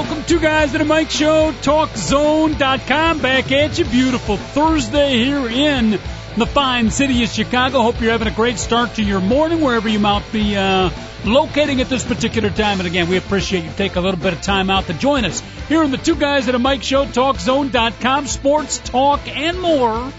Welcome 0.00 0.24
to 0.24 0.40
Guys 0.40 0.74
at 0.74 0.80
a 0.80 0.84
Mic 0.86 1.10
Show, 1.10 1.52
TalkZone.com. 1.60 3.20
Back 3.20 3.52
at 3.52 3.78
you. 3.78 3.84
Beautiful 3.84 4.38
Thursday 4.38 5.18
here 5.18 5.46
in 5.46 5.90
the 6.38 6.46
fine 6.46 6.90
city 6.90 7.22
of 7.22 7.28
Chicago. 7.28 7.82
Hope 7.82 8.00
you're 8.00 8.10
having 8.10 8.26
a 8.26 8.34
great 8.34 8.56
start 8.56 8.94
to 8.94 9.02
your 9.02 9.20
morning 9.20 9.60
wherever 9.60 9.90
you 9.90 9.98
might 9.98 10.24
be 10.32 10.56
uh, 10.56 10.88
locating 11.26 11.82
at 11.82 11.90
this 11.90 12.02
particular 12.02 12.48
time. 12.48 12.80
And 12.80 12.86
again, 12.86 13.10
we 13.10 13.18
appreciate 13.18 13.64
you 13.64 13.70
take 13.76 13.96
a 13.96 14.00
little 14.00 14.18
bit 14.18 14.32
of 14.32 14.40
time 14.40 14.70
out 14.70 14.86
to 14.86 14.94
join 14.94 15.26
us 15.26 15.42
here 15.68 15.82
in 15.82 15.90
the 15.90 15.98
Two 15.98 16.16
Guys 16.16 16.48
at 16.48 16.54
a 16.54 16.58
Mic 16.58 16.82
Show, 16.82 17.04
TalkZone.com, 17.04 18.26
sports 18.26 18.78
talk 18.78 19.28
and 19.28 19.60
more. 19.60 20.10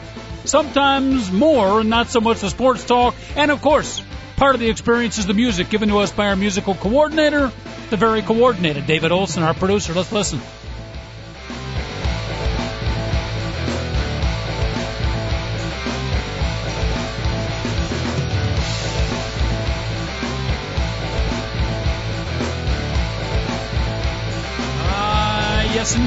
Sometimes 0.46 1.32
more, 1.32 1.80
and 1.80 1.90
not 1.90 2.08
so 2.10 2.22
much 2.22 2.42
the 2.42 2.52
sports 2.52 2.86
talk. 2.86 3.16
And 3.36 3.50
of 3.50 3.64
course, 3.64 4.04
part 4.42 4.56
of 4.56 4.60
the 4.60 4.72
experience 4.72 5.20
is 5.20 5.28
the 5.28 5.36
music 5.36 5.70
given 5.70 5.90
to 5.90 6.00
us 6.00 6.12
by 6.12 6.26
our 6.26 6.36
musical 6.36 6.74
coordinator, 6.74 7.52
the 7.92 7.96
very 7.96 8.24
coordinated 8.24 8.88
David 8.88 9.12
Olson, 9.12 9.44
our 9.44 9.54
producer. 9.54 9.94
Let's 9.94 10.12
listen. 10.12 10.42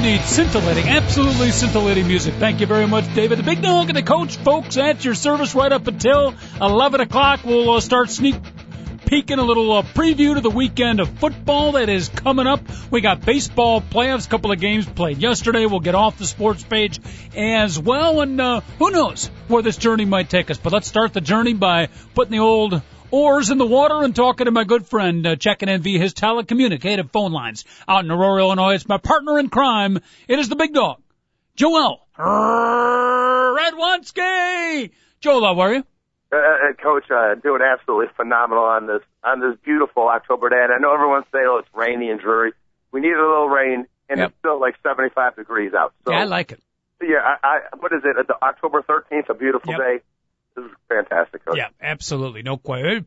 Scintillating. 0.05 0.87
Absolutely 0.87 1.49
scintillating 1.49 2.07
music. 2.07 2.35
Thank 2.35 2.59
you 2.59 2.67
very 2.67 2.85
much, 2.85 3.11
David. 3.15 3.39
The 3.39 3.43
big 3.43 3.63
dog 3.63 3.89
and 3.89 3.97
the 3.97 4.03
coach, 4.03 4.37
folks, 4.37 4.77
at 4.77 5.03
your 5.03 5.15
service 5.15 5.55
right 5.55 5.71
up 5.71 5.87
until 5.87 6.35
11 6.61 7.01
o'clock. 7.01 7.39
We'll 7.43 7.71
uh, 7.71 7.79
start 7.79 8.11
sneak 8.11 8.35
peeking 9.07 9.39
a 9.39 9.43
little 9.43 9.71
uh, 9.71 9.81
preview 9.81 10.35
to 10.35 10.41
the 10.41 10.51
weekend 10.51 10.99
of 10.99 11.09
football 11.17 11.71
that 11.71 11.89
is 11.89 12.07
coming 12.09 12.45
up. 12.45 12.59
We 12.91 13.01
got 13.01 13.25
baseball 13.25 13.81
playoffs, 13.81 14.29
couple 14.29 14.51
of 14.51 14.59
games 14.59 14.85
played 14.85 15.17
yesterday. 15.17 15.65
We'll 15.65 15.79
get 15.79 15.95
off 15.95 16.19
the 16.19 16.27
sports 16.27 16.63
page 16.63 16.99
as 17.35 17.79
well, 17.79 18.21
and 18.21 18.39
uh, 18.39 18.61
who 18.77 18.91
knows 18.91 19.31
where 19.47 19.63
this 19.63 19.77
journey 19.77 20.05
might 20.05 20.29
take 20.29 20.51
us. 20.51 20.59
But 20.59 20.71
let's 20.71 20.87
start 20.87 21.13
the 21.13 21.21
journey 21.21 21.53
by 21.53 21.87
putting 22.13 22.31
the 22.31 22.43
old 22.43 22.79
oars 23.11 23.49
in 23.49 23.57
the 23.57 23.65
water 23.65 24.03
and 24.03 24.15
talking 24.15 24.45
to 24.45 24.51
my 24.51 24.63
good 24.63 24.85
friend, 24.87 25.25
uh, 25.25 25.35
checking 25.35 25.69
in 25.69 25.81
via 25.81 25.99
his 25.99 26.13
telecommunicative 26.13 27.11
phone 27.11 27.31
lines 27.31 27.65
out 27.87 28.03
in 28.05 28.11
Aurora, 28.11 28.41
Illinois. 28.41 28.73
It's 28.75 28.87
my 28.87 28.97
partner 28.97 29.39
in 29.39 29.49
crime. 29.49 29.99
It 30.27 30.39
is 30.39 30.49
the 30.49 30.55
big 30.55 30.73
dog, 30.73 31.01
Joel 31.55 32.05
Radwanski. 33.55 34.91
Joel, 35.21 35.41
how 35.45 35.59
are 35.59 35.73
you? 35.75 35.83
Uh, 36.33 36.37
uh, 36.37 36.73
Coach, 36.81 37.05
uh, 37.11 37.35
doing 37.35 37.61
absolutely 37.61 38.07
phenomenal 38.17 38.63
on 38.63 38.87
this 38.87 39.01
on 39.23 39.39
this 39.39 39.57
beautiful 39.63 40.07
October 40.09 40.49
day. 40.49 40.57
And 40.61 40.73
I 40.73 40.77
know 40.79 40.93
everyone's 40.93 41.25
saying, 41.31 41.45
"Oh, 41.47 41.57
it's 41.59 41.69
rainy 41.73 42.09
and 42.09 42.19
dreary." 42.19 42.51
We 42.91 42.99
need 43.01 43.13
a 43.13 43.21
little 43.21 43.47
rain, 43.49 43.85
and 44.09 44.19
Yep. 44.19 44.29
it's 44.29 44.37
still 44.39 44.59
like 44.59 44.75
75 44.83 45.35
degrees 45.35 45.73
out. 45.73 45.93
So 46.05 46.11
yeah, 46.13 46.21
I 46.21 46.23
like 46.25 46.51
it. 46.51 46.59
yeah, 47.01 47.17
I, 47.43 47.47
I 47.47 47.59
what 47.79 47.91
is 47.93 48.01
it? 48.03 48.27
The 48.27 48.35
October 48.41 48.81
13th, 48.81 49.29
a 49.29 49.33
beautiful 49.33 49.71
Yep. 49.73 49.79
day. 49.79 49.99
This 50.55 50.65
is 50.65 50.71
fantastic, 50.89 51.45
Coach. 51.45 51.57
Yeah, 51.57 51.69
absolutely. 51.81 52.43
No 52.43 52.57
question. 52.57 53.05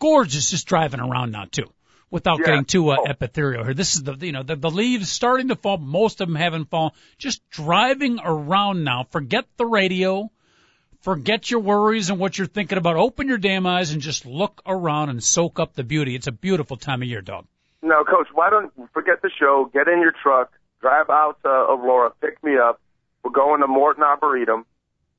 Gorgeous 0.00 0.50
just 0.50 0.66
driving 0.68 1.00
around 1.00 1.32
now 1.32 1.44
too. 1.50 1.70
Without 2.10 2.38
Yeah. 2.38 2.46
getting 2.46 2.64
too 2.64 2.88
uh, 2.90 2.96
Oh. 3.00 3.04
epithelial 3.06 3.64
here. 3.64 3.74
This 3.74 3.94
is 3.96 4.02
the, 4.04 4.14
you 4.14 4.32
know, 4.32 4.42
the, 4.42 4.56
the 4.56 4.70
leaves 4.70 5.10
starting 5.10 5.48
to 5.48 5.56
fall. 5.56 5.76
Most 5.76 6.20
of 6.20 6.28
them 6.28 6.36
haven't 6.36 6.66
fallen. 6.70 6.92
Just 7.18 7.42
driving 7.50 8.18
around 8.24 8.84
now. 8.84 9.04
Forget 9.10 9.44
the 9.56 9.66
radio. 9.66 10.30
Forget 11.02 11.50
your 11.50 11.60
worries 11.60 12.10
and 12.10 12.18
what 12.18 12.36
you're 12.38 12.46
thinking 12.46 12.78
about. 12.78 12.96
Open 12.96 13.28
your 13.28 13.38
damn 13.38 13.66
eyes 13.66 13.92
and 13.92 14.00
just 14.00 14.24
look 14.26 14.62
around 14.66 15.10
and 15.10 15.22
soak 15.22 15.58
up 15.60 15.74
the 15.74 15.84
beauty. 15.84 16.14
It's 16.14 16.26
a 16.26 16.32
beautiful 16.32 16.76
time 16.76 17.02
of 17.02 17.08
year, 17.08 17.20
dog. 17.20 17.46
No, 17.82 18.02
Coach, 18.04 18.28
why 18.32 18.50
don't 18.50 18.72
forget 18.92 19.22
the 19.22 19.30
show? 19.38 19.70
Get 19.72 19.86
in 19.88 20.00
your 20.00 20.12
truck, 20.22 20.50
drive 20.80 21.08
out 21.10 21.38
to 21.42 21.48
Aurora, 21.48 22.10
pick 22.20 22.42
me 22.42 22.56
up. 22.58 22.80
We're 23.22 23.30
going 23.30 23.60
to 23.60 23.66
Morton 23.68 24.02
Arboretum. 24.02 24.64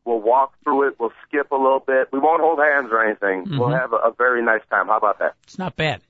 We'll 0.09 0.21
walk 0.21 0.53
through 0.63 0.87
it. 0.87 0.95
We'll 0.99 1.13
skip 1.27 1.51
a 1.51 1.55
little 1.55 1.83
bit. 1.85 2.07
We 2.11 2.17
won't 2.17 2.41
hold 2.41 2.57
hands 2.57 2.89
or 2.91 3.05
anything. 3.05 3.45
We'll 3.59 3.69
have 3.69 3.93
a, 3.93 3.97
a 3.97 4.11
very 4.17 4.41
nice 4.43 4.63
time. 4.71 4.87
How 4.87 4.97
about 4.97 5.19
that? 5.19 5.35
It's 5.43 5.59
not 5.59 5.75
bad. 5.75 6.01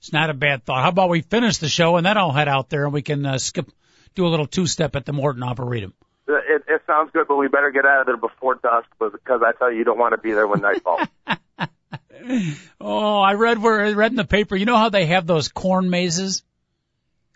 It's 0.00 0.14
not 0.14 0.30
a 0.30 0.34
bad 0.34 0.64
thought. 0.64 0.82
How 0.82 0.88
about 0.88 1.10
we 1.10 1.20
finish 1.20 1.58
the 1.58 1.68
show 1.68 1.96
and 1.96 2.06
then 2.06 2.16
I'll 2.16 2.32
head 2.32 2.48
out 2.48 2.70
there 2.70 2.84
and 2.84 2.92
we 2.94 3.02
can 3.02 3.26
uh, 3.26 3.36
skip, 3.36 3.68
do 4.14 4.26
a 4.26 4.30
little 4.30 4.46
two 4.46 4.66
step 4.66 4.96
at 4.96 5.04
the 5.04 5.12
Morton 5.12 5.42
Arboretum. 5.42 5.92
Uh, 6.26 6.36
It, 6.48 6.62
it 6.68 6.82
sounds 6.86 7.10
good, 7.12 7.26
but 7.28 7.36
we 7.36 7.48
better 7.48 7.70
get 7.70 7.84
out 7.84 8.00
of 8.00 8.06
there 8.06 8.16
before 8.16 8.54
dusk 8.54 8.88
because 8.98 9.42
I 9.44 9.52
tell 9.58 9.70
you, 9.70 9.76
you 9.78 9.84
don't 9.84 9.98
want 9.98 10.12
to 10.14 10.18
be 10.18 10.32
there 10.32 10.46
when 10.46 10.62
night 10.62 10.82
falls. 10.82 11.06
Oh, 12.80 13.20
I 13.20 13.34
read 13.34 13.62
where 13.62 13.84
I 13.84 13.92
read 13.92 14.10
in 14.12 14.16
the 14.16 14.24
paper. 14.24 14.56
You 14.56 14.66
know 14.66 14.76
how 14.76 14.88
they 14.88 15.06
have 15.06 15.26
those 15.26 15.48
corn 15.48 15.88
mazes? 15.88 16.42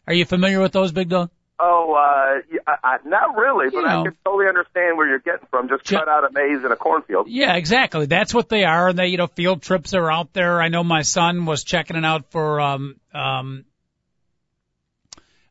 Are 0.07 0.13
you 0.13 0.25
familiar 0.25 0.61
with 0.61 0.73
those, 0.73 0.93
Big 0.93 1.09
Dog? 1.09 1.31
Oh, 1.63 1.95
uh, 1.95 2.61
I, 2.67 2.77
I, 2.83 2.99
not 3.05 3.37
really, 3.37 3.71
but 3.71 3.77
You 3.77 3.83
know. 3.83 4.01
I 4.01 4.05
can 4.05 4.17
totally 4.25 4.49
understand 4.49 4.97
where 4.97 5.09
you're 5.09 5.21
getting 5.21 5.47
from. 5.49 5.69
Just 5.69 5.85
Ju- 5.85 5.97
cut 5.97 6.09
out 6.09 6.25
a 6.25 6.33
maze 6.33 6.65
in 6.65 6.73
a 6.73 6.77
cornfield. 6.77 7.29
Yeah, 7.29 7.55
exactly. 7.55 8.07
That's 8.07 8.35
what 8.35 8.49
they 8.49 8.65
are. 8.65 8.89
And 8.89 8.99
they, 8.99 9.07
you 9.07 9.17
know, 9.17 9.29
field 9.29 9.63
trips 9.63 9.95
are 9.95 10.11
out 10.11 10.33
there. 10.33 10.61
I 10.61 10.69
know 10.69 10.83
my 10.83 11.03
son 11.03 11.47
was 11.47 11.63
checking 11.63 11.97
it 11.97 12.05
out 12.05 12.31
for 12.31 12.61
um 12.61 12.97
um 13.15 13.65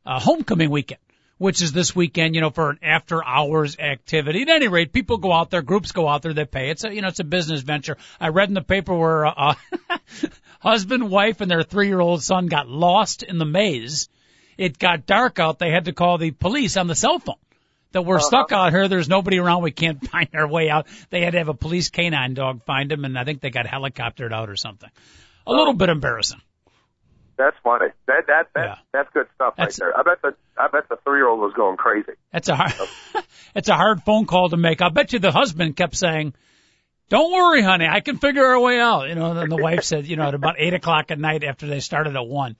uh, 0.06 0.20
homecoming 0.20 0.70
weekend, 0.70 1.00
which 1.38 1.62
is 1.62 1.72
this 1.72 1.96
weekend. 1.96 2.36
You 2.36 2.42
know, 2.42 2.50
for 2.50 2.72
an 2.72 2.80
after 2.84 3.24
hours 3.26 3.78
activity. 3.80 4.42
At 4.42 4.50
any 4.50 4.68
rate, 4.68 4.92
people 4.92 5.18
go 5.18 5.32
out 5.32 5.50
there, 5.50 5.62
groups 5.62 5.94
go 5.94 6.08
out 6.08 6.24
there, 6.24 6.34
they 6.34 6.46
pay. 6.46 6.70
It's 6.70 6.84
a 6.84 6.94
you 6.94 7.02
know, 7.02 7.08
it's 7.08 7.20
a 7.22 7.24
business 7.24 7.62
venture. 7.62 7.98
I 8.20 8.30
read 8.30 8.50
in 8.50 8.54
the 8.54 8.62
paper 8.62 8.94
where 8.94 9.26
uh, 9.26 9.56
husband, 10.60 11.10
wife, 11.10 11.40
and 11.40 11.50
their 11.50 11.64
three 11.64 11.88
year 11.88 12.02
old 12.02 12.22
son 12.22 12.48
got 12.48 12.68
lost 12.68 13.24
in 13.24 13.38
the 13.38 13.46
maze. 13.46 14.10
It 14.62 14.78
got 14.78 15.08
dark 15.08 15.40
out. 15.40 15.58
They 15.58 15.72
had 15.72 15.86
to 15.86 15.94
call 15.94 16.20
the 16.20 16.30
police 16.30 16.78
on 16.78 16.86
the 16.86 16.94
cell 16.94 17.18
phone 17.18 17.36
that 17.94 18.04
we're 18.04 18.18
uh-huh. 18.18 18.28
stuck 18.28 18.52
out 18.52 18.72
here. 18.72 18.88
There's 18.88 19.10
nobody 19.10 19.40
around. 19.40 19.64
We 19.64 19.72
can't 19.72 20.08
find 20.12 20.30
our 20.36 20.48
way 20.48 20.70
out. 20.70 20.86
They 21.10 21.22
had 21.22 21.32
to 21.32 21.40
have 21.40 21.50
a 21.50 21.56
police 21.56 21.90
canine 21.90 22.36
dog 22.36 22.64
find 22.64 22.92
them, 22.92 23.04
and 23.04 23.18
I 23.18 23.24
think 23.24 23.42
they 23.42 23.50
got 23.50 23.66
helicoptered 23.66 24.32
out 24.32 24.52
or 24.52 24.56
something. 24.56 24.90
A 25.48 25.52
little 25.52 25.74
bit 25.74 25.90
embarrassing. 25.90 26.42
That's 27.38 27.58
funny. 27.64 27.88
That 28.06 28.28
that 28.28 28.48
that 28.54 28.64
Yeah. 28.64 28.76
that's 28.94 29.10
good 29.16 29.26
stuff 29.34 29.56
That's- 29.58 29.80
right 29.82 29.88
there. 29.88 30.00
I 30.00 30.04
bet 30.04 30.22
the 30.22 30.36
I 30.56 30.68
bet 30.68 30.90
the 30.90 30.98
three 31.04 31.18
year 31.18 31.28
old 31.28 31.40
was 31.40 31.54
going 31.56 31.78
crazy. 31.78 32.12
That's 32.32 32.50
a 32.50 32.56
hard, 32.56 32.74
it's 33.56 33.70
a 33.70 33.76
hard 33.76 34.04
phone 34.04 34.28
call 34.28 34.50
to 34.50 34.58
make. 34.58 34.84
I 34.84 34.90
bet 34.90 35.12
you 35.12 35.18
the 35.18 35.32
husband 35.32 35.76
kept 35.76 35.96
saying, 35.96 36.36
"Don't 37.10 37.32
worry, 37.32 37.64
honey, 37.64 37.88
I 37.88 38.02
can 38.02 38.18
figure 38.18 38.46
our 38.46 38.60
way 38.60 38.80
out." 38.80 39.10
You 39.10 39.16
know, 39.16 39.32
and 39.32 39.40
then 39.40 39.50
the 39.50 39.58
wife 39.58 39.84
said, 39.84 40.06
you 40.06 40.18
know, 40.18 40.28
at 40.28 40.36
about 40.36 40.58
eight 40.60 40.76
o'clock 40.76 41.10
at 41.10 41.18
night 41.18 41.44
after 41.44 41.66
they 41.66 41.80
started 41.80 42.16
at 42.16 42.28
one. 42.28 42.58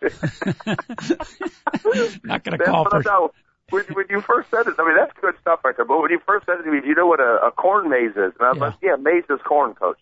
Not 2.24 2.44
gonna 2.44 2.58
That's 2.58 2.70
call 2.70 2.84
for. 2.90 3.30
When, 3.70 3.84
when 3.94 4.04
you 4.10 4.20
first 4.20 4.50
said 4.50 4.66
it, 4.66 4.74
I 4.78 4.84
mean 4.86 4.96
that's 4.96 5.12
good 5.20 5.34
stuff 5.40 5.60
right 5.64 5.76
there. 5.76 5.86
But 5.86 6.00
when 6.00 6.10
you 6.10 6.20
first 6.26 6.46
said 6.46 6.60
it 6.60 6.64
to 6.64 6.70
me, 6.70 6.80
do 6.80 6.86
you 6.86 6.94
know 6.94 7.06
what 7.06 7.20
a, 7.20 7.46
a 7.46 7.50
corn 7.50 7.88
maze 7.88 8.10
is? 8.10 8.32
And 8.38 8.40
I 8.40 8.52
was 8.52 8.58
Yeah. 8.58 8.64
like, 8.66 8.74
yeah, 8.82 8.96
maze 8.96 9.24
is 9.30 9.40
corn, 9.44 9.74
coach. 9.74 9.98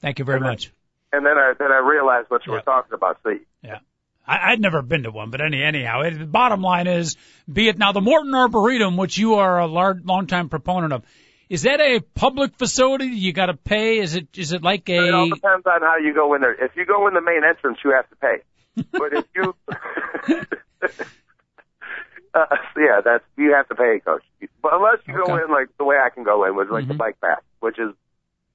Thank 0.00 0.18
you 0.18 0.24
very 0.24 0.40
much. 0.40 0.72
And 1.12 1.24
then 1.24 1.38
I 1.38 1.52
then 1.58 1.70
I 1.72 1.78
realized 1.78 2.30
what 2.30 2.44
you 2.46 2.52
Yeah. 2.52 2.58
were 2.58 2.62
talking 2.64 2.92
about. 2.94 3.18
See, 3.24 3.38
Yeah. 3.62 3.78
I, 4.26 4.52
I'd 4.52 4.60
never 4.60 4.82
been 4.82 5.04
to 5.04 5.10
one, 5.12 5.30
but 5.30 5.40
any, 5.40 5.62
anyhow, 5.62 6.02
it, 6.02 6.18
the 6.18 6.26
bottom 6.26 6.60
line 6.60 6.88
is, 6.88 7.16
be 7.50 7.68
it 7.68 7.78
now 7.78 7.92
the 7.92 8.00
Morton 8.00 8.34
Arboretum, 8.34 8.96
which 8.96 9.16
you 9.16 9.36
are 9.36 9.60
a 9.60 9.66
large, 9.66 10.04
long 10.04 10.26
time 10.26 10.48
proponent 10.48 10.92
of, 10.92 11.04
is 11.48 11.62
that 11.62 11.80
a 11.80 12.00
public 12.00 12.56
facility? 12.56 13.06
You 13.06 13.32
got 13.32 13.46
to 13.46 13.54
pay? 13.54 13.98
Is 14.00 14.16
it, 14.16 14.26
is 14.36 14.52
it 14.52 14.64
like 14.64 14.88
a? 14.88 14.96
it 15.06 15.14
all 15.14 15.28
depends 15.28 15.64
on 15.64 15.80
how 15.80 15.98
you 15.98 16.12
go 16.12 16.34
in 16.34 16.40
there. 16.40 16.52
If 16.64 16.72
you 16.74 16.84
go 16.84 17.06
in 17.06 17.14
the 17.14 17.20
main 17.20 17.42
entrance, 17.48 17.78
you 17.84 17.92
have 17.92 18.10
to 18.10 18.16
pay. 18.16 18.38
But 18.92 19.12
if 19.12 19.24
you, 19.34 19.54
uh, 22.34 22.46
yeah, 22.76 23.00
that's 23.04 23.24
you 23.36 23.52
have 23.54 23.68
to 23.68 23.74
pay, 23.74 23.96
a 23.96 24.00
coach. 24.00 24.22
But 24.62 24.74
unless 24.74 24.98
you 25.06 25.14
go 25.14 25.36
in 25.36 25.50
like 25.50 25.68
the 25.78 25.84
way 25.84 25.96
I 25.96 26.10
can 26.10 26.24
go 26.24 26.44
in, 26.44 26.56
which 26.56 26.66
is 26.66 26.72
like 26.72 26.88
the 26.88 26.94
Mhm. 26.94 26.98
bike 26.98 27.20
path, 27.20 27.42
which 27.60 27.78
is 27.78 27.94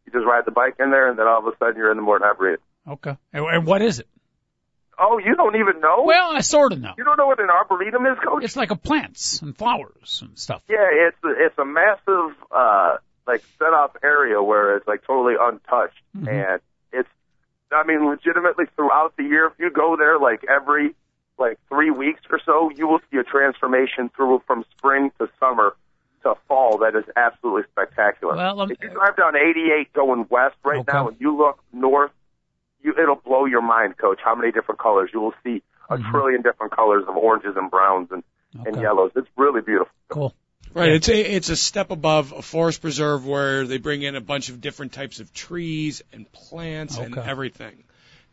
you 0.05 0.11
just 0.11 0.25
ride 0.25 0.45
the 0.45 0.51
bike 0.51 0.75
in 0.79 0.91
there, 0.91 1.09
and 1.09 1.17
then 1.17 1.27
all 1.27 1.39
of 1.39 1.47
a 1.53 1.57
sudden 1.57 1.75
you're 1.77 1.91
in 1.91 1.97
the 1.97 2.03
Morton 2.03 2.27
Arboretum. 2.27 2.61
okay. 2.87 3.17
And, 3.33 3.45
and 3.45 3.65
what 3.65 3.81
is 3.81 3.99
it? 3.99 4.07
Oh, 5.03 5.17
you 5.17 5.33
don't 5.35 5.55
even 5.55 5.79
know? 5.81 6.03
Well, 6.03 6.31
I 6.35 6.41
sort 6.41 6.73
of 6.73 6.79
know. 6.81 6.93
you 6.95 7.03
don't 7.03 7.17
know 7.17 7.25
what 7.25 7.39
an 7.39 7.49
arboretum 7.49 8.05
is, 8.05 8.19
coach? 8.23 8.43
It's 8.43 8.55
like 8.55 8.69
a 8.69 8.75
plants 8.75 9.41
and 9.41 9.57
flowers 9.57 10.21
and 10.21 10.37
stuff. 10.37 10.61
Yeah, 10.69 10.87
it's 10.91 11.17
a, 11.23 11.29
it's 11.45 11.57
a 11.57 11.65
massive 11.65 12.35
uh 12.51 12.97
like 13.25 13.43
set 13.57 13.73
off 13.73 13.91
area 14.03 14.41
where 14.43 14.77
it's 14.77 14.87
like 14.87 15.03
totally 15.07 15.35
untouched 15.39 15.97
Mhm. 16.15 16.27
and 16.27 16.61
I 17.71 17.83
mean 17.83 18.05
legitimately 18.07 18.65
throughout 18.75 19.13
the 19.17 19.23
year 19.23 19.47
if 19.47 19.53
you 19.59 19.69
go 19.71 19.95
there 19.97 20.19
like 20.19 20.43
every 20.49 20.93
like 21.37 21.57
3 21.69 21.91
weeks 21.91 22.21
or 22.29 22.39
so 22.45 22.69
you 22.75 22.87
will 22.87 22.99
see 23.11 23.17
a 23.17 23.23
transformation 23.23 24.09
through 24.15 24.43
from 24.45 24.63
spring 24.77 25.11
to 25.19 25.29
summer 25.39 25.75
to 26.23 26.35
fall 26.47 26.77
that 26.79 26.95
is 26.95 27.05
absolutely 27.15 27.63
spectacular. 27.71 28.35
Well, 28.35 28.61
um, 28.61 28.71
if 28.71 28.77
you 28.81 28.89
drive 28.89 29.17
down 29.17 29.35
88 29.35 29.91
going 29.93 30.27
west 30.29 30.55
right 30.63 30.79
Okay. 30.79 30.91
now 30.93 31.07
and 31.07 31.17
you 31.19 31.35
look 31.35 31.59
north, 31.73 32.11
you, 32.83 32.93
it'll 33.01 33.15
blow 33.15 33.45
your 33.45 33.61
mind, 33.63 33.97
Coach, 33.97 34.19
how 34.23 34.35
many 34.35 34.51
different 34.51 34.79
colors. 34.79 35.09
You 35.13 35.19
will 35.21 35.33
see 35.43 35.63
a 35.89 35.97
trillion 35.97 36.41
different 36.43 36.73
colors 36.75 37.03
of 37.07 37.17
oranges 37.17 37.55
and 37.55 37.71
browns 37.71 38.09
and, 38.11 38.23
and 38.53 38.65
Mm-hmm. 38.75 38.81
Yellows. 38.81 39.11
It's 39.15 39.27
really 39.35 39.61
beautiful. 39.61 39.91
Cool. 40.09 40.33
Right. 40.73 40.91
It's 40.93 41.09
a 41.09 41.19
it's 41.35 41.49
a 41.49 41.57
step 41.57 41.91
above 41.91 42.31
a 42.31 42.41
forest 42.41 42.81
preserve 42.81 43.25
where 43.27 43.67
they 43.67 43.77
bring 43.77 44.03
in 44.03 44.15
a 44.15 44.21
bunch 44.21 44.47
of 44.49 44.61
different 44.61 44.93
types 44.93 45.19
of 45.19 45.33
trees 45.33 46.01
and 46.13 46.31
plants 46.31 46.97
and 46.97 47.17
everything, 47.17 47.83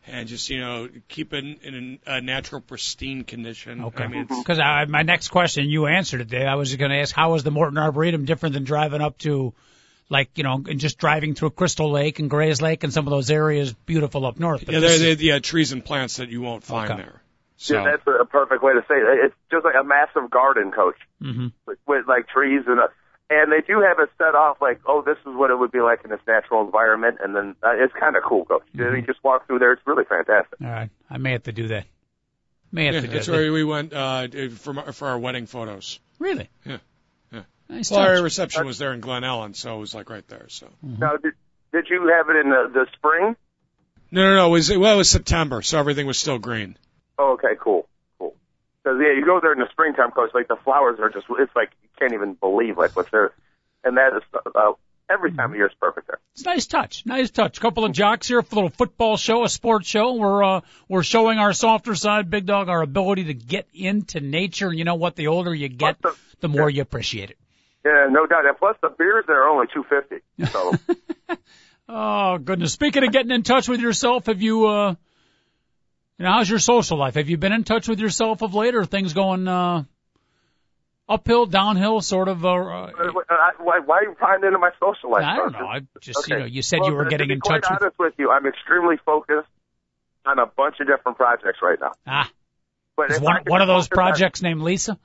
and 0.07 0.27
just 0.27 0.49
you 0.49 0.61
know 0.61 0.87
keep 1.09 1.33
it 1.33 1.43
in 1.63 1.99
a 2.05 2.21
natural 2.21 2.61
pristine 2.61 3.25
condition. 3.25 3.83
Okay. 3.83 4.03
Mm-hmm. 4.05 4.13
I 4.13 4.15
mean, 4.15 4.27
Because 4.27 4.57
my 4.89 5.01
next 5.01 5.29
question, 5.29 5.69
you 5.69 5.87
answered 5.87 6.21
it, 6.21 6.29
Dave. 6.29 6.47
I 6.47 6.55
was 6.55 6.73
going 6.75 6.91
to 6.91 6.97
ask, 6.97 7.13
how 7.13 7.33
is 7.33 7.43
the 7.43 7.51
Morton 7.51 7.77
Arboretum 7.77 8.23
different 8.23 8.53
than 8.53 8.63
driving 8.63 9.01
up 9.01 9.17
to, 9.19 9.53
like, 10.07 10.29
you 10.37 10.43
know, 10.45 10.63
and 10.69 10.79
just 10.79 10.97
driving 10.97 11.35
through 11.35 11.49
Crystal 11.49 11.91
Lake 11.91 12.19
and 12.19 12.31
Grayslake 12.31 12.85
and 12.85 12.93
some 12.93 13.05
of 13.05 13.11
those 13.11 13.29
areas 13.29 13.73
beautiful 13.85 14.25
up 14.25 14.39
north? 14.39 14.65
But 14.65 14.75
yeah, 14.75 14.79
is- 14.81 15.01
they 15.01 15.25
yeah, 15.25 15.39
trees 15.39 15.73
and 15.73 15.83
plants 15.83 16.17
that 16.17 16.29
you 16.29 16.41
won't 16.41 16.63
find 16.63 16.89
Okay. 16.89 17.01
there. 17.01 17.21
So 17.61 17.73
Yeah, 17.73 17.91
that's 17.91 18.07
a 18.07 18.23
perfect 18.23 18.63
way 18.63 18.71
to 18.73 18.81
say 18.87 18.95
it. 18.95 19.25
It's 19.25 19.35
just 19.51 19.65
like 19.65 19.75
a 19.79 19.83
massive 19.83 20.29
garden, 20.31 20.71
Coach, 20.71 20.95
Mhm. 21.21 21.51
with, 21.67 21.77
with 21.85 22.07
like 22.07 22.29
trees 22.29 22.63
and 22.67 22.79
a, 22.79 22.87
and 23.29 23.51
they 23.51 23.59
do 23.61 23.81
have 23.81 23.99
it 23.99 24.09
set 24.17 24.33
off 24.33 24.61
like, 24.61 24.79
oh, 24.85 25.01
this 25.01 25.17
is 25.19 25.35
what 25.35 25.51
it 25.51 25.59
would 25.59 25.71
be 25.71 25.81
like 25.81 25.99
in 26.05 26.09
this 26.09 26.21
natural 26.25 26.63
environment, 26.65 27.17
and 27.21 27.35
then 27.35 27.55
uh, 27.61 27.71
it's 27.75 27.93
kind 27.99 28.15
of 28.15 28.23
cool, 28.23 28.45
Coach. 28.45 28.63
Mm-hmm. 28.73 28.95
You 28.95 29.01
just 29.01 29.21
walk 29.23 29.45
through 29.45 29.59
there; 29.59 29.73
it's 29.73 29.81
really 29.85 30.05
fantastic. 30.05 30.57
All 30.63 30.69
right. 30.71 30.89
I 31.09 31.17
may 31.17 31.33
have 31.33 31.43
to 31.43 31.51
do 31.51 31.67
that. 31.67 31.85
May 32.71 32.85
have 32.85 32.93
yeah, 32.95 33.01
to 33.01 33.07
do 33.07 33.13
that's 33.13 33.25
that. 33.25 33.33
Mm-hmm. 33.33 33.41
where 33.41 33.51
we 33.51 33.63
went 33.65 33.93
uh, 33.93 34.27
for 34.55 34.93
for 34.93 35.07
our 35.09 35.19
wedding 35.19 35.45
photos. 35.45 35.99
Really? 36.17 36.49
Yeah. 36.65 36.77
Yeah. 37.33 37.41
Nice 37.67 37.91
Well, 37.91 37.99
touch. 37.99 38.17
our 38.17 38.23
reception 38.23 38.65
was 38.65 38.77
there 38.77 38.93
in 38.93 39.01
Glen 39.01 39.23
Ellyn, 39.23 39.53
so 39.55 39.75
it 39.75 39.79
was 39.79 39.93
like 39.93 40.09
right 40.09 40.27
there. 40.29 40.45
So 40.47 40.69
Now, 40.81 41.17
did 41.17 41.33
did 41.73 41.87
you 41.89 42.07
have 42.15 42.29
it 42.29 42.37
in 42.37 42.49
the, 42.51 42.69
the 42.73 42.87
spring? 42.93 43.35
no, 44.11 44.23
no, 44.23 44.35
no. 44.35 44.47
It 44.47 44.51
was 44.51 44.75
well, 44.77 44.93
it 44.93 44.97
was 44.97 45.09
September, 45.09 45.61
so 45.61 45.77
everything 45.77 46.07
was 46.07 46.17
still 46.17 46.39
green. 46.39 46.77
Oh, 47.19 47.33
okay, 47.33 47.55
cool, 47.59 47.87
cool. 48.17 48.33
Because 48.81 48.97
yeah, 49.01 49.11
you 49.11 49.25
go 49.25 49.41
there 49.41 49.51
in 49.51 49.59
the 49.59 49.67
springtime, 49.71 50.11
Coach. 50.11 50.31
Like 50.33 50.47
the 50.47 50.55
flowers 50.55 50.99
are 51.01 51.09
just—it's 51.09 51.53
like 51.53 51.71
you 51.83 51.89
can't 51.99 52.13
even 52.13 52.33
believe 52.33 52.77
like 52.77 52.95
what's 52.95 53.11
there, 53.11 53.33
and 53.83 53.97
that 53.97 54.15
is 54.15 54.23
uh, 54.55 54.71
every 55.09 55.33
time 55.33 55.51
of 55.51 55.57
year 55.57 55.67
is 55.67 55.73
perfect 55.81 56.07
there. 56.07 56.19
It's 56.33 56.43
a 56.43 56.45
nice 56.45 56.65
touch. 56.65 57.05
Nice 57.05 57.29
touch. 57.29 57.59
couple 57.59 57.83
of 57.83 57.91
jocks 57.91 58.29
here 58.29 58.41
for 58.41 58.53
a 58.53 58.55
little 58.55 58.69
football 58.69 59.17
show, 59.17 59.43
a 59.43 59.49
sports 59.49 59.89
show. 59.89 60.13
We're 60.13 60.43
uh 60.43 60.61
we're 60.87 61.03
showing 61.03 61.39
our 61.39 61.51
softer 61.51 61.93
side, 61.93 62.29
big 62.29 62.45
dog, 62.45 62.69
our 62.69 62.81
ability 62.81 63.25
to 63.25 63.33
get 63.33 63.67
into 63.73 64.21
nature. 64.21 64.69
And 64.69 64.79
you 64.79 64.85
know 64.85 64.95
what? 64.95 65.17
The 65.17 65.27
older 65.27 65.53
you 65.53 65.67
get, 65.67 66.01
Plus 66.01 66.15
the 66.39 66.47
more 66.47 66.69
you 66.69 66.81
appreciate 66.81 67.31
it. 67.31 67.37
Yeah, 67.83 68.07
no 68.09 68.27
doubt. 68.27 68.45
And 68.45 68.57
plus 68.57 68.77
the 68.81 68.89
beers 68.97 69.25
there 69.27 69.43
are 69.43 69.49
only 69.49 69.67
two 69.73 69.83
fifty. 69.83 70.19
So 70.51 70.73
Oh 71.89 72.37
goodness. 72.37 72.71
Speaking 72.71 73.03
of 73.03 73.11
getting 73.11 73.31
in 73.31 73.43
touch 73.43 73.67
with 73.67 73.81
yourself, 73.81 74.27
have 74.27 74.41
you 74.41 74.67
uh 74.67 74.95
you 76.19 76.25
know, 76.25 76.31
how's 76.33 76.49
your 76.49 76.59
social 76.59 76.97
life? 76.97 77.15
Have 77.15 77.29
you 77.29 77.37
been 77.37 77.53
in 77.53 77.63
touch 77.63 77.87
with 77.87 77.99
yourself 77.99 78.41
of 78.41 78.53
late 78.53 78.75
or 78.75 78.85
things 78.85 79.13
going 79.13 79.47
uh 79.47 79.83
uphill, 81.07 81.47
downhill, 81.47 82.01
sort 82.01 82.27
of 82.27 82.45
uh, 82.45 82.91
why, 83.57 83.79
why 83.83 83.97
are 83.97 84.03
you 84.03 84.15
prying 84.15 84.43
into 84.43 84.59
my 84.59 84.69
social 84.79 85.09
life? 85.09 85.23
I 85.23 85.37
don't 85.37 85.53
know. 85.53 85.65
I 85.65 85.79
just 86.01 86.27
you 86.29 86.37
know, 86.37 86.45
you 86.45 86.61
said 86.61 86.81
Well, 86.81 86.89
you 86.91 86.95
were 86.95 87.05
to 87.05 87.09
getting 87.09 87.29
be 87.29 87.33
in 87.33 87.41
touch 87.41 87.63
with 87.69 87.81
honest 87.81 87.97
with 87.97 88.13
you, 88.17 88.29
I'm 88.29 88.45
extremely 88.45 88.97
focused 89.03 89.47
on 90.25 90.37
a 90.37 90.45
bunch 90.45 90.75
of 90.79 90.87
different 90.87 91.17
projects 91.17 91.59
right 91.63 91.79
now. 91.79 91.93
Ah, 92.05 92.29
But 92.95 93.11
is 93.11 93.21
one 93.21 93.41
one 93.47 93.61
of 93.61 93.67
those 93.67 93.87
focus 93.87 93.97
on- 93.97 94.03
projects 94.11 94.41
named 94.41 94.61
Lisa? 94.61 94.99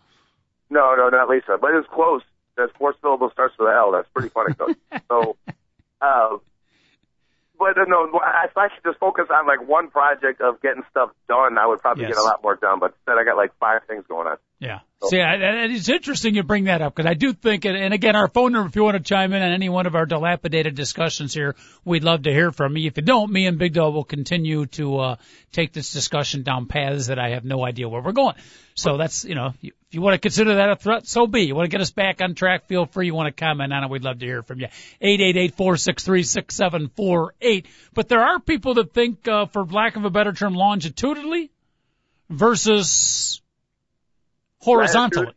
No, 0.68 0.94
no, 0.96 1.08
not 1.08 1.28
Lisa, 1.28 1.56
but 1.60 1.70
it's 1.74 1.88
close. 1.92 2.22
That 2.56 2.70
four 2.78 2.94
syllable 3.00 3.30
starts 3.30 3.54
with 3.58 3.68
L. 3.68 3.92
That's 3.92 4.08
pretty 4.14 4.28
funny, 4.28 4.54
though. 4.58 4.74
so, 5.10 5.36
uh, 6.00 6.36
but 7.64 7.80
uh, 7.80 7.84
no, 7.88 8.20
I- 8.20 8.44
if 8.44 8.56
I 8.56 8.68
should 8.68 8.84
just 8.84 8.98
focus 8.98 9.26
on 9.32 9.46
like 9.46 9.66
one 9.66 9.88
project 9.90 10.40
of 10.40 10.60
getting 10.60 10.82
stuff 10.90 11.10
done, 11.28 11.56
I 11.58 11.66
would 11.66 11.80
probably 11.80 12.04
Yes. 12.04 12.12
get 12.14 12.18
a 12.18 12.22
lot 12.22 12.42
more 12.42 12.56
done. 12.56 12.78
But 12.78 12.92
instead, 12.98 13.18
I 13.18 13.24
got 13.24 13.36
like 13.36 13.52
five 13.58 13.80
things 13.88 14.04
going 14.08 14.26
on. 14.28 14.36
See, 15.08 15.20
I, 15.20 15.34
I, 15.34 15.64
it's 15.66 15.88
interesting 15.88 16.34
you 16.34 16.42
bring 16.42 16.64
that 16.64 16.82
up 16.82 16.94
because 16.94 17.08
I 17.08 17.14
do 17.14 17.32
think, 17.32 17.64
and, 17.64 17.76
and 17.76 17.92
again, 17.94 18.16
our 18.16 18.28
phone 18.28 18.52
number, 18.52 18.68
if 18.68 18.76
you 18.76 18.84
want 18.84 18.96
to 18.96 19.02
chime 19.02 19.32
in 19.32 19.42
on 19.42 19.52
any 19.52 19.68
one 19.68 19.86
of 19.86 19.94
our 19.94 20.06
dilapidated 20.06 20.74
discussions 20.74 21.34
here, 21.34 21.56
we'd 21.84 22.04
love 22.04 22.22
to 22.22 22.32
hear 22.32 22.52
from 22.52 22.76
you. 22.76 22.86
If 22.86 22.96
you 22.96 23.02
don't, 23.02 23.30
me 23.30 23.46
and 23.46 23.58
Big 23.58 23.74
Dog 23.74 23.94
will 23.94 24.04
continue 24.04 24.66
to 24.66 24.98
uh, 24.98 25.16
take 25.52 25.72
this 25.72 25.92
discussion 25.92 26.42
down 26.42 26.66
paths 26.66 27.08
that 27.08 27.18
I 27.18 27.30
have 27.30 27.44
no 27.44 27.64
idea 27.64 27.88
where 27.88 28.02
we're 28.02 28.12
going. 28.12 28.34
So 28.74 28.96
that's, 28.96 29.24
you 29.24 29.34
know, 29.34 29.54
if 29.62 29.72
you 29.92 30.00
want 30.00 30.14
to 30.14 30.18
consider 30.18 30.56
that 30.56 30.70
a 30.70 30.76
threat, 30.76 31.06
so 31.06 31.26
be. 31.28 31.42
You 31.42 31.54
want 31.54 31.66
to 31.66 31.70
get 31.70 31.80
us 31.80 31.92
back 31.92 32.20
on 32.20 32.34
track, 32.34 32.66
feel 32.66 32.86
free. 32.86 33.06
You 33.06 33.14
want 33.14 33.34
to 33.34 33.44
comment 33.44 33.72
on 33.72 33.84
it, 33.84 33.90
we'd 33.90 34.02
love 34.02 34.18
to 34.18 34.26
hear 34.26 34.42
from 34.42 34.58
you. 34.60 34.66
Eight 35.00 35.20
eight 35.20 35.36
eight 35.36 35.54
four 35.54 35.76
six 35.76 36.02
three 36.02 36.24
six 36.24 36.56
seven 36.56 36.90
four 36.96 37.34
eight. 37.40 37.66
But 37.92 38.08
there 38.08 38.22
are 38.22 38.40
people 38.40 38.74
that 38.74 38.92
think, 38.92 39.28
uh, 39.28 39.46
for 39.46 39.64
lack 39.64 39.94
of 39.96 40.04
a 40.04 40.10
better 40.10 40.32
term, 40.32 40.54
longitudinally 40.54 41.52
versus 42.30 43.40
horizontally. 44.64 45.34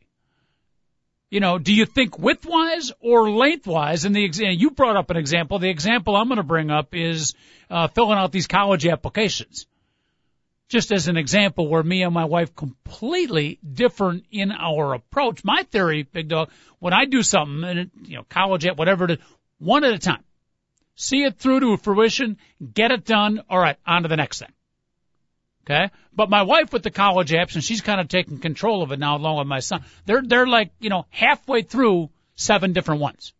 You 1.30 1.42
know, 1.42 1.60
do 1.60 1.74
you 1.74 1.86
think 1.86 2.18
widthwise 2.18 2.92
or 3.02 3.30
lengthwise? 3.30 4.06
And 4.06 4.16
the 4.16 4.26
ex- 4.26 4.40
you 4.40 4.72
brought 4.72 4.96
up 4.96 5.10
an 5.10 5.18
example. 5.18 5.60
The 5.60 5.70
example 5.70 6.16
I'm 6.16 6.30
going 6.30 6.38
to 6.38 6.44
bring 6.44 6.72
up 6.72 6.96
is 6.96 7.34
uh, 7.70 7.90
filling 7.90 8.18
out 8.18 8.32
these 8.32 8.48
college 8.48 8.88
applications. 8.88 9.68
Just 10.70 10.92
as 10.92 11.08
an 11.08 11.18
example, 11.18 11.68
where 11.68 11.84
me 11.84 12.04
and 12.04 12.14
my 12.14 12.26
wife 12.26 12.56
completely 12.56 13.60
different 13.62 14.26
in 14.32 14.52
our 14.52 14.94
approach. 14.94 15.44
My 15.44 15.64
theory, 15.64 16.04
big 16.04 16.30
dog, 16.30 16.50
when 16.80 16.94
I 16.94 17.06
do 17.06 17.24
something, 17.24 17.64
and 17.64 17.80
it, 17.80 17.90
you 18.04 18.18
know, 18.18 18.26
college 18.30 18.66
at 18.66 18.78
whatever 18.78 19.06
it 19.06 19.12
is, 19.12 19.18
one 19.60 19.84
at 19.84 19.94
a 19.94 20.00
time, 20.00 20.24
see 20.96 21.24
it 21.24 21.38
through 21.40 21.62
to 21.62 21.78
fruition, 21.78 22.38
get 22.74 22.92
it 22.92 23.06
done. 23.06 23.42
All 23.50 23.60
right, 23.60 23.78
on 23.86 24.04
to 24.04 24.10
the 24.10 24.18
next 24.18 24.40
thing. 24.40 24.52
Okay. 25.70 25.92
But 26.16 26.30
my 26.30 26.44
wife 26.44 26.72
with 26.72 26.84
the 26.84 26.92
college 26.92 27.32
apps, 27.32 27.56
and 27.56 27.64
she's 27.64 27.82
kind 27.82 28.00
of 28.00 28.08
taking 28.08 28.40
control 28.40 28.84
of 28.84 28.94
it 28.94 29.00
now 29.00 29.18
along 29.18 29.40
with 29.40 29.48
my 29.48 29.60
son. 29.60 29.84
They're, 30.06 30.22
they're 30.22 30.48
like, 30.48 30.72
you 30.80 30.90
know, 30.90 31.06
halfway 31.10 31.62
through 31.62 32.10
seven 32.36 32.72
different 32.72 33.02
ones. 33.02 33.34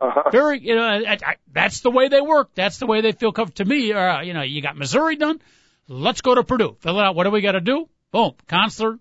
Uh-huh. 0.00 0.30
Very, 0.30 0.60
you 0.60 0.76
know, 0.76 0.84
I, 0.84 1.18
I, 1.20 1.36
that's 1.52 1.80
the 1.80 1.90
way 1.90 2.08
they 2.08 2.20
work. 2.20 2.50
That's 2.54 2.78
the 2.78 2.86
way 2.86 3.00
they 3.00 3.10
feel 3.10 3.32
comfortable. 3.32 3.68
To 3.68 3.76
me, 3.76 3.92
uh, 3.92 4.20
you 4.20 4.34
know, 4.34 4.42
you 4.42 4.62
got 4.62 4.76
Missouri 4.76 5.16
done. 5.16 5.40
Let's 5.88 6.20
go 6.20 6.34
to 6.34 6.44
Purdue. 6.44 6.76
Fill 6.80 7.00
it 7.00 7.02
out. 7.02 7.16
What 7.16 7.24
do 7.24 7.30
we 7.30 7.40
got 7.40 7.52
to 7.52 7.60
do? 7.60 7.88
Boom. 8.12 8.34
Consular. 8.46 8.98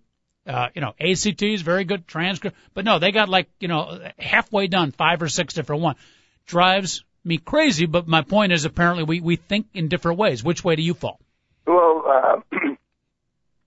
Uh, 0.47 0.69
you 0.73 0.81
know, 0.81 0.93
ACTs, 0.99 1.61
very 1.61 1.85
good 1.85 2.07
transcript. 2.07 2.57
But 2.73 2.85
no, 2.85 2.99
they 2.99 3.11
got 3.11 3.29
like, 3.29 3.49
you 3.59 3.67
know, 3.67 3.99
halfway 4.17 4.67
done, 4.67 4.91
five 4.91 5.21
or 5.21 5.29
six 5.29 5.53
different 5.53 5.83
ones. 5.83 5.97
Drives 6.45 7.05
me 7.23 7.37
crazy, 7.37 7.85
but 7.85 8.07
my 8.07 8.21
point 8.21 8.51
is 8.51 8.65
apparently 8.65 9.03
we, 9.03 9.21
we 9.21 9.35
think 9.35 9.67
in 9.73 9.87
different 9.87 10.17
ways. 10.17 10.43
Which 10.43 10.63
way 10.63 10.75
do 10.75 10.81
you 10.81 10.93
fall? 10.93 11.19
Well, 11.65 12.03
uh, 12.05 12.57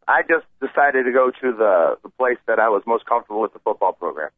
I 0.09 0.23
just 0.23 0.47
decided 0.61 1.05
to 1.05 1.13
go 1.13 1.31
to 1.31 1.53
the 1.53 1.99
the 2.03 2.09
place 2.11 2.39
that 2.47 2.59
I 2.59 2.69
was 2.69 2.83
most 2.87 3.07
comfortable 3.07 3.41
with 3.41 3.53
the 3.53 3.59
football 3.61 3.93
program. 3.93 4.31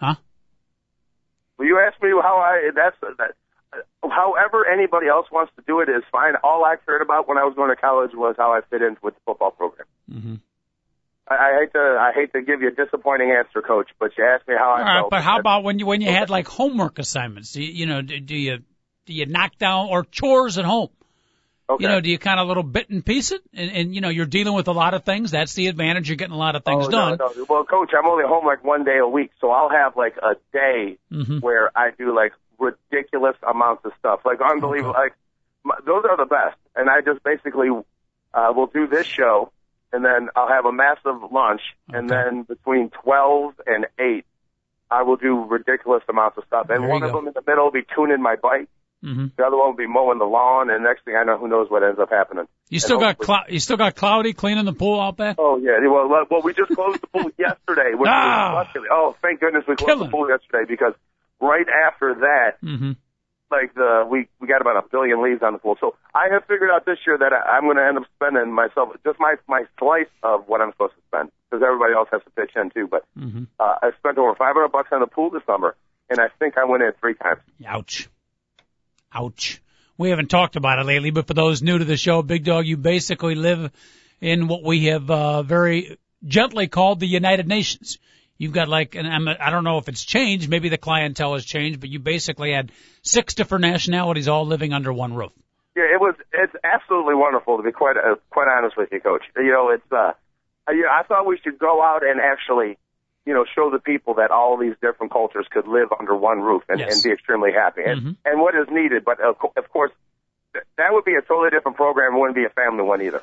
Huh? 0.00 0.14
Well, 1.58 1.68
you 1.68 1.78
asked 1.78 2.02
me 2.02 2.10
how 2.10 2.38
I 2.38 2.70
that's 2.74 2.96
that. 3.18 3.34
However, 4.02 4.66
anybody 4.66 5.08
else 5.08 5.26
wants 5.30 5.52
to 5.56 5.62
do 5.66 5.80
it 5.80 5.90
is 5.90 6.02
fine. 6.10 6.34
All 6.42 6.64
I 6.64 6.76
cared 6.86 7.02
about 7.02 7.28
when 7.28 7.36
I 7.36 7.44
was 7.44 7.54
going 7.54 7.68
to 7.68 7.76
college 7.76 8.12
was 8.14 8.34
how 8.38 8.54
I 8.54 8.60
fit 8.70 8.80
in 8.80 8.96
with 9.02 9.14
the 9.14 9.20
football 9.26 9.50
program. 9.50 9.86
Mm-hmm. 10.10 10.34
I, 11.30 11.34
I 11.34 11.60
hate 11.60 11.72
to 11.72 11.78
I 11.78 12.12
hate 12.14 12.32
to 12.32 12.42
give 12.42 12.62
you 12.62 12.68
a 12.68 12.70
disappointing 12.70 13.30
answer, 13.30 13.62
Coach, 13.62 13.90
but 13.98 14.16
you 14.16 14.24
asked 14.24 14.48
me 14.48 14.54
how 14.58 14.72
I 14.72 14.78
All 14.78 14.84
right, 14.84 15.00
felt. 15.00 15.10
but 15.10 15.22
how 15.22 15.38
about 15.38 15.64
when 15.64 15.78
you 15.78 15.86
when 15.86 16.00
you 16.00 16.10
had 16.10 16.30
like 16.30 16.48
homework 16.48 16.98
assignments? 16.98 17.52
Do 17.52 17.62
you, 17.62 17.72
you 17.72 17.86
know, 17.86 18.02
do, 18.02 18.18
do 18.20 18.36
you 18.36 18.58
do 19.06 19.12
you 19.12 19.26
knock 19.26 19.58
down 19.58 19.88
or 19.88 20.04
chores 20.04 20.58
at 20.58 20.64
home? 20.64 20.90
okay. 21.68 21.82
You 21.82 21.88
know, 21.88 22.00
do 22.00 22.10
you 22.10 22.18
kind 22.18 22.40
of 22.40 22.48
little 22.48 22.62
bit 22.62 22.90
and 22.90 23.04
piece 23.04 23.32
it? 23.32 23.42
And, 23.52 23.70
and 23.70 23.94
you 23.94 24.00
know, 24.00 24.08
you're 24.08 24.26
dealing 24.26 24.54
with 24.54 24.68
a 24.68 24.72
lot 24.72 24.94
of 24.94 25.04
things. 25.04 25.30
That's 25.30 25.54
the 25.54 25.66
advantage. 25.66 26.08
You're 26.08 26.16
getting 26.16 26.34
a 26.34 26.38
lot 26.38 26.56
of 26.56 26.64
things 26.64 26.86
oh, 26.86 26.90
done. 26.90 27.16
No, 27.18 27.32
no. 27.36 27.46
Well, 27.48 27.64
Coach, 27.64 27.90
I'm 27.96 28.06
only 28.06 28.24
home 28.24 28.46
like 28.46 28.64
one 28.64 28.84
day 28.84 28.98
a 28.98 29.06
week, 29.06 29.30
so 29.40 29.50
I'll 29.50 29.70
have 29.70 29.96
like 29.96 30.16
a 30.16 30.36
day 30.52 30.98
Mhm. 31.12 31.42
where 31.42 31.70
I 31.76 31.90
do 31.96 32.14
like 32.14 32.32
ridiculous 32.58 33.36
amounts 33.46 33.84
of 33.84 33.92
stuff, 33.98 34.20
like 34.24 34.40
unbelievable. 34.40 34.92
Like 34.92 35.14
my, 35.64 35.76
those 35.84 36.04
are 36.08 36.16
the 36.16 36.26
best, 36.26 36.56
and 36.74 36.88
I 36.88 37.00
just 37.00 37.22
basically 37.22 37.68
uh, 38.34 38.52
will 38.54 38.66
do 38.66 38.86
this 38.86 39.06
show, 39.06 39.52
and 39.92 40.04
then 40.04 40.28
I'll 40.36 40.48
have 40.48 40.64
a 40.66 40.72
massive 40.72 41.30
lunch, 41.32 41.62
and 41.88 42.08
then 42.10 42.42
between 42.42 42.90
twelve 42.90 43.54
and 43.66 43.86
eight, 43.98 44.24
I 44.90 45.02
will 45.02 45.16
do 45.16 45.44
ridiculous 45.44 46.02
amounts 46.08 46.38
of 46.38 46.44
stuff. 46.46 46.68
And 46.70 46.82
There 46.82 46.88
one 46.90 47.02
of 47.02 47.12
go. 47.12 47.18
them 47.18 47.28
in 47.28 47.34
the 47.34 47.42
middle 47.46 47.64
will 47.64 47.72
be 47.72 47.84
tuning 47.94 48.22
my 48.22 48.36
bike. 48.36 48.68
hmm 49.02 49.26
The 49.36 49.44
other 49.46 49.56
one 49.56 49.68
will 49.68 49.76
be 49.76 49.86
mowing 49.86 50.18
the 50.18 50.24
lawn, 50.24 50.70
and 50.70 50.82
next 50.84 51.04
thing 51.04 51.14
I 51.16 51.24
know, 51.24 51.38
who 51.38 51.46
knows 51.48 51.70
what 51.70 51.82
ends 51.82 51.98
up 52.00 52.10
happening. 52.10 52.46
You 52.68 52.80
still 52.80 52.96
And 53.02 53.16
got 53.16 53.18
clou- 53.18 53.52
you 53.54 53.60
still 53.60 53.76
got 53.76 53.94
cloudy 53.96 54.32
cleaning 54.32 54.64
the 54.64 54.72
pool 54.72 55.00
out 55.00 55.16
back. 55.16 55.36
Oh 55.38 55.56
yeah, 55.58 55.78
well, 55.88 56.08
well, 56.30 56.42
we 56.42 56.52
just 56.54 56.70
closed 56.74 57.00
the 57.02 57.06
pool 57.06 57.30
yesterday. 57.38 57.94
Which 57.94 58.08
Ah. 58.10 58.54
was 58.54 58.66
luckily, 58.66 58.88
oh, 58.90 59.16
thank 59.22 59.40
goodness 59.40 59.64
we 59.68 59.76
closed 59.76 59.88
Killing. 59.88 60.04
the 60.06 60.10
pool 60.10 60.28
yesterday 60.28 60.64
because 60.68 60.94
right 61.40 61.66
after 61.86 62.14
that, 62.20 62.56
hmm 62.62 62.92
like 63.50 63.74
the 63.74 64.06
we 64.10 64.28
we 64.40 64.46
got 64.46 64.60
about 64.60 64.76
a 64.76 64.88
billion 64.90 65.22
leaves 65.22 65.42
on 65.42 65.52
the 65.54 65.58
pool. 65.58 65.76
So 65.80 65.94
I 66.14 66.28
have 66.32 66.44
figured 66.46 66.70
out 66.70 66.84
this 66.86 66.98
year 67.06 67.16
that 67.18 67.32
I, 67.32 67.56
I'm 67.56 67.64
going 67.64 67.76
to 67.76 67.86
end 67.86 67.96
up 67.98 68.04
spending 68.16 68.52
myself 68.52 68.90
just 69.04 69.18
my 69.18 69.36
my 69.48 69.64
slice 69.78 70.06
of 70.22 70.46
what 70.48 70.60
I'm 70.60 70.72
supposed 70.72 70.94
to 70.94 71.02
spend. 71.08 71.30
because 71.50 71.62
everybody 71.64 71.94
else 71.94 72.08
has 72.12 72.22
to 72.24 72.30
pitch 72.30 72.52
in 72.56 72.70
too. 72.70 72.86
But 72.86 73.04
Mm-hmm. 73.18 73.44
uh, 73.58 73.74
I 73.82 73.90
spent 73.98 74.18
over 74.18 74.34
500 74.34 74.68
bucks 74.68 74.88
on 74.92 75.00
the 75.00 75.06
pool 75.06 75.30
this 75.30 75.42
summer, 75.46 75.74
and 76.10 76.20
I 76.20 76.28
think 76.38 76.56
I 76.58 76.64
went 76.64 76.82
in 76.82 76.92
three 77.00 77.14
times. 77.14 77.40
Ouch. 77.66 78.08
Ouch. 79.12 79.60
We 79.96 80.10
haven't 80.10 80.28
talked 80.28 80.54
about 80.56 80.78
it 80.78 80.84
lately, 80.86 81.10
but 81.10 81.26
for 81.26 81.34
those 81.34 81.62
new 81.62 81.78
to 81.78 81.84
the 81.84 81.96
show, 81.96 82.22
Big 82.22 82.44
Dog, 82.44 82.66
you 82.66 82.76
basically 82.76 83.34
live 83.34 83.72
in 84.20 84.46
what 84.46 84.62
we 84.62 84.86
have 84.86 85.10
uh, 85.10 85.42
very 85.42 85.98
gently 86.24 86.68
called 86.68 87.00
the 87.00 87.06
United 87.06 87.48
Nations. 87.48 87.98
You've 88.38 88.52
got 88.52 88.68
like, 88.68 88.94
and 88.94 89.06
I'm, 89.06 89.26
I 89.28 89.50
don't 89.50 89.64
know 89.64 89.78
if 89.78 89.88
it's 89.88 90.04
changed, 90.04 90.48
maybe 90.48 90.68
the 90.68 90.78
clientele 90.78 91.34
has 91.34 91.44
changed, 91.44 91.80
but 91.80 91.88
you 91.90 91.98
basically 91.98 92.52
had 92.52 92.70
six 93.02 93.34
different 93.34 93.62
nationalities 93.62 94.28
all 94.28 94.46
living 94.46 94.72
under 94.72 94.92
one 94.92 95.14
roof. 95.14 95.32
Yeah, 95.76 95.84
it 95.94 96.00
was. 96.00 96.14
It's 96.32 96.52
absolutely 96.64 97.14
wonderful 97.16 97.56
to 97.56 97.62
be 97.62 97.72
quite 97.72 97.96
uh, 97.96 98.16
quite 98.30 98.46
honest 98.48 98.76
with 98.76 98.88
you, 98.92 99.00
Coach. 99.00 99.22
You 99.36 99.52
know, 99.52 99.70
it's. 99.70 99.92
uh 99.92 100.12
I 100.68 101.02
thought 101.08 101.26
we 101.26 101.38
should 101.42 101.58
go 101.58 101.82
out 101.82 102.04
and 102.04 102.20
actually, 102.20 102.76
you 103.24 103.32
know, 103.32 103.44
show 103.54 103.70
the 103.70 103.78
people 103.78 104.14
that 104.14 104.30
all 104.30 104.58
these 104.58 104.74
different 104.82 105.12
cultures 105.12 105.46
could 105.50 105.66
live 105.66 105.88
under 105.98 106.14
one 106.14 106.40
roof 106.40 106.62
and, 106.68 106.78
Yes. 106.80 106.94
and 106.94 107.02
be 107.02 107.10
extremely 107.10 107.52
happy, 107.52 107.82
and 107.86 108.00
Mhm. 108.02 108.16
and 108.24 108.40
what 108.40 108.54
is 108.54 108.66
needed. 108.70 109.04
But 109.04 109.20
of, 109.20 109.36
of 109.56 109.70
course, 109.72 109.92
th- 110.52 110.64
that 110.76 110.92
would 110.92 111.04
be 111.04 111.14
a 111.14 111.22
totally 111.22 111.50
different 111.50 111.76
program. 111.76 112.14
It 112.14 112.18
wouldn't 112.18 112.36
be 112.36 112.44
a 112.44 112.50
family 112.50 112.82
one 112.82 113.00
either. 113.02 113.22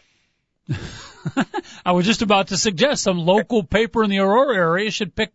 I 1.85 1.91
was 1.93 2.05
just 2.05 2.21
about 2.21 2.47
to 2.49 2.57
suggest 2.57 3.03
some 3.03 3.17
local 3.19 3.63
paper 3.63 4.03
in 4.03 4.09
the 4.09 4.19
Aurora 4.19 4.55
area 4.55 4.91
should 4.91 5.15
pick 5.15 5.31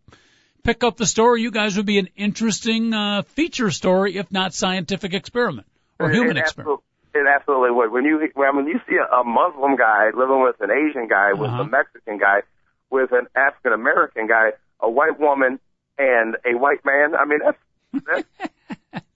pick 0.62 0.84
up 0.84 0.96
the 0.96 1.06
story. 1.06 1.42
You 1.42 1.50
guys 1.50 1.76
would 1.76 1.86
be 1.86 1.98
an 1.98 2.08
interesting 2.16 2.92
uh, 2.94 3.22
feature 3.22 3.70
story, 3.70 4.16
if 4.16 4.30
not 4.30 4.52
scientific 4.54 5.14
experiment 5.14 5.66
or 5.98 6.10
It- 6.10 6.14
human 6.14 6.36
it 6.36 6.40
experiment. 6.40 6.80
It 7.12 7.26
absolutely 7.26 7.72
would. 7.72 7.90
When 7.90 8.04
you 8.04 8.28
when 8.34 8.54
when 8.56 8.66
you 8.68 8.78
see 8.88 8.94
a, 8.96 9.16
a 9.16 9.24
Muslim 9.24 9.74
guy 9.76 10.10
living 10.14 10.42
with 10.42 10.60
an 10.60 10.70
Asian 10.70 11.08
guy, 11.08 11.32
with 11.32 11.50
Uh-huh. 11.50 11.62
a 11.62 11.66
Mexican 11.66 12.18
guy, 12.18 12.42
with 12.88 13.10
an 13.10 13.26
African 13.34 13.72
American 13.72 14.28
guy, 14.28 14.50
a 14.78 14.88
white 14.88 15.18
woman, 15.18 15.58
and 15.98 16.36
a 16.44 16.54
white 16.56 16.84
man, 16.84 17.16
I 17.16 17.24
mean 17.24 17.40
that's. 17.44 17.58
that's 18.06 19.02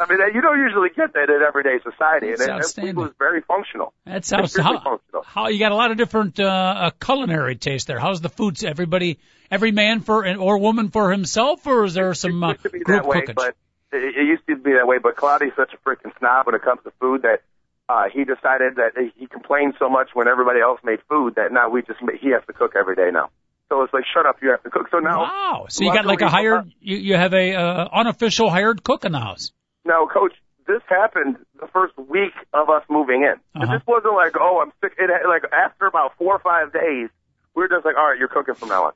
I 0.00 0.06
mean, 0.08 0.18
that- 0.18 0.34
you 0.34 0.40
don't 0.40 0.58
usually 0.58 0.90
get 0.90 1.12
that 1.14 1.30
in 1.30 1.42
everyday 1.42 1.78
society, 1.82 2.30
and 2.30 2.38
That's 2.38 2.76
it, 2.78 2.84
it 2.84 2.96
was 2.96 3.12
very 3.18 3.40
functional. 3.42 3.92
That's 4.04 4.30
really 4.32 4.48
how, 4.62 4.80
functional. 4.80 5.22
how 5.22 5.48
you 5.48 5.58
got 5.58 5.72
a 5.72 5.76
lot 5.76 5.90
of 5.90 5.96
different 5.96 6.38
uh, 6.40 6.44
uh, 6.44 6.90
culinary 7.00 7.56
taste 7.56 7.86
there. 7.86 7.98
How's 7.98 8.20
the 8.20 8.28
foods? 8.28 8.64
Everybody, 8.64 9.18
every 9.50 9.72
man 9.72 10.00
for 10.00 10.26
or 10.36 10.58
woman 10.58 10.90
for 10.90 11.10
himself, 11.10 11.66
or 11.66 11.84
is 11.84 11.94
there 11.94 12.12
some 12.14 12.42
uh, 12.42 12.54
to 12.54 12.70
be 12.70 12.80
group 12.80 13.02
that 13.02 13.08
way, 13.08 13.22
cookage? 13.22 13.34
but 13.34 13.56
it, 13.92 14.16
it 14.16 14.26
used 14.26 14.46
to 14.48 14.56
be 14.56 14.72
that 14.72 14.86
way. 14.86 14.98
But 14.98 15.16
Cloudy's 15.16 15.52
such 15.56 15.72
a 15.72 15.88
freaking 15.88 16.16
snob 16.18 16.46
when 16.46 16.54
it 16.54 16.62
comes 16.62 16.80
to 16.84 16.92
food 17.00 17.22
that 17.22 17.42
uh, 17.88 18.04
he 18.12 18.24
decided 18.24 18.76
that 18.76 18.92
he 19.16 19.26
complained 19.26 19.74
so 19.78 19.88
much 19.88 20.10
when 20.14 20.28
everybody 20.28 20.60
else 20.60 20.80
made 20.84 21.00
food 21.08 21.34
that 21.36 21.52
now 21.52 21.68
we 21.68 21.82
just 21.82 22.00
he 22.20 22.30
has 22.30 22.42
to 22.46 22.52
cook 22.52 22.72
every 22.76 22.96
day 22.96 23.10
now. 23.12 23.30
So 23.68 23.82
it's 23.82 23.94
like, 23.94 24.04
shut 24.12 24.26
up, 24.26 24.36
you 24.42 24.50
have 24.50 24.62
to 24.62 24.70
cook. 24.70 24.88
So 24.90 24.98
now, 24.98 25.22
wow! 25.22 25.66
So 25.68 25.84
you 25.84 25.92
got 25.92 26.04
like 26.04 26.20
a 26.20 26.28
hired, 26.28 26.70
you, 26.80 26.96
you 26.96 27.16
have 27.16 27.32
a 27.32 27.54
uh, 27.54 27.88
unofficial 27.92 28.50
hired 28.50 28.84
cook 28.84 29.04
in 29.04 29.12
the 29.12 29.18
house. 29.18 29.52
Now, 29.84 30.06
Coach, 30.06 30.32
this 30.66 30.80
happened 30.88 31.36
the 31.60 31.66
first 31.68 31.96
week 31.98 32.32
of 32.52 32.70
us 32.70 32.82
moving 32.88 33.22
in. 33.22 33.34
Uh-huh. 33.60 33.72
This 33.72 33.86
wasn't 33.86 34.14
like, 34.14 34.34
oh, 34.40 34.60
I'm 34.62 34.72
sick. 34.80 34.94
It 34.98 35.10
had- 35.10 35.28
like 35.28 35.44
after 35.52 35.86
about 35.86 36.16
four 36.16 36.34
or 36.34 36.38
five 36.38 36.72
days, 36.72 37.10
we 37.54 37.62
were 37.62 37.68
just 37.68 37.84
like, 37.84 37.96
all 37.96 38.08
right, 38.10 38.18
you're 38.18 38.28
cooking 38.28 38.54
from 38.54 38.70
now 38.70 38.84
on. 38.86 38.92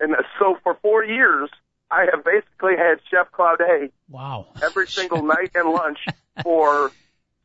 And 0.00 0.14
so 0.38 0.56
for 0.62 0.74
four 0.80 1.04
years, 1.04 1.50
I 1.90 2.06
have 2.12 2.24
basically 2.24 2.76
had 2.76 3.00
Chef 3.10 3.30
Claudet 3.32 3.92
Wow! 4.08 4.46
every 4.62 4.86
single 4.98 5.22
night 5.22 5.50
and 5.54 5.70
lunch 5.70 5.98
for 6.42 6.90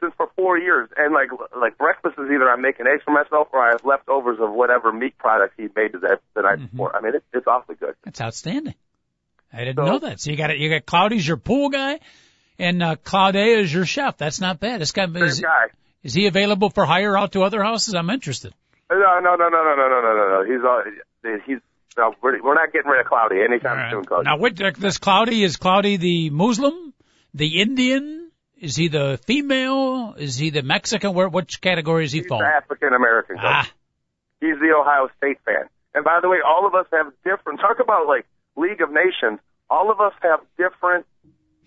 since 0.02 0.14
for 0.18 0.30
four 0.36 0.58
years. 0.58 0.90
And 0.98 1.14
like 1.14 1.30
like 1.58 1.78
breakfast 1.78 2.16
is 2.20 2.26
either 2.30 2.50
I'm 2.50 2.62
making 2.62 2.86
eggs 2.88 3.04
for 3.04 3.12
myself 3.12 3.48
or 3.54 3.62
I 3.62 3.72
have 3.72 3.84
leftovers 3.86 4.40
of 4.42 4.52
whatever 4.52 4.92
meat 4.92 5.18
product 5.18 5.54
he 5.58 5.64
made 5.76 5.94
the, 5.94 6.20
the 6.36 6.42
night 6.42 6.60
Mhm. 6.60 6.72
before. 6.72 6.96
I 6.96 7.02
mean, 7.02 7.16
it's 7.16 7.26
it's 7.34 7.48
awfully 7.48 7.76
good. 7.76 7.96
That's 8.04 8.22
outstanding. 8.22 8.76
I 9.52 9.60
didn't 9.60 9.78
So- 9.78 9.86
know 9.86 10.00
that. 10.00 10.20
So 10.20 10.30
you 10.32 10.38
got 10.38 10.50
it. 10.52 10.58
You 10.58 10.70
got 10.70 10.86
Cloudy's 10.86 11.28
your 11.28 11.38
pool 11.38 11.70
guy, 11.70 12.00
and 12.60 12.82
uh, 12.84 12.96
Claudet 13.04 13.60
is 13.60 13.74
your 13.74 13.86
chef. 13.86 14.18
That's 14.18 14.40
not 14.40 14.60
bad. 14.60 14.82
This 14.82 14.92
guy 14.92 15.06
Same 15.06 15.18
is, 15.18 15.40
guy. 15.40 15.68
is 16.04 16.14
he 16.14 16.28
available 16.28 16.70
for 16.70 16.86
hire 16.86 17.18
out 17.18 17.34
to 17.34 17.44
other 17.44 17.64
houses? 17.64 17.94
I'm 17.94 18.10
interested. 18.10 18.54
No, 18.90 18.98
no, 18.98 19.36
no, 19.36 19.36
no, 19.36 19.50
no, 19.50 19.76
no, 19.76 19.88
no, 19.88 20.02
no, 20.02 20.44
no. 20.44 20.54
He's 20.54 20.64
all 20.64 20.84
he's. 21.46 21.60
No, 21.96 22.14
we're, 22.22 22.42
we're 22.42 22.56
not 22.56 22.74
getting 22.74 22.90
rid 22.90 23.02
of 23.02 23.06
Cloudy 23.06 23.36
anytime 23.48 23.78
right. 23.78 23.92
soon, 23.92 24.04
Coach. 24.04 24.26
Now, 24.26 24.38
what, 24.38 24.60
uh, 24.60 24.72
this 24.78 24.98
Cloudy 24.98 25.44
is 25.44 25.58
Cloudy 25.58 25.98
the 25.98 26.32
Muslim, 26.32 26.92
the 27.36 27.62
Indian? 27.62 28.32
Is 28.60 28.76
he 28.76 28.88
the 28.88 29.20
female? 29.28 30.16
Is 30.18 30.38
he 30.38 30.50
the 30.50 30.64
Mexican? 30.64 31.14
Where 31.14 31.30
which 31.30 31.62
category 31.62 32.06
is 32.06 32.12
he 32.12 32.20
He's 32.20 32.28
fall? 32.28 32.42
African 32.42 32.94
American. 32.94 33.36
Ah, 33.40 33.70
He's 34.40 34.56
the 34.60 34.74
Ohio 34.76 35.10
State 35.18 35.38
fan. 35.46 35.70
And 35.94 36.04
by 36.04 36.20
the 36.22 36.30
way, 36.30 36.38
all 36.46 36.66
of 36.66 36.74
us 36.74 36.88
have 36.92 37.14
different. 37.24 37.60
Talk 37.60 37.80
about 37.80 38.08
like 38.08 38.26
League 38.56 38.82
of 38.82 38.90
Nations. 38.90 39.40
All 39.70 39.92
of 39.92 40.00
us 40.00 40.14
have 40.22 40.40
different 40.58 41.06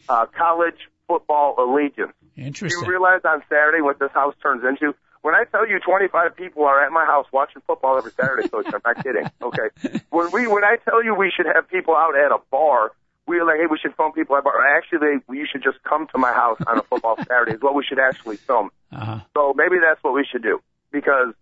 uh, 0.09 0.27
college 0.27 0.89
football 1.09 1.55
allegiance. 1.59 2.13
Do 2.37 2.67
you 2.67 2.85
realize 2.87 3.21
on 3.25 3.43
Saturday 3.49 3.81
what 3.81 3.99
this 3.99 4.11
house 4.13 4.35
turns 4.43 4.63
into? 4.65 4.95
When 5.23 5.35
I 5.35 5.45
tell 5.45 5.67
you 5.69 5.81
25 5.81 6.37
people 6.37 6.65
are 6.65 6.85
at 6.85 6.93
my 6.93 7.05
house 7.05 7.27
watching 7.33 7.63
football 7.67 7.99
every 7.99 8.13
Saturday, 8.13 8.49
coach, 8.49 8.67
I'm 8.67 8.81
not 8.85 9.03
kidding. 9.03 9.29
Okay. 9.43 10.01
When 10.11 10.31
we, 10.33 10.47
when 10.47 10.63
I 10.65 10.77
tell 10.85 11.03
you 11.03 11.15
we 11.15 11.33
should 11.35 11.47
have 11.47 11.69
people 11.69 11.95
out 11.97 12.17
at 12.17 12.31
a 12.31 12.39
bar, 12.51 12.93
we're 13.27 13.45
like, 13.45 13.57
hey, 13.59 13.67
we 13.69 13.79
should 13.79 13.95
film 13.97 14.13
people 14.13 14.37
at 14.37 14.41
a 14.41 14.43
bar. 14.43 14.77
Actually, 14.77 14.99
they, 14.99 15.35
you 15.35 15.47
should 15.51 15.63
just 15.65 15.83
come 15.83 16.07
to 16.13 16.19
my 16.19 16.33
house 16.33 16.59
on 16.67 16.79
a 16.79 16.83
football 16.83 17.17
Saturday 17.29 17.53
is 17.53 17.61
what 17.63 17.75
we 17.75 17.85
should 17.85 17.99
actually 17.99 18.37
film. 18.37 18.71
Uh-huh. 18.93 19.21
So 19.35 19.55
maybe 19.57 19.77
that's 19.83 20.03
what 20.05 20.15
we 20.15 20.25
should 20.31 20.43
do 20.43 20.61
because, 20.93 21.35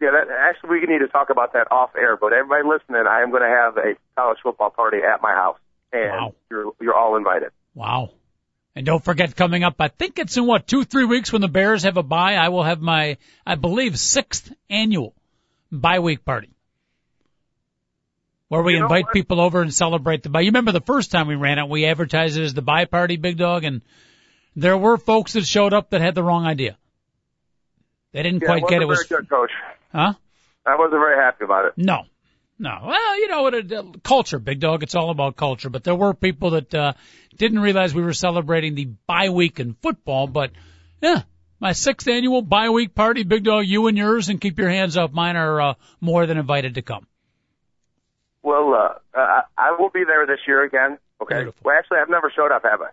yeah, 0.00 0.10
that, 0.12 0.26
actually 0.30 0.80
we 0.80 0.86
need 0.86 0.98
to 1.00 1.08
talk 1.08 1.30
about 1.30 1.52
that 1.52 1.70
off 1.70 1.90
air. 1.96 2.16
But 2.16 2.32
everybody 2.32 2.66
listening, 2.66 3.04
I 3.08 3.22
am 3.22 3.30
going 3.30 3.42
to 3.42 3.48
have 3.48 3.76
a 3.76 3.94
college 4.16 4.38
football 4.42 4.70
party 4.70 4.98
at 4.98 5.22
my 5.22 5.32
house, 5.32 5.58
and 5.92 6.10
Wow. 6.10 6.34
you're 6.50 6.72
you're 6.80 6.94
all 6.94 7.16
invited. 7.16 7.50
Wow. 7.74 8.10
And 8.74 8.86
don't 8.86 9.04
forget 9.04 9.34
coming 9.34 9.64
up, 9.64 9.76
I 9.80 9.88
think 9.88 10.18
it's 10.18 10.36
in 10.36 10.46
what, 10.46 10.66
two, 10.66 10.84
three 10.84 11.04
weeks 11.04 11.32
when 11.32 11.40
the 11.42 11.48
Bears 11.48 11.82
have 11.82 11.96
a 11.96 12.02
bye, 12.02 12.34
I 12.34 12.48
will 12.50 12.62
have 12.62 12.80
my, 12.80 13.16
I 13.46 13.56
believe, 13.56 13.98
sixth 13.98 14.52
annual 14.70 15.14
bye 15.72 15.98
week 15.98 16.24
party. 16.24 16.50
Where 18.48 18.62
we 18.62 18.76
You 18.76 18.82
invite 18.82 19.10
people 19.12 19.40
over 19.40 19.60
and 19.60 19.74
celebrate 19.74 20.22
the 20.22 20.30
bye. 20.30 20.40
You 20.40 20.48
remember 20.48 20.72
the 20.72 20.80
first 20.80 21.10
time 21.10 21.26
we 21.26 21.34
ran 21.34 21.58
it, 21.58 21.68
we 21.68 21.84
advertised 21.86 22.38
it 22.38 22.44
as 22.44 22.54
the 22.54 22.62
bye 22.62 22.84
party, 22.86 23.16
Big 23.16 23.36
Dog, 23.36 23.64
and 23.64 23.82
there 24.56 24.76
were 24.78 24.96
folks 24.96 25.34
that 25.34 25.46
showed 25.46 25.72
up 25.74 25.90
that 25.90 26.00
had 26.00 26.14
the 26.14 26.22
wrong 26.22 26.46
idea. 26.46 26.78
They 28.12 28.22
didn't 28.22 28.42
Yeah, 28.42 28.46
quite 28.48 28.68
get 28.68 28.80
it 28.80 28.86
was, 28.86 29.06
very 29.06 29.20
good, 29.22 29.28
coach. 29.28 29.50
huh? 29.92 30.14
I 30.64 30.76
wasn't 30.76 31.00
very 31.00 31.16
happy 31.16 31.44
about 31.44 31.66
it. 31.66 31.72
No. 31.76 32.04
No. 32.58 32.76
Well, 32.86 33.18
you 33.20 33.28
know, 33.28 33.46
it, 33.46 33.72
it, 33.72 34.02
culture, 34.02 34.38
big 34.38 34.60
dog. 34.60 34.82
It's 34.82 34.94
all 34.94 35.10
about 35.10 35.36
culture. 35.36 35.70
But 35.70 35.84
there 35.84 35.94
were 35.94 36.12
people 36.12 36.50
that 36.50 36.74
uh, 36.74 36.92
didn't 37.36 37.60
realize 37.60 37.94
we 37.94 38.02
were 38.02 38.12
celebrating 38.12 38.74
the 38.74 38.86
bye 39.06 39.28
week 39.28 39.60
in 39.60 39.74
football. 39.74 40.26
But 40.26 40.50
yeah, 41.00 41.22
my 41.60 41.72
sixth 41.72 42.08
annual 42.08 42.42
bye 42.42 42.70
week 42.70 42.94
party, 42.94 43.22
big 43.22 43.44
dog. 43.44 43.64
You 43.66 43.86
and 43.86 43.96
yours, 43.96 44.28
and 44.28 44.40
keep 44.40 44.58
your 44.58 44.70
hands 44.70 44.96
up. 44.96 45.12
Mine 45.12 45.36
are 45.36 45.60
uh, 45.60 45.74
more 46.00 46.26
than 46.26 46.36
invited 46.36 46.74
to 46.74 46.82
come. 46.82 47.06
Well, 48.42 48.74
uh, 48.74 49.18
uh, 49.18 49.42
I 49.56 49.76
will 49.78 49.90
be 49.90 50.04
there 50.04 50.26
this 50.26 50.40
year 50.46 50.64
again. 50.64 50.98
Okay. 51.22 51.36
Beautiful. 51.36 51.60
Well, 51.64 51.76
actually, 51.78 51.98
I've 51.98 52.10
never 52.10 52.32
showed 52.34 52.52
up, 52.52 52.62
have 52.64 52.80
I? 52.80 52.86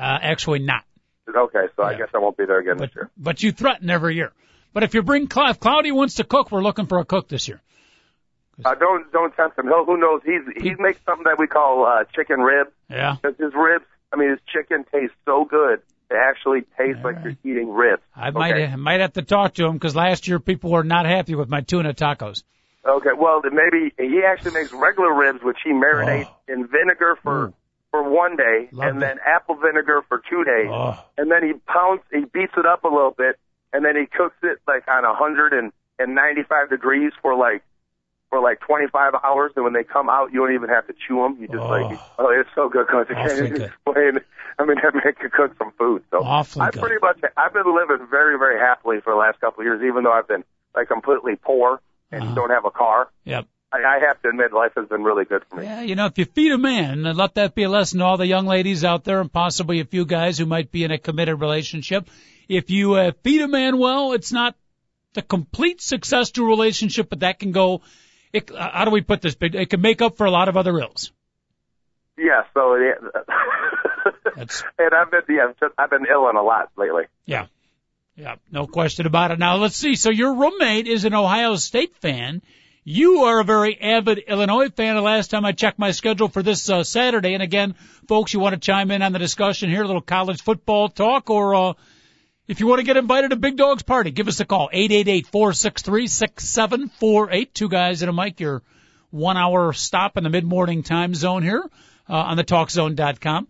Uh, 0.00 0.18
actually, 0.22 0.60
not. 0.60 0.84
Okay, 1.28 1.66
so 1.76 1.82
I 1.82 1.94
guess 1.94 2.08
I 2.14 2.18
won't 2.18 2.36
be 2.36 2.44
there 2.44 2.58
again 2.58 2.76
But 2.76 2.90
this 2.90 2.96
year. 2.96 3.10
but 3.16 3.42
you 3.42 3.52
threaten 3.52 3.88
every 3.88 4.14
year. 4.16 4.32
But 4.72 4.82
if 4.82 4.92
you 4.94 5.02
bring 5.02 5.30
Cl- 5.30 5.50
if 5.50 5.60
Cloudy 5.60 5.90
wants 5.90 6.16
to 6.16 6.24
cook, 6.24 6.50
we're 6.52 6.62
looking 6.62 6.86
for 6.86 6.98
a 6.98 7.04
cook 7.04 7.28
this 7.28 7.48
year. 7.48 7.62
Uh, 8.64 8.74
don't 8.74 9.10
don't 9.12 9.34
tempt 9.34 9.58
him. 9.58 9.66
He'll, 9.66 9.84
who 9.84 9.96
knows? 9.96 10.20
He's 10.24 10.42
he 10.62 10.74
makes 10.78 11.00
something 11.06 11.24
that 11.24 11.38
we 11.38 11.46
call 11.46 11.86
uh, 11.86 12.04
chicken 12.14 12.40
ribs. 12.40 12.70
Yeah. 12.90 13.16
Because 13.20 13.36
his 13.38 13.52
ribs, 13.54 13.84
I 14.12 14.16
mean, 14.16 14.30
his 14.30 14.40
chicken 14.52 14.84
tastes 14.92 15.16
so 15.24 15.44
good. 15.44 15.80
It 16.10 16.16
actually 16.16 16.60
tastes 16.78 16.98
All 16.98 17.04
like 17.10 17.24
right. 17.24 17.36
you're 17.42 17.56
eating 17.56 17.72
ribs. 17.72 18.02
I 18.14 18.28
okay? 18.28 18.38
might 18.38 18.54
I 18.54 18.76
might 18.76 19.00
have 19.00 19.14
to 19.14 19.22
talk 19.22 19.54
to 19.54 19.64
him 19.66 19.72
because 19.74 19.96
last 19.96 20.28
year 20.28 20.38
people 20.38 20.70
were 20.70 20.84
not 20.84 21.06
happy 21.06 21.34
with 21.34 21.48
my 21.48 21.62
tuna 21.62 21.94
tacos. 21.94 22.42
Okay, 22.86 23.10
well, 23.16 23.40
then 23.42 23.54
maybe 23.54 23.94
he 23.98 24.20
actually 24.26 24.52
makes 24.52 24.70
regular 24.72 25.14
ribs, 25.14 25.42
which 25.42 25.56
he 25.64 25.70
marinates 25.70 26.28
in 26.46 26.66
vinegar 26.68 27.16
for 27.22 27.46
Ooh. 27.46 27.54
for 27.90 28.02
one 28.08 28.36
day, 28.36 28.68
Love 28.72 28.88
and 28.90 29.02
then 29.02 29.16
apple 29.24 29.56
vinegar 29.56 30.02
for 30.06 30.20
two 30.28 30.44
days, 30.44 30.68
Oh. 30.70 31.02
and 31.16 31.30
then 31.30 31.42
he 31.42 31.54
pounds, 31.66 32.02
he 32.12 32.26
beats 32.26 32.52
it 32.58 32.66
up 32.66 32.84
a 32.84 32.88
little 32.88 33.14
bit, 33.16 33.38
and 33.72 33.84
then 33.86 33.96
he 33.96 34.04
cooks 34.04 34.36
it 34.42 34.58
like 34.68 34.86
on 34.86 35.04
a 35.06 35.14
hundred 35.14 35.54
and 35.54 35.72
and 35.98 36.14
ninety 36.14 36.42
five 36.42 36.68
degrees 36.68 37.12
for 37.22 37.34
like 37.34 37.62
for 38.30 38.40
like 38.40 38.60
twenty 38.60 38.86
five 38.88 39.12
hours, 39.22 39.52
and 39.56 39.64
when 39.64 39.72
they 39.74 39.84
come 39.84 40.08
out, 40.08 40.32
you 40.32 40.40
don't 40.40 40.54
even 40.54 40.68
have 40.68 40.86
to 40.88 40.94
chew 41.06 41.16
them. 41.22 41.36
You 41.40 41.46
just 41.48 41.58
Oh. 41.60 41.68
like, 41.68 41.98
oh, 42.18 42.28
it's 42.30 42.48
so 42.54 42.68
good, 42.68 42.86
cause 42.88 43.06
I 43.10 43.14
can't 43.14 43.38
even 43.46 43.62
explain. 43.62 44.18
I 44.58 44.64
mean, 44.64 44.76
that 44.82 44.94
make 45.04 45.22
you 45.22 45.30
cook 45.30 45.52
some 45.58 45.72
food. 45.78 46.02
So 46.10 46.18
Awfully 46.24 46.66
I 46.66 46.70
good. 46.70 46.80
pretty 46.80 46.96
much, 47.00 47.18
I've 47.36 47.52
been 47.52 47.66
living 47.66 48.06
very, 48.10 48.38
very 48.38 48.58
happily 48.58 49.00
for 49.02 49.12
the 49.12 49.18
last 49.18 49.40
couple 49.40 49.60
of 49.60 49.66
years, 49.66 49.82
even 49.82 50.04
though 50.04 50.12
I've 50.12 50.28
been 50.28 50.44
like 50.74 50.88
completely 50.88 51.36
poor 51.36 51.80
and 52.10 52.22
Uh-huh. 52.22 52.34
don't 52.34 52.50
have 52.50 52.64
a 52.64 52.70
car. 52.70 53.08
Yep. 53.24 53.46
I, 53.72 53.78
I 53.78 54.06
have 54.06 54.20
to 54.22 54.28
admit, 54.28 54.52
life 54.52 54.72
has 54.76 54.86
been 54.88 55.02
really 55.02 55.24
good 55.24 55.42
for 55.50 55.56
me. 55.56 55.64
Yeah, 55.64 55.82
you 55.82 55.96
know, 55.96 56.06
if 56.06 56.16
you 56.18 56.24
feed 56.26 56.52
a 56.52 56.58
man, 56.58 57.04
and 57.06 57.18
let 57.18 57.34
that 57.34 57.54
be 57.56 57.64
a 57.64 57.68
lesson 57.68 57.98
to 57.98 58.04
all 58.04 58.16
the 58.16 58.26
young 58.26 58.46
ladies 58.46 58.84
out 58.84 59.02
there 59.04 59.20
and 59.20 59.32
possibly 59.32 59.80
a 59.80 59.84
few 59.84 60.04
guys 60.04 60.38
who 60.38 60.46
might 60.46 60.70
be 60.70 60.84
in 60.84 60.92
a 60.92 60.98
committed 60.98 61.40
relationship. 61.40 62.08
If 62.48 62.70
you 62.70 62.94
uh, 62.94 63.12
feed 63.24 63.40
a 63.40 63.48
man 63.48 63.78
well, 63.78 64.12
it's 64.12 64.30
not 64.32 64.54
the 65.14 65.22
complete 65.22 65.80
success 65.80 66.30
to 66.32 66.44
a 66.44 66.46
relationship, 66.46 67.08
but 67.10 67.20
that 67.20 67.40
can 67.40 67.50
go 67.50 67.80
it, 68.34 68.50
uh, 68.50 68.70
how 68.72 68.84
do 68.84 68.90
we 68.90 69.00
put 69.00 69.22
this? 69.22 69.36
It 69.40 69.70
can 69.70 69.80
make 69.80 70.02
up 70.02 70.16
for 70.16 70.26
a 70.26 70.30
lot 70.30 70.48
of 70.48 70.56
other 70.56 70.78
ills. 70.78 71.12
Yeah. 72.18 72.42
So. 72.52 72.76
And 74.36 74.50
I've 74.92 75.10
been 75.10 75.22
yeah, 75.28 75.52
I've 75.78 75.90
been 75.90 76.06
ill 76.10 76.28
in 76.28 76.36
a 76.36 76.42
lot 76.42 76.70
lately. 76.76 77.04
yeah, 77.24 77.46
yeah, 78.16 78.34
no 78.50 78.66
question 78.66 79.06
about 79.06 79.30
it. 79.30 79.38
Now 79.38 79.56
let's 79.56 79.76
see. 79.76 79.94
So 79.94 80.10
your 80.10 80.34
roommate 80.34 80.86
is 80.86 81.04
an 81.04 81.14
Ohio 81.14 81.56
State 81.56 81.94
fan. 81.96 82.42
You 82.82 83.24
are 83.24 83.40
a 83.40 83.44
very 83.44 83.80
avid 83.80 84.18
Illinois 84.18 84.68
fan. 84.68 84.96
The 84.96 85.00
last 85.00 85.30
time 85.30 85.44
I 85.44 85.52
checked 85.52 85.78
my 85.78 85.92
schedule 85.92 86.28
for 86.28 86.42
this 86.42 86.68
uh, 86.68 86.84
Saturday, 86.84 87.32
and 87.32 87.42
again, 87.42 87.76
folks, 88.08 88.34
you 88.34 88.40
want 88.40 88.54
to 88.54 88.60
chime 88.60 88.90
in 88.90 89.00
on 89.02 89.12
the 89.12 89.18
discussion 89.18 89.70
here, 89.70 89.82
a 89.82 89.86
little 89.86 90.02
college 90.02 90.42
football 90.42 90.88
talk, 90.88 91.30
or 91.30 91.54
uh, 91.54 91.72
if 92.46 92.60
you 92.60 92.66
want 92.66 92.80
to 92.80 92.84
get 92.84 92.96
invited 92.96 93.30
to 93.30 93.36
Big 93.36 93.56
Dog's 93.56 93.82
party, 93.82 94.10
give 94.10 94.28
us 94.28 94.40
a 94.40 94.44
call 94.44 94.68
eight 94.72 94.92
eight 94.92 95.08
eight 95.08 95.26
four 95.26 95.52
six 95.52 95.82
three 95.82 96.06
six 96.06 96.44
seven 96.44 96.88
four 96.88 97.30
eight. 97.30 97.54
Two 97.54 97.68
guys 97.68 98.02
and 98.02 98.10
a 98.10 98.12
mic. 98.12 98.40
Your 98.40 98.62
one 99.10 99.36
hour 99.36 99.72
stop 99.72 100.16
in 100.16 100.24
the 100.24 100.30
mid 100.30 100.44
morning 100.44 100.82
time 100.82 101.14
zone 101.14 101.42
here 101.42 101.62
uh, 102.08 102.12
on 102.12 102.36
the 102.36 102.44
TalkZone.com. 102.44 103.48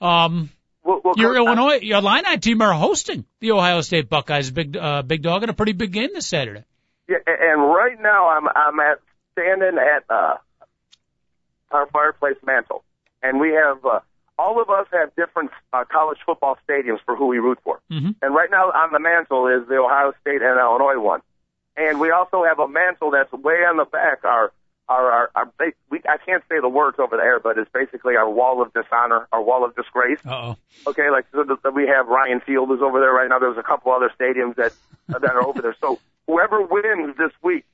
Um, 0.00 0.50
Well, 0.82 1.00
well, 1.04 1.14
your 1.16 1.34
Coach, 1.34 1.46
Illinois, 1.46 1.78
your 1.80 1.98
Illini 1.98 2.38
team 2.38 2.60
are 2.60 2.72
hosting 2.74 3.24
the 3.40 3.52
Ohio 3.52 3.80
State 3.80 4.08
Buckeyes, 4.10 4.50
big 4.50 4.76
uh, 4.76 5.02
big 5.02 5.22
dog, 5.22 5.42
in 5.42 5.48
a 5.48 5.54
pretty 5.54 5.72
big 5.72 5.92
game 5.92 6.10
this 6.12 6.26
Saturday. 6.26 6.64
Yeah, 7.08 7.18
and 7.26 7.62
right 7.62 8.00
now 8.00 8.28
I'm 8.28 8.48
I'm 8.48 8.80
at 8.80 8.98
standing 9.32 9.78
at 9.78 10.04
uh 10.10 10.34
our 11.70 11.86
fireplace 11.86 12.36
mantle, 12.44 12.84
and 13.22 13.40
we 13.40 13.50
have 13.50 13.84
uh, 13.84 14.00
all 14.38 14.60
of 14.60 14.68
us 14.70 14.86
have 14.92 15.14
different 15.16 15.50
uh, 15.72 15.84
college 15.90 16.18
football 16.26 16.58
stadiums 16.68 16.98
for 17.04 17.14
who 17.16 17.26
we 17.26 17.38
root 17.38 17.58
for. 17.64 17.80
Mhm. 17.90 18.14
And 18.22 18.34
right 18.34 18.50
now 18.50 18.70
on 18.70 18.92
the 18.92 18.98
mantle 19.00 19.46
is 19.48 19.66
the 19.68 19.76
Ohio 19.76 20.12
State 20.20 20.42
and 20.42 20.58
Illinois 20.58 20.98
one, 20.98 21.20
and 21.76 22.00
we 22.00 22.10
also 22.10 22.44
have 22.44 22.58
a 22.58 22.68
mantle 22.68 23.10
that's 23.10 23.32
way 23.32 23.64
on 23.64 23.76
the 23.76 23.84
back. 23.84 24.24
Our 24.24 24.52
our 24.88 25.10
our, 25.10 25.30
our 25.34 25.46
ba- 25.58 25.72
we, 25.90 26.00
I 26.08 26.18
can't 26.18 26.42
say 26.48 26.60
the 26.60 26.68
words 26.68 26.98
over 26.98 27.16
the 27.16 27.22
air, 27.22 27.40
but 27.40 27.56
it's 27.58 27.70
basically 27.72 28.16
our 28.16 28.28
wall 28.28 28.60
of 28.60 28.72
dishonor, 28.74 29.26
our 29.32 29.42
wall 29.42 29.64
of 29.64 29.74
disgrace. 29.76 30.18
Oh. 30.28 30.56
Okay, 30.86 31.08
like 31.10 31.24
so 31.32 31.44
the, 31.44 31.70
we 31.70 31.86
have 31.86 32.06
Ryan 32.08 32.40
Field 32.40 32.70
is 32.72 32.80
over 32.82 33.00
there 33.00 33.12
right 33.12 33.28
now. 33.28 33.38
There's 33.38 33.56
a 33.58 33.62
couple 33.62 33.92
other 33.92 34.10
stadiums 34.18 34.56
that 34.56 34.72
that 35.08 35.24
are 35.24 35.42
over 35.46 35.62
there. 35.62 35.76
So 35.80 35.98
whoever 36.26 36.60
wins 36.60 37.16
this 37.16 37.32
week, 37.42 37.64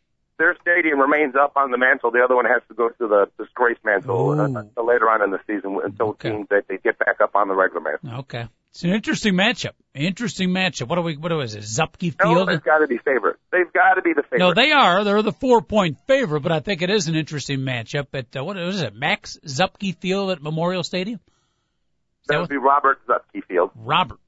their 0.40 0.56
stadium 0.60 0.98
remains 0.98 1.36
up 1.36 1.52
on 1.56 1.70
the 1.70 1.78
mantle. 1.78 2.10
The 2.10 2.22
other 2.24 2.34
one 2.34 2.46
has 2.46 2.62
to 2.68 2.74
go 2.74 2.88
to 2.88 3.06
the 3.06 3.28
disgrace 3.38 3.78
mantle 3.84 4.30
uh, 4.40 4.64
uh, 4.76 4.82
later 4.82 5.08
on 5.08 5.22
in 5.22 5.30
the 5.30 5.38
season 5.46 5.78
until 5.84 6.08
Okay. 6.08 6.30
teams 6.30 6.48
that 6.50 6.64
they 6.68 6.78
get 6.78 6.98
back 6.98 7.20
up 7.22 7.36
on 7.36 7.46
the 7.48 7.54
regular 7.54 7.82
mantle. 7.82 8.20
Okay. 8.20 8.48
It's 8.70 8.82
an 8.84 8.90
interesting 8.90 9.34
matchup. 9.34 9.72
Interesting 9.94 10.50
matchup. 10.50 10.88
What 10.88 10.96
are 10.98 11.02
we? 11.02 11.16
What 11.16 11.32
is 11.32 11.54
it? 11.56 11.62
Zuppke 11.64 12.14
No, 12.22 12.34
Field? 12.34 12.48
they've 12.48 12.62
got 12.62 12.78
to 12.78 12.86
be 12.86 12.98
favorite. 12.98 13.36
They've 13.52 13.72
got 13.72 13.94
to 13.94 14.02
be 14.02 14.12
the 14.14 14.22
favorite. 14.22 14.38
No, 14.38 14.54
they 14.54 14.70
are. 14.70 15.02
They're 15.04 15.22
the 15.22 15.32
four 15.32 15.60
point 15.60 15.98
favorite, 16.06 16.40
but 16.40 16.52
I 16.52 16.60
think 16.60 16.80
it 16.80 16.88
is 16.88 17.08
an 17.08 17.16
interesting 17.16 17.60
matchup 17.60 18.06
at 18.14 18.34
uh, 18.36 18.44
what 18.44 18.56
is 18.56 18.80
it? 18.80 18.94
Max 18.94 19.38
Zuppke 19.44 19.96
Field 19.96 20.30
at 20.30 20.40
Memorial 20.42 20.84
Stadium. 20.84 21.18
Is 21.18 22.26
that 22.28 22.34
that 22.34 22.40
would 22.42 22.48
be 22.48 22.56
Robert 22.58 23.00
Zuppke 23.08 23.44
Field. 23.44 23.70
Robert. 23.74 24.18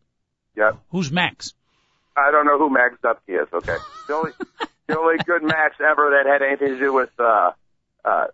Yeah, 0.57 0.73
Who's 0.91 1.11
Max? 1.13 1.55
I 2.17 2.31
don't 2.33 2.45
know 2.45 2.59
who 2.59 2.69
Max 2.69 2.97
Zuppke 3.03 3.41
is. 3.43 3.49
Okay, 3.55 3.77
the 4.09 4.15
only 4.15 4.33
the 4.93 4.99
only 4.99 5.17
good 5.25 5.43
match 5.43 5.75
ever 5.81 6.11
that 6.11 6.27
had 6.31 6.43
anything 6.43 6.69
to 6.69 6.79
do 6.79 6.93
with 6.93 7.11
uh, 7.19 7.53
uh, 8.05 8.27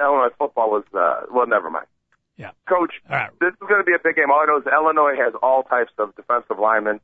Illinois 0.00 0.30
football 0.38 0.70
was 0.70 0.84
uh, 0.94 1.22
well, 1.32 1.46
never 1.46 1.70
mind. 1.70 1.86
Yeah. 2.36 2.50
Coach, 2.68 2.94
right. 3.10 3.30
this 3.40 3.50
is 3.52 3.58
going 3.68 3.80
to 3.80 3.84
be 3.84 3.94
a 3.94 3.98
big 4.02 4.14
game. 4.16 4.30
All 4.30 4.40
I 4.40 4.46
know 4.46 4.58
is 4.58 4.66
Illinois 4.66 5.16
has 5.16 5.34
all 5.42 5.64
types 5.64 5.90
of 5.98 6.14
defensive 6.14 6.58
linemen, 6.58 7.00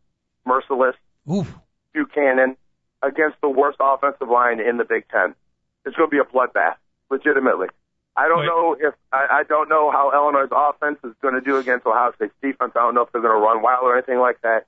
Mercilus, 0.46 0.94
Ooh. 1.30 1.44
Buchanan, 1.92 2.56
against 3.02 3.40
the 3.42 3.48
worst 3.48 3.78
offensive 3.80 4.28
line 4.28 4.60
in 4.60 4.76
the 4.76 4.84
Big 4.84 5.08
Ten. 5.08 5.34
It's 5.84 5.96
going 5.96 6.08
to 6.08 6.10
be 6.10 6.18
a 6.20 6.24
bloodbath, 6.24 6.76
legitimately. 7.10 7.66
I 8.16 8.28
don't 8.28 8.38
Right. 8.38 8.46
know 8.46 8.76
if 8.78 8.94
I, 9.12 9.26
I 9.40 9.42
don't 9.42 9.68
know 9.68 9.90
how 9.90 10.12
Illinois' 10.14 10.46
offense 10.52 10.98
is 11.02 11.14
going 11.20 11.34
to 11.34 11.40
do 11.40 11.56
against 11.56 11.84
Ohio 11.84 12.12
State's 12.14 12.32
defense. 12.40 12.70
I 12.76 12.80
don't 12.80 12.94
know 12.94 13.02
if 13.02 13.10
they're 13.10 13.20
going 13.20 13.34
to 13.36 13.44
run 13.44 13.60
wild 13.60 13.82
or 13.82 13.94
anything 13.96 14.20
like 14.20 14.40
that. 14.42 14.66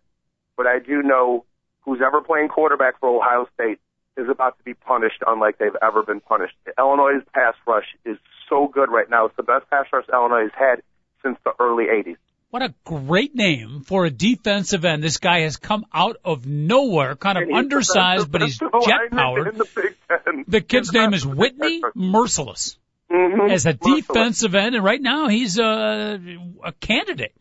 But 0.57 0.67
I 0.67 0.81
do 0.81 1.01
know 1.01 1.45
who's 1.83 2.01
ever 2.05 2.21
playing 2.21 2.49
quarterback 2.49 2.99
for 2.99 3.09
Ohio 3.09 3.47
State 3.55 3.79
is 4.17 4.29
about 4.31 4.57
to 4.59 4.65
be 4.65 4.75
punished 4.75 5.23
unlike 5.27 5.59
they've 5.59 5.77
ever 5.83 6.03
been 6.03 6.21
punished. 6.21 6.55
Illinois' 6.79 7.21
pass 7.35 7.55
rush 7.67 7.87
is 8.05 8.17
so 8.49 8.69
good 8.69 8.91
right 8.91 9.09
now. 9.11 9.27
It's 9.27 9.37
the 9.37 9.43
best 9.43 9.69
pass 9.71 9.87
rush 9.93 10.05
Illinois 10.13 10.43
has 10.43 10.53
had 10.59 10.83
since 11.23 11.39
the 11.45 11.53
early 11.59 11.85
80s. 11.85 12.17
What 12.51 12.63
a 12.63 12.73
great 12.85 13.35
name 13.35 13.81
for 13.81 14.07
a 14.07 14.11
defensive 14.11 14.85
end. 14.85 15.03
This 15.03 15.19
guy 15.19 15.41
has 15.41 15.57
come 15.57 15.85
out 15.93 16.17
of 16.25 16.47
nowhere, 16.47 17.17
kind 17.17 17.37
of 17.37 17.43
And 17.43 17.51
he's 17.51 17.55
the 17.55 17.59
undersized, 17.59 18.31
but 18.31 18.41
he's 18.43 18.59
jet 18.59 19.11
powered. 19.11 19.57
the 19.57 20.45
The 20.47 20.61
kid's 20.61 20.93
name 20.93 21.13
is 21.13 21.27
Whitney 21.27 21.83
Mercilus 21.97 22.79
Mhm. 23.11 23.51
as 23.51 23.67
a 23.67 23.73
Merciless. 23.75 24.07
defensive 24.07 24.55
end, 24.55 24.75
and 24.77 24.85
right 24.85 25.01
now 25.03 25.29
he's 25.29 25.59
a, 25.59 26.21
a 26.65 26.73
candidate. 26.73 27.35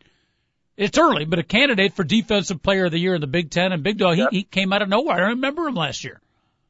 It's 0.76 0.98
early, 0.98 1.24
but 1.24 1.38
a 1.38 1.42
candidate 1.44 1.94
for 1.94 2.04
defensive 2.04 2.62
player 2.62 2.84
of 2.86 2.90
the 2.90 2.98
year 2.98 3.14
in 3.14 3.20
the 3.22 3.26
Big 3.26 3.50
Ten 3.50 3.72
and 3.72 3.82
Big 3.82 3.96
Dog. 3.96 4.18
Yep. 4.18 4.28
He, 4.30 4.38
he 4.38 4.42
came 4.44 4.72
out 4.72 4.82
of 4.82 4.88
nowhere. 4.90 5.16
I 5.24 5.28
remember 5.30 5.66
him 5.68 5.74
last 5.74 6.04
year. 6.04 6.20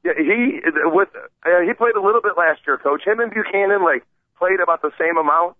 Yeah, 0.07 0.13
he 0.17 0.61
with 0.85 1.09
uh, 1.17 1.61
he 1.67 1.73
played 1.75 1.97
a 1.97 2.01
little 2.01 2.23
bit 2.23 2.39
last 2.39 2.61
year, 2.67 2.79
coach. 2.79 3.03
Him 3.05 3.19
and 3.19 3.33
Buchanan 3.35 3.83
like 3.83 4.07
played 4.39 4.61
about 4.63 4.81
the 4.83 4.93
same 4.99 5.17
amount, 5.17 5.57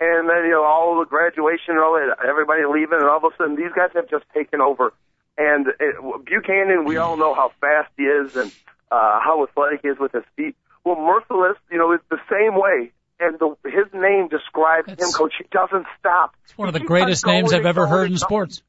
and 0.00 0.28
then 0.28 0.42
you 0.44 0.50
know 0.50 0.64
all 0.64 0.98
the 0.98 1.06
graduation 1.06 1.78
and 1.78 1.78
all 1.78 1.94
that, 1.94 2.18
everybody 2.26 2.62
leaving, 2.66 2.98
and 2.98 3.04
all 3.06 3.18
of 3.18 3.24
a 3.24 3.36
sudden 3.36 3.54
these 3.54 3.70
guys 3.76 3.90
have 3.94 4.10
just 4.10 4.24
taken 4.34 4.60
over. 4.60 4.92
And 5.38 5.68
it, 5.78 5.94
Buchanan, 6.24 6.84
we 6.84 6.96
all 6.96 7.16
know 7.16 7.32
how 7.34 7.52
fast 7.60 7.92
he 7.96 8.04
is 8.04 8.34
and 8.34 8.50
uh, 8.90 9.20
how 9.20 9.44
athletic 9.44 9.82
he 9.82 9.88
is 9.88 9.98
with 10.00 10.12
his 10.12 10.24
feet. 10.34 10.56
Well, 10.82 10.96
Mercilus, 10.96 11.56
you 11.70 11.78
know, 11.78 11.92
is 11.92 12.00
the 12.10 12.18
same 12.28 12.58
way, 12.58 12.90
and 13.20 13.38
the, 13.38 13.54
his 13.70 13.86
name 13.94 14.28
describes 14.28 14.88
That's- 14.88 15.06
him, 15.06 15.12
coach. 15.12 15.34
He 15.38 15.44
doesn't 15.52 15.86
stop. 16.00 16.34
It's 16.44 16.58
one 16.58 16.66
of 16.66 16.74
the 16.74 16.80
He 16.80 16.86
greatest 16.86 17.24
names 17.24 17.52
I've 17.52 17.66
ever 17.66 17.86
heard 17.86 18.10
in 18.10 18.18
sports. 18.18 18.62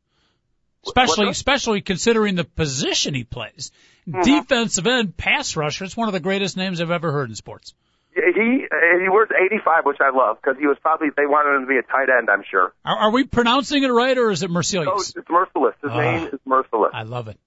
Especially, 0.85 1.29
especially 1.29 1.81
considering 1.81 2.35
the 2.35 2.43
position 2.43 3.13
he 3.13 3.23
plays. 3.23 3.71
Mm-hmm. 4.07 4.21
Defensive 4.21 4.87
end, 4.87 5.17
pass 5.17 5.55
rusher. 5.57 5.83
It's 5.83 5.97
one 5.97 6.07
of 6.07 6.13
the 6.13 6.19
greatest 6.21 6.55
names 6.55 6.79
I've 6.81 6.91
ever 6.91 7.11
heard 7.11 7.29
in 7.29 7.35
sports. 7.35 7.73
He 8.15 8.21
uh, 8.21 8.99
he 9.01 9.09
wears 9.09 9.29
85, 9.29 9.85
which 9.85 9.97
I 10.01 10.09
love 10.15 10.37
because 10.41 10.57
he 10.59 10.65
was 10.65 10.77
probably 10.81 11.09
they 11.15 11.25
wanted 11.27 11.55
him 11.57 11.61
to 11.63 11.67
be 11.67 11.77
a 11.77 11.83
tight 11.83 12.07
end. 12.09 12.29
I'm 12.29 12.43
sure. 12.49 12.73
Are, 12.85 12.97
are 12.97 13.11
we 13.11 13.25
pronouncing 13.25 13.83
it 13.83 13.89
right, 13.89 14.17
or 14.17 14.31
is 14.31 14.41
it 14.43 14.49
Oh, 14.49 14.53
Mercilius? 14.53 15.15
it's 15.15 15.29
merciless. 15.29 15.75
His 15.83 15.91
Ah. 15.91 15.99
name 16.01 16.27
is 16.33 16.39
merciless. 16.45 16.91
I 16.93 17.03
love 17.03 17.27
it. 17.27 17.37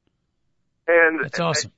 And 0.87 1.25
It's 1.27 1.40
awesome. 1.40 1.73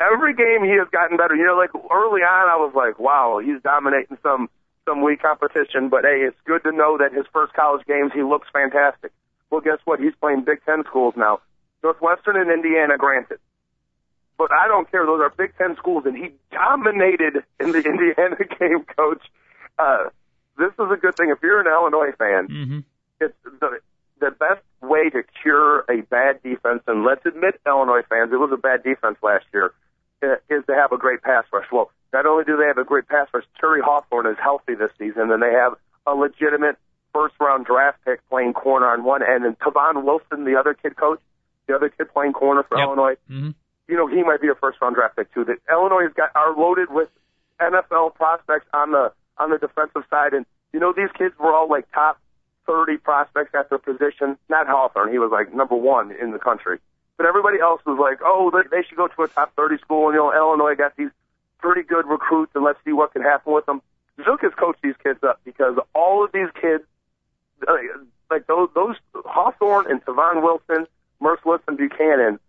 every 0.00 0.34
game 0.34 0.64
he 0.64 0.76
has 0.78 0.88
gotten 0.90 1.16
better. 1.16 1.36
You 1.36 1.46
know, 1.46 1.56
like 1.56 1.70
early 1.74 2.22
on, 2.22 2.48
I 2.50 2.56
was 2.56 2.72
like, 2.74 2.98
wow, 2.98 3.38
he's 3.44 3.60
dominating 3.62 4.18
some 4.22 4.48
some 4.86 5.02
weak 5.02 5.22
competition. 5.22 5.88
But 5.88 6.04
hey, 6.04 6.24
it's 6.26 6.38
good 6.46 6.62
to 6.64 6.72
know 6.72 6.98
that 6.98 7.12
his 7.12 7.26
first 7.32 7.52
college 7.54 7.86
games 7.86 8.12
he 8.14 8.22
looks 8.22 8.48
fantastic. 8.52 9.12
Well, 9.50 9.60
guess 9.60 9.78
what? 9.84 10.00
He's 10.00 10.14
playing 10.20 10.42
Big 10.44 10.64
Ten 10.64 10.82
schools 10.88 11.14
now, 11.16 11.40
Northwestern 11.84 12.36
and 12.40 12.50
Indiana, 12.50 12.98
granted. 12.98 13.38
But 14.38 14.50
I 14.52 14.68
don't 14.68 14.90
care; 14.90 15.06
those 15.06 15.20
are 15.20 15.32
Big 15.36 15.56
Ten 15.56 15.76
schools, 15.76 16.04
and 16.06 16.16
he 16.16 16.32
dominated 16.52 17.44
in 17.60 17.72
the 17.72 17.78
Indiana 17.84 18.36
game, 18.58 18.84
Coach. 18.96 19.22
Uh, 19.78 20.10
this 20.58 20.72
is 20.72 20.90
a 20.90 20.96
good 20.96 21.16
thing 21.16 21.30
if 21.30 21.38
you're 21.42 21.60
an 21.60 21.66
Illinois 21.66 22.12
fan 22.16 22.46
hmm 22.46 22.78
it's 23.20 23.34
the 23.44 23.78
the 24.20 24.30
best 24.30 24.62
way 24.82 25.10
to 25.10 25.22
cure 25.42 25.80
a 25.90 26.02
bad 26.02 26.42
defense, 26.42 26.82
and 26.86 27.04
let's 27.04 27.24
admit, 27.26 27.60
Illinois 27.66 28.02
fans, 28.08 28.32
it 28.32 28.36
was 28.36 28.50
a 28.52 28.56
bad 28.56 28.82
defense 28.82 29.18
last 29.22 29.44
year, 29.52 29.72
uh, 30.22 30.36
is 30.48 30.64
to 30.66 30.74
have 30.74 30.92
a 30.92 30.96
great 30.96 31.22
pass 31.22 31.44
rush. 31.52 31.66
Well, 31.70 31.90
not 32.12 32.26
only 32.26 32.44
do 32.44 32.56
they 32.56 32.66
have 32.66 32.78
a 32.78 32.84
great 32.84 33.08
pass 33.08 33.28
rush, 33.34 33.44
Terry 33.60 33.80
Hawthorne 33.82 34.26
is 34.26 34.36
healthy 34.42 34.74
this 34.74 34.90
season, 34.98 35.30
and 35.30 35.42
they 35.42 35.52
have 35.52 35.74
a 36.06 36.14
legitimate 36.14 36.76
first 37.12 37.34
round 37.40 37.66
draft 37.66 37.98
pick 38.04 38.26
playing 38.28 38.54
corner 38.54 38.86
on 38.86 39.04
one 39.04 39.22
end, 39.22 39.44
and 39.44 39.58
Tavon 39.58 40.04
Wilson, 40.04 40.44
the 40.44 40.56
other 40.58 40.74
kid 40.74 40.96
coach, 40.96 41.20
the 41.66 41.74
other 41.74 41.88
kid 41.90 42.12
playing 42.12 42.32
corner 42.32 42.62
for 42.62 42.78
Yep. 42.78 42.86
Illinois, 42.86 43.16
hmm 43.28 43.50
you 43.88 43.96
know, 43.96 44.06
he 44.06 44.22
might 44.22 44.40
be 44.40 44.48
a 44.48 44.54
first 44.54 44.80
round 44.80 44.96
draft 44.96 45.16
pick 45.16 45.32
too. 45.32 45.44
That 45.44 45.58
Illinois 45.70 46.04
has 46.04 46.12
got 46.12 46.30
are 46.34 46.56
loaded 46.56 46.88
with 46.90 47.08
NFL 47.60 48.14
prospects 48.14 48.66
on 48.72 48.92
the 48.92 49.12
on 49.38 49.50
the 49.50 49.58
defensive 49.58 50.02
side, 50.10 50.32
and 50.32 50.44
you 50.72 50.80
know 50.80 50.92
these 50.92 51.10
kids 51.16 51.34
were 51.38 51.52
all 51.52 51.68
like 51.68 51.90
top 51.92 52.20
thirty 52.66 52.96
prospects 52.96 53.54
at 53.54 53.70
their 53.70 53.78
position. 53.78 54.36
Not 54.48 54.66
Hawthorne, 54.66 55.12
he 55.12 55.18
was 55.18 55.30
like 55.30 55.54
number 55.54 55.76
one 55.76 56.12
in 56.12 56.32
the 56.32 56.38
country, 56.38 56.78
but 57.16 57.26
everybody 57.26 57.60
else 57.60 57.80
was 57.86 57.98
like, 58.00 58.18
oh, 58.24 58.50
they, 58.70 58.82
should 58.82 58.96
go 58.96 59.08
to 59.08 59.22
a 59.22 59.28
top 59.28 59.54
thirty 59.54 59.78
school. 59.78 60.08
And 60.08 60.14
you 60.14 60.20
know, 60.20 60.34
Illinois 60.34 60.74
got 60.74 60.96
these 60.96 61.10
pretty 61.58 61.82
good 61.82 62.06
recruits, 62.06 62.52
and 62.54 62.64
let's 62.64 62.78
see 62.84 62.92
what 62.92 63.12
can 63.12 63.22
happen 63.22 63.52
with 63.52 63.66
them. 63.66 63.82
Zook 64.24 64.42
has 64.42 64.52
coached 64.54 64.82
these 64.82 64.96
kids 65.02 65.22
up 65.22 65.40
because 65.44 65.76
all 65.94 66.24
of 66.24 66.32
these 66.32 66.48
kids, 66.60 66.82
uh, 67.68 67.74
like 68.30 68.46
those 68.46 68.68
those 68.74 68.96
Hawthorne 69.14 69.90
and 69.90 70.04
Tavon 70.04 70.42
Wilson, 70.42 70.86
Mercilus 71.22 71.60
and 71.68 71.76
Buchanan 71.76 72.40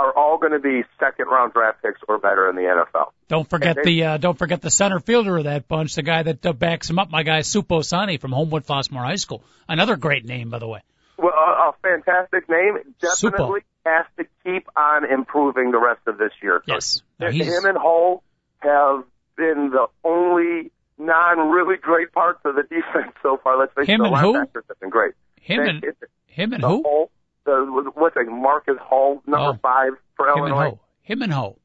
are 0.00 0.16
all 0.16 0.38
going 0.38 0.52
to 0.52 0.58
be 0.58 0.82
second 0.98 1.26
round 1.26 1.52
draft 1.52 1.82
picks 1.82 2.00
or 2.08 2.18
better 2.18 2.48
in 2.48 2.56
the 2.56 2.62
NFL. 2.62 3.10
Don't 3.28 3.48
forget 3.48 3.76
And 3.76 3.86
the 3.86 4.04
uh, 4.04 4.16
don't 4.16 4.38
forget 4.38 4.60
the 4.60 4.70
center 4.70 4.98
fielder 5.00 5.38
of 5.38 5.44
that 5.44 5.68
bunch, 5.68 5.94
the 5.94 6.02
guy 6.02 6.22
that 6.22 6.44
uh, 6.44 6.52
backs 6.52 6.88
him 6.90 6.98
up, 6.98 7.10
my 7.10 7.22
guy 7.22 7.40
Supo 7.40 7.84
Sanni 7.84 8.16
from 8.18 8.32
Homewood 8.32 8.66
Flossmoor 8.66 9.04
High 9.04 9.16
School. 9.16 9.42
Another 9.68 9.96
great 9.96 10.24
name, 10.24 10.50
by 10.50 10.58
the 10.58 10.66
way. 10.68 10.80
Well, 11.18 11.32
a, 11.34 11.70
a 11.70 11.74
fantastic 11.82 12.48
name. 12.48 12.78
Definitely 13.00 13.60
has 13.84 14.06
to 14.18 14.24
keep 14.44 14.66
on 14.76 15.04
improving 15.04 15.70
the 15.70 15.78
rest 15.78 16.00
of 16.06 16.18
this 16.18 16.32
year. 16.42 16.62
Yes. 16.66 17.02
No, 17.18 17.30
him 17.30 17.64
and 17.66 17.76
Hull 17.78 18.22
have 18.60 19.04
been 19.36 19.70
the 19.70 19.86
only 20.04 20.70
non-really 20.98 21.76
great 21.76 22.12
parts 22.12 22.40
of 22.44 22.54
the 22.54 22.62
defense 22.62 23.12
so 23.22 23.38
far. 23.42 23.58
Let's 23.58 23.72
face 23.74 23.86
Him 23.86 24.00
it, 24.02 24.08
the 24.10 24.14
and 24.14 24.18
who? 24.18 24.32
linebackers 24.34 24.62
have 24.68 24.80
been 24.80 24.90
great. 24.90 25.12
Him 25.40 25.62
They- 25.64 25.70
and 25.70 25.84
him 26.26 26.52
and 26.52 26.62
the 26.62 26.68
who? 26.68 26.82
Hall, 26.82 27.10
the 27.44 27.90
what's 27.94 28.16
it, 28.16 28.28
Marcus 28.28 28.76
Hall, 28.80 29.22
number 29.26 29.56
Oh. 29.56 29.58
five 29.62 29.92
for 30.16 30.26
Him 30.28 30.32
and 30.44 30.48
Illinois. 30.48 30.70
Ho. 30.70 30.80
Him 31.02 31.22
and 31.22 31.32
Ho. 31.32 31.56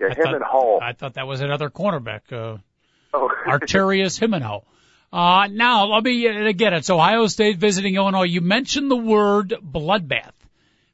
Yeah, 0.00 0.06
I 0.06 0.10
him 0.10 0.16
thought- 0.22 0.34
and 0.34 0.44
Hall. 0.44 0.80
I 0.82 0.92
thought 0.92 1.14
that 1.14 1.26
was 1.26 1.40
another 1.40 1.70
cornerback. 1.70 2.32
Uh, 2.32 2.58
oh. 3.14 3.30
Arterius 3.46 4.18
Himeno. 4.20 4.64
Uh, 5.12 5.48
now 5.50 5.86
let 5.86 6.04
me 6.04 6.28
uh, 6.28 6.52
get 6.52 6.72
it. 6.72 6.76
It's 6.78 6.90
Ohio 6.90 7.26
State 7.26 7.58
visiting 7.58 7.96
Illinois. 7.96 8.24
You 8.24 8.40
mentioned 8.40 8.90
the 8.90 8.96
word 8.96 9.54
bloodbath. 9.62 10.32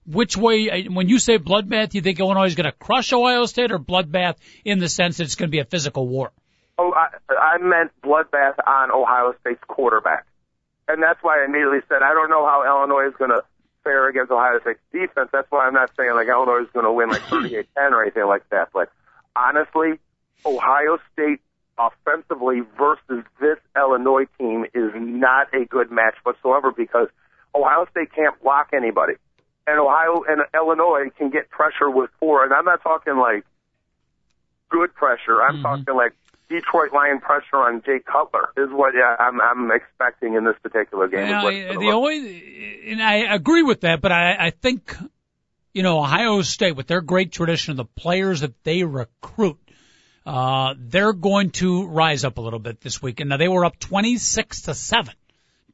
Which 0.07 0.37
way, 0.37 0.71
uh, 0.71 0.93
when 0.93 1.09
you 1.09 1.19
say 1.19 1.39
bloodbath, 1.39 1.93
you 1.95 2.01
think 2.01 2.21
Illinois 2.21 2.47
is 2.47 2.55
going 2.55 2.71
to 2.71 2.73
crush 2.73 3.13
Ohio 3.13 3.45
State 3.47 3.73
or 3.73 3.79
bloodbath 3.79 4.37
in 4.65 4.79
the 4.79 4.89
sense 4.89 5.17
that 5.19 5.25
it's 5.25 5.35
going 5.35 5.49
to 5.49 5.53
be 5.53 5.59
a 5.59 5.65
physical 5.65 6.07
war? 6.07 6.31
Oh, 6.79 6.93
I, 6.95 7.09
I 7.35 7.59
meant 7.59 7.91
bloodbath 8.03 8.55
on 8.67 8.91
Ohio 8.93 9.35
State's 9.41 9.63
quarterback. 9.67 10.25
And 10.89 11.03
that's 11.03 11.19
why 11.23 11.43
I 11.43 11.45
immediately 11.45 11.81
said, 11.89 12.03
I 12.03 12.15
don't 12.15 12.31
know 12.31 12.47
how 12.47 12.65
Illinois 12.65 13.09
is 13.09 13.15
going 13.19 13.31
to 13.33 13.43
fare 13.87 14.09
against 14.09 14.33
Ohio 14.33 14.59
State's 14.61 14.81
defense. 14.93 15.31
That's 15.33 15.51
why 15.51 15.67
I'm 15.67 15.75
not 15.75 15.91
saying 15.97 16.11
like 16.15 16.27
Illinois 16.27 16.63
is 16.63 16.69
going 16.75 16.85
to 16.85 16.93
win 16.93 17.09
like 17.09 17.23
38-10 17.31 17.67
or 17.93 18.03
anything 18.03 18.27
like 18.27 18.49
that. 18.51 18.69
But 18.75 18.91
honestly, 19.37 20.01
Ohio 20.45 20.99
State 21.13 21.41
offensively 21.79 22.63
versus 22.77 23.25
this 23.41 23.59
Illinois 23.77 24.27
team 24.39 24.65
is 24.75 24.91
not 24.97 25.47
a 25.55 25.65
good 25.67 25.91
match 25.91 26.15
whatsoever 26.25 26.73
because 26.73 27.09
Ohio 27.55 27.87
State 27.91 28.13
can't 28.13 28.41
block 28.43 28.71
anybody. 28.73 29.15
And 29.67 29.79
Ohio 29.79 30.23
and 30.29 30.43
Illinois 30.55 31.11
can 31.17 31.31
get 31.31 31.51
pressure 31.51 31.91
with 31.91 32.11
four. 32.19 32.45
And 32.45 32.53
I'm 32.53 32.65
not 32.65 32.83
talking 32.83 33.17
like 33.17 33.45
good 34.69 34.95
pressure. 34.95 35.43
I'm 35.43 35.57
mm-hmm. 35.57 35.63
talking 35.63 35.95
like 35.95 36.13
Detroit 36.49 36.93
Lion 36.93 37.21
pressure 37.21 37.57
on 37.57 37.83
Jay 37.85 37.99
Cutler 38.01 38.51
is 38.57 38.69
what 38.71 38.95
I'm 38.97 39.41
I'm 39.41 39.71
expecting 39.71 40.35
in 40.35 40.45
this 40.45 40.55
particular 40.63 41.09
game. 41.09 41.29
Yeah, 41.29 41.39
is 41.39 41.45
what 41.45 41.55
it's 41.55 41.67
gonna 41.67 41.81
the 41.81 41.87
look. 41.87 41.95
only, 41.95 42.91
and 42.91 43.03
I 43.03 43.35
agree 43.35 43.63
with 43.63 43.81
that, 43.81 44.01
but 44.01 44.13
I, 44.13 44.37
I 44.39 44.51
think, 44.51 44.95
you 45.73 45.83
know, 45.83 45.99
Ohio 45.99 46.43
State 46.43 46.77
with 46.77 46.87
their 46.87 47.01
great 47.01 47.33
tradition 47.33 47.73
of 47.73 47.77
the 47.79 47.85
players 47.85 48.41
that 48.41 48.63
they 48.63 48.85
recruit, 48.85 49.59
uh, 50.25 50.75
they're 50.79 51.13
going 51.13 51.51
to 51.51 51.87
rise 51.87 52.25
up 52.25 52.39
a 52.39 52.41
little 52.41 52.61
bit 52.61 52.81
this 52.81 53.03
weekend. 53.03 53.31
Now 53.31 53.39
they 53.39 53.49
were 53.49 53.65
up 53.65 53.79
26 53.79 54.63
to 54.63 54.75
7. 54.75 55.15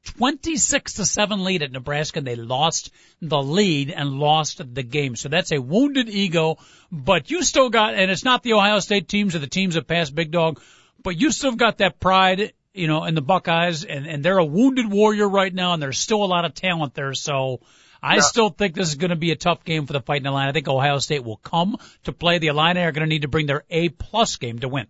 26 0.05 0.95
to 0.95 1.05
7 1.05 1.45
lead 1.45 1.63
at 1.63 1.73
Nebraska 1.73 2.19
and 2.19 2.27
they 2.27 2.37
lost 2.37 2.91
the 3.21 3.41
lead 3.43 3.91
and 3.91 4.19
lost 4.19 4.61
the 4.75 4.83
game. 4.83 5.17
So 5.17 5.29
that's 5.29 5.53
a 5.53 5.61
wounded 5.61 6.09
ego, 6.09 6.59
but 6.91 7.31
you 7.31 7.43
still 7.43 7.71
got, 7.71 7.95
and 7.95 8.11
it's 8.11 8.25
not 8.25 8.43
the 8.43 8.55
Ohio 8.55 8.81
State 8.81 9.09
teams 9.09 9.35
or 9.35 9.39
the 9.39 9.47
teams 9.47 9.75
that 9.75 9.87
passed 9.87 10.15
Big 10.15 10.31
Dog, 10.31 10.61
but 11.03 11.17
you 11.17 11.31
still 11.31 11.53
got 11.55 11.79
that 11.79 12.01
pride, 12.01 12.53
you 12.75 12.89
know, 12.89 13.05
in 13.05 13.15
the 13.15 13.23
Buckeyes 13.23 13.85
and, 13.85 14.07
and 14.07 14.25
they're 14.25 14.39
a 14.39 14.45
wounded 14.45 14.91
warrior 14.91 15.29
right 15.29 15.53
now 15.53 15.73
and 15.73 15.83
there's 15.83 15.99
still 15.99 16.25
a 16.25 16.27
lot 16.27 16.45
of 16.45 16.55
talent 16.55 16.95
there. 16.95 17.15
So 17.15 17.61
I 18.03 18.17
Yeah. 18.17 18.21
still 18.23 18.49
think 18.51 18.75
this 18.75 18.89
is 18.89 18.97
going 18.97 19.11
to 19.11 19.17
be 19.17 19.31
a 19.31 19.37
tough 19.37 19.65
game 19.65 19.87
for 19.87 19.93
the 19.93 20.01
Fighting 20.01 20.27
Illini. 20.27 20.49
I 20.49 20.53
think 20.53 20.69
Ohio 20.69 20.99
State 20.99 21.25
will 21.25 21.37
come 21.37 21.77
to 22.05 22.13
play. 22.13 22.39
The 22.39 22.49
Illini 22.49 22.81
are 22.81 22.93
going 22.93 23.07
to 23.09 23.13
need 23.13 23.23
to 23.23 23.29
bring 23.29 23.47
their 23.47 23.63
A 23.71 23.89
plus 23.91 24.37
game 24.37 24.59
to 24.61 24.69
win. 24.69 24.87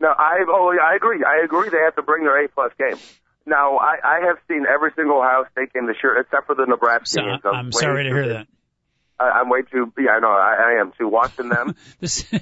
No, 0.00 0.08
I 0.08 0.44
oh 0.48 0.76
I 0.82 0.96
agree. 0.96 1.22
I 1.22 1.44
agree. 1.44 1.68
They 1.68 1.78
have 1.84 1.94
to 1.94 2.02
bring 2.02 2.24
their 2.24 2.44
A 2.44 2.48
plus 2.48 2.72
game. 2.76 2.96
Now 3.46 3.78
I, 3.78 3.96
I 4.04 4.20
have 4.26 4.36
seen 4.48 4.64
every 4.72 4.90
single 4.96 5.18
Ohio 5.18 5.44
State 5.52 5.72
game 5.72 5.86
this 5.86 5.96
year 6.02 6.18
except 6.20 6.46
for 6.46 6.54
the 6.54 6.66
Nebraska 6.66 7.06
So 7.06 7.20
games. 7.22 7.40
I'm 7.44 7.66
way 7.66 7.70
sorry 7.72 8.04
to 8.04 8.10
hear 8.10 8.28
that. 8.34 8.46
I, 9.18 9.40
I'm 9.40 9.48
way 9.48 9.62
too. 9.62 9.92
Yeah, 9.98 10.12
I 10.12 10.20
know. 10.20 10.28
I, 10.30 10.76
I 10.76 10.80
am 10.80 10.92
too. 10.98 11.08
Watching 11.08 11.48
them, 11.48 11.76
This, 12.00 12.24
I, 12.32 12.38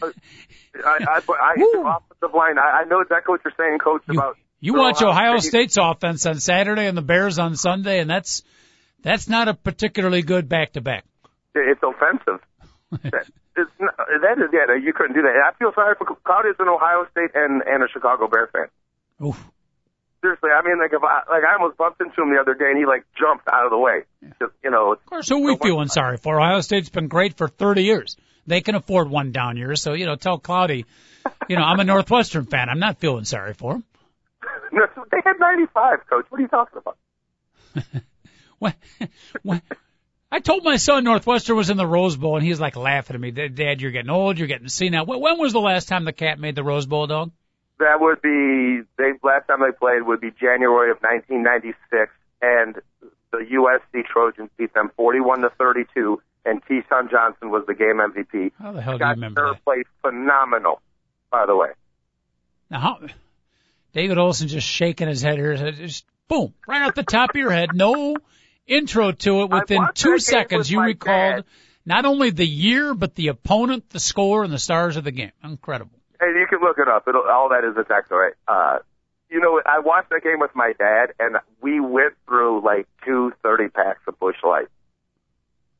I, 0.84 1.20
I 1.20 1.54
the 1.56 1.84
offensive 1.84 2.34
line. 2.34 2.58
I, 2.58 2.82
I 2.82 2.84
know 2.84 3.00
exactly 3.00 3.32
what 3.32 3.40
you're 3.44 3.54
saying, 3.56 3.78
Coach. 3.78 4.02
You, 4.08 4.18
about 4.18 4.36
you 4.60 4.74
watch 4.74 5.02
Ohio 5.02 5.38
State. 5.38 5.50
State's 5.50 5.78
offense 5.80 6.26
on 6.26 6.38
Saturday 6.38 6.86
and 6.86 6.96
the 6.96 7.02
Bears 7.02 7.38
on 7.38 7.56
Sunday, 7.56 8.00
and 8.00 8.08
that's 8.08 8.42
that's 9.02 9.28
not 9.28 9.48
a 9.48 9.54
particularly 9.54 10.22
good 10.22 10.48
back 10.48 10.72
to 10.74 10.80
back. 10.80 11.04
It's 11.54 11.80
offensive. 11.82 12.40
That- 13.10 13.26
it's 13.56 13.70
not, 13.80 13.96
that 13.96 14.38
is 14.38 14.50
yeah. 14.52 14.74
You 14.80 14.92
couldn't 14.92 15.14
do 15.14 15.22
that. 15.22 15.34
I 15.44 15.52
feel 15.58 15.72
sorry 15.74 15.94
for 15.98 16.06
Claudius 16.24 16.56
an 16.60 16.68
Ohio 16.68 17.06
State 17.10 17.30
and 17.34 17.62
and 17.66 17.82
a 17.82 17.88
Chicago 17.92 18.28
Bear 18.28 18.48
fan. 18.52 18.66
Oof. 19.26 19.44
Seriously, 20.20 20.50
I 20.54 20.62
mean, 20.66 20.78
like 20.78 20.92
if 20.92 21.02
I 21.02 21.22
like 21.30 21.44
I 21.44 21.54
almost 21.54 21.78
bumped 21.78 22.00
into 22.00 22.20
him 22.20 22.34
the 22.34 22.40
other 22.40 22.54
day 22.54 22.66
and 22.68 22.78
he 22.78 22.84
like 22.84 23.04
jumped 23.18 23.48
out 23.48 23.64
of 23.64 23.70
the 23.70 23.78
way. 23.78 24.02
Just 24.38 24.52
you 24.62 24.70
know, 24.70 24.92
Of 24.92 25.06
course, 25.06 25.28
who 25.28 25.44
we 25.44 25.56
feeling 25.56 25.88
sorry 25.88 26.18
for? 26.18 26.38
Ohio 26.38 26.60
State's 26.60 26.90
been 26.90 27.08
great 27.08 27.36
for 27.36 27.48
30 27.48 27.84
years. 27.84 28.16
They 28.46 28.60
can 28.60 28.74
afford 28.74 29.08
one 29.08 29.32
down 29.32 29.56
year, 29.56 29.76
so 29.76 29.94
you 29.94 30.06
know, 30.06 30.16
tell 30.16 30.38
Cloudy, 30.38 30.84
you 31.48 31.56
know, 31.56 31.62
I'm 31.62 31.80
a 31.80 31.84
Northwestern 31.84 32.46
fan. 32.46 32.68
I'm 32.68 32.80
not 32.80 32.98
feeling 32.98 33.24
sorry 33.24 33.54
for 33.54 33.76
him. 33.76 33.84
no, 34.72 34.86
they 35.10 35.18
had 35.24 35.38
95, 35.38 36.06
Coach. 36.08 36.26
What 36.28 36.38
are 36.38 36.42
you 36.42 36.48
talking 36.48 36.78
about? 36.78 36.96
When, 38.60 38.74
when, 39.42 39.62
I 40.30 40.40
told 40.40 40.64
my 40.64 40.76
son 40.76 41.02
Northwestern 41.04 41.56
was 41.56 41.70
in 41.70 41.78
the 41.78 41.86
Rose 41.86 42.14
Bowl, 42.16 42.36
and 42.36 42.44
he's 42.44 42.60
like 42.60 42.76
laughing 42.76 43.14
at 43.14 43.20
me. 43.20 43.30
Dad, 43.30 43.80
you're 43.80 43.90
getting 43.90 44.10
old. 44.10 44.38
You're 44.38 44.48
getting 44.48 44.68
senile. 44.68 45.06
When 45.06 45.18
when 45.18 45.38
was 45.38 45.54
the 45.54 45.60
last 45.60 45.88
time 45.88 46.04
the 46.04 46.12
cat 46.12 46.38
made 46.38 46.54
the 46.54 46.62
Rose 46.62 46.84
Bowl, 46.84 47.06
dog? 47.06 47.32
That 47.80 47.98
would 47.98 48.20
be 48.20 48.82
they 48.98 49.12
last 49.22 49.48
time 49.48 49.60
they 49.60 49.72
played 49.72 50.02
would 50.02 50.20
be 50.20 50.30
January 50.30 50.90
of 50.90 50.98
1996, 51.00 52.12
and 52.42 52.76
the 53.32 53.38
USC 53.38 54.04
Trojans 54.04 54.50
beat 54.58 54.74
them 54.74 54.90
41 54.96 55.40
to 55.40 55.50
32, 55.58 56.20
and 56.44 56.64
Keyshawn 56.64 57.10
Johnson 57.10 57.50
was 57.50 57.64
the 57.66 57.74
game 57.74 57.96
MVP. 57.96 58.52
How 58.60 58.72
the 58.72 58.82
hell 58.82 58.98
do 58.98 59.04
you 59.04 59.10
remember 59.10 59.40
Kerr 59.40 59.52
that? 59.54 59.64
played 59.64 59.86
phenomenal, 60.02 60.82
by 61.30 61.46
the 61.46 61.56
way. 61.56 61.70
Now, 62.70 62.80
how, 62.80 62.98
David 63.94 64.18
Olson 64.18 64.48
just 64.48 64.66
shaking 64.66 65.08
his 65.08 65.22
head 65.22 65.38
here. 65.38 65.56
Just 65.72 66.04
boom, 66.28 66.52
right 66.68 66.82
off 66.82 66.94
the 66.94 67.02
top 67.02 67.30
of 67.30 67.36
your 67.36 67.50
head. 67.50 67.70
No 67.72 68.16
intro 68.66 69.12
to 69.12 69.42
it. 69.42 69.50
Within 69.50 69.86
two 69.94 70.18
seconds, 70.18 70.70
you 70.70 70.82
recalled 70.82 71.36
dad. 71.36 71.44
not 71.86 72.04
only 72.04 72.30
the 72.30 72.46
year, 72.46 72.94
but 72.94 73.14
the 73.14 73.28
opponent, 73.28 73.88
the 73.88 74.00
score, 74.00 74.44
and 74.44 74.52
the 74.52 74.58
stars 74.58 74.96
of 74.96 75.04
the 75.04 75.12
game. 75.12 75.32
Incredible. 75.42 75.99
And 76.20 76.38
you 76.38 76.46
can 76.46 76.60
look 76.60 76.78
it 76.78 76.88
up. 76.88 77.08
It'll, 77.08 77.22
all 77.22 77.48
that 77.48 77.64
is 77.64 77.76
a 77.76 77.84
text, 77.84 78.12
all 78.12 78.18
right? 78.18 78.34
Uh, 78.46 78.78
you 79.30 79.40
know, 79.40 79.60
I 79.64 79.78
watched 79.78 80.10
that 80.10 80.22
game 80.22 80.40
with 80.40 80.50
my 80.54 80.72
dad, 80.76 81.14
and 81.18 81.36
we 81.62 81.80
went 81.80 82.14
through 82.26 82.64
like 82.64 82.86
two 83.04 83.32
30 83.42 83.68
packs 83.68 84.00
of 84.06 84.18
Busch 84.18 84.36
Light. 84.42 84.66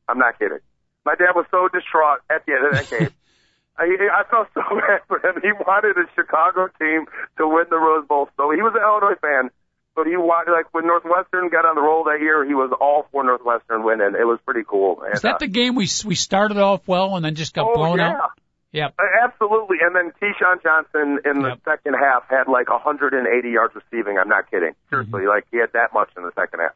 I'm 0.07 0.17
not 0.17 0.39
kidding. 0.39 0.59
My 1.05 1.15
dad 1.15 1.33
was 1.35 1.45
so 1.51 1.67
distraught 1.67 2.19
at 2.29 2.45
the 2.45 2.53
end 2.53 2.65
of 2.65 2.71
that 2.73 2.89
game. 2.89 3.09
I, 3.77 3.85
I 4.13 4.23
felt 4.29 4.47
so 4.53 4.61
bad 4.75 5.01
for 5.07 5.17
him. 5.19 5.41
He 5.41 5.51
wanted 5.51 5.97
a 5.97 6.05
Chicago 6.15 6.67
team 6.79 7.05
to 7.37 7.47
win 7.47 7.65
the 7.69 7.77
Rose 7.77 8.07
Bowl. 8.07 8.29
So 8.37 8.51
he 8.51 8.61
was 8.61 8.73
an 8.75 8.81
Illinois 8.81 9.19
fan, 9.19 9.49
but 9.95 10.05
he 10.05 10.15
wanted, 10.17 10.51
like, 10.51 10.73
when 10.73 10.85
Northwestern 10.85 11.49
got 11.49 11.65
on 11.65 11.75
the 11.75 11.81
roll 11.81 12.03
that 12.05 12.19
year, 12.21 12.45
he 12.45 12.53
was 12.53 12.71
all 12.79 13.07
for 13.11 13.23
Northwestern 13.23 13.83
winning. 13.83 14.13
It 14.19 14.25
was 14.25 14.39
pretty 14.45 14.63
cool. 14.67 15.01
And, 15.03 15.15
Is 15.15 15.21
that 15.21 15.35
uh, 15.35 15.37
the 15.39 15.47
game 15.47 15.75
we 15.75 15.87
we 16.05 16.15
started 16.15 16.57
off 16.57 16.87
well 16.87 17.15
and 17.15 17.25
then 17.25 17.35
just 17.35 17.53
got 17.53 17.67
oh, 17.67 17.73
blown 17.73 17.97
yeah. 17.97 18.11
out? 18.11 18.31
Yep. 18.73 18.93
Uh, 18.97 19.03
Absolutely. 19.25 19.77
And 19.81 19.95
then 19.95 20.11
Keyshawn 20.21 20.63
Johnson 20.63 21.19
in 21.25 21.41
the 21.41 21.49
Yep. 21.49 21.59
second 21.65 21.93
half 21.95 22.23
had 22.29 22.47
like 22.47 22.69
180 22.69 23.49
yards 23.49 23.75
receiving. 23.75 24.17
I'm 24.17 24.29
not 24.29 24.49
kidding. 24.49 24.73
Seriously, 24.89 25.25
like 25.27 25.45
he 25.51 25.57
had 25.57 25.73
that 25.73 25.93
much 25.93 26.09
in 26.15 26.23
the 26.23 26.31
second 26.35 26.61
half. 26.61 26.71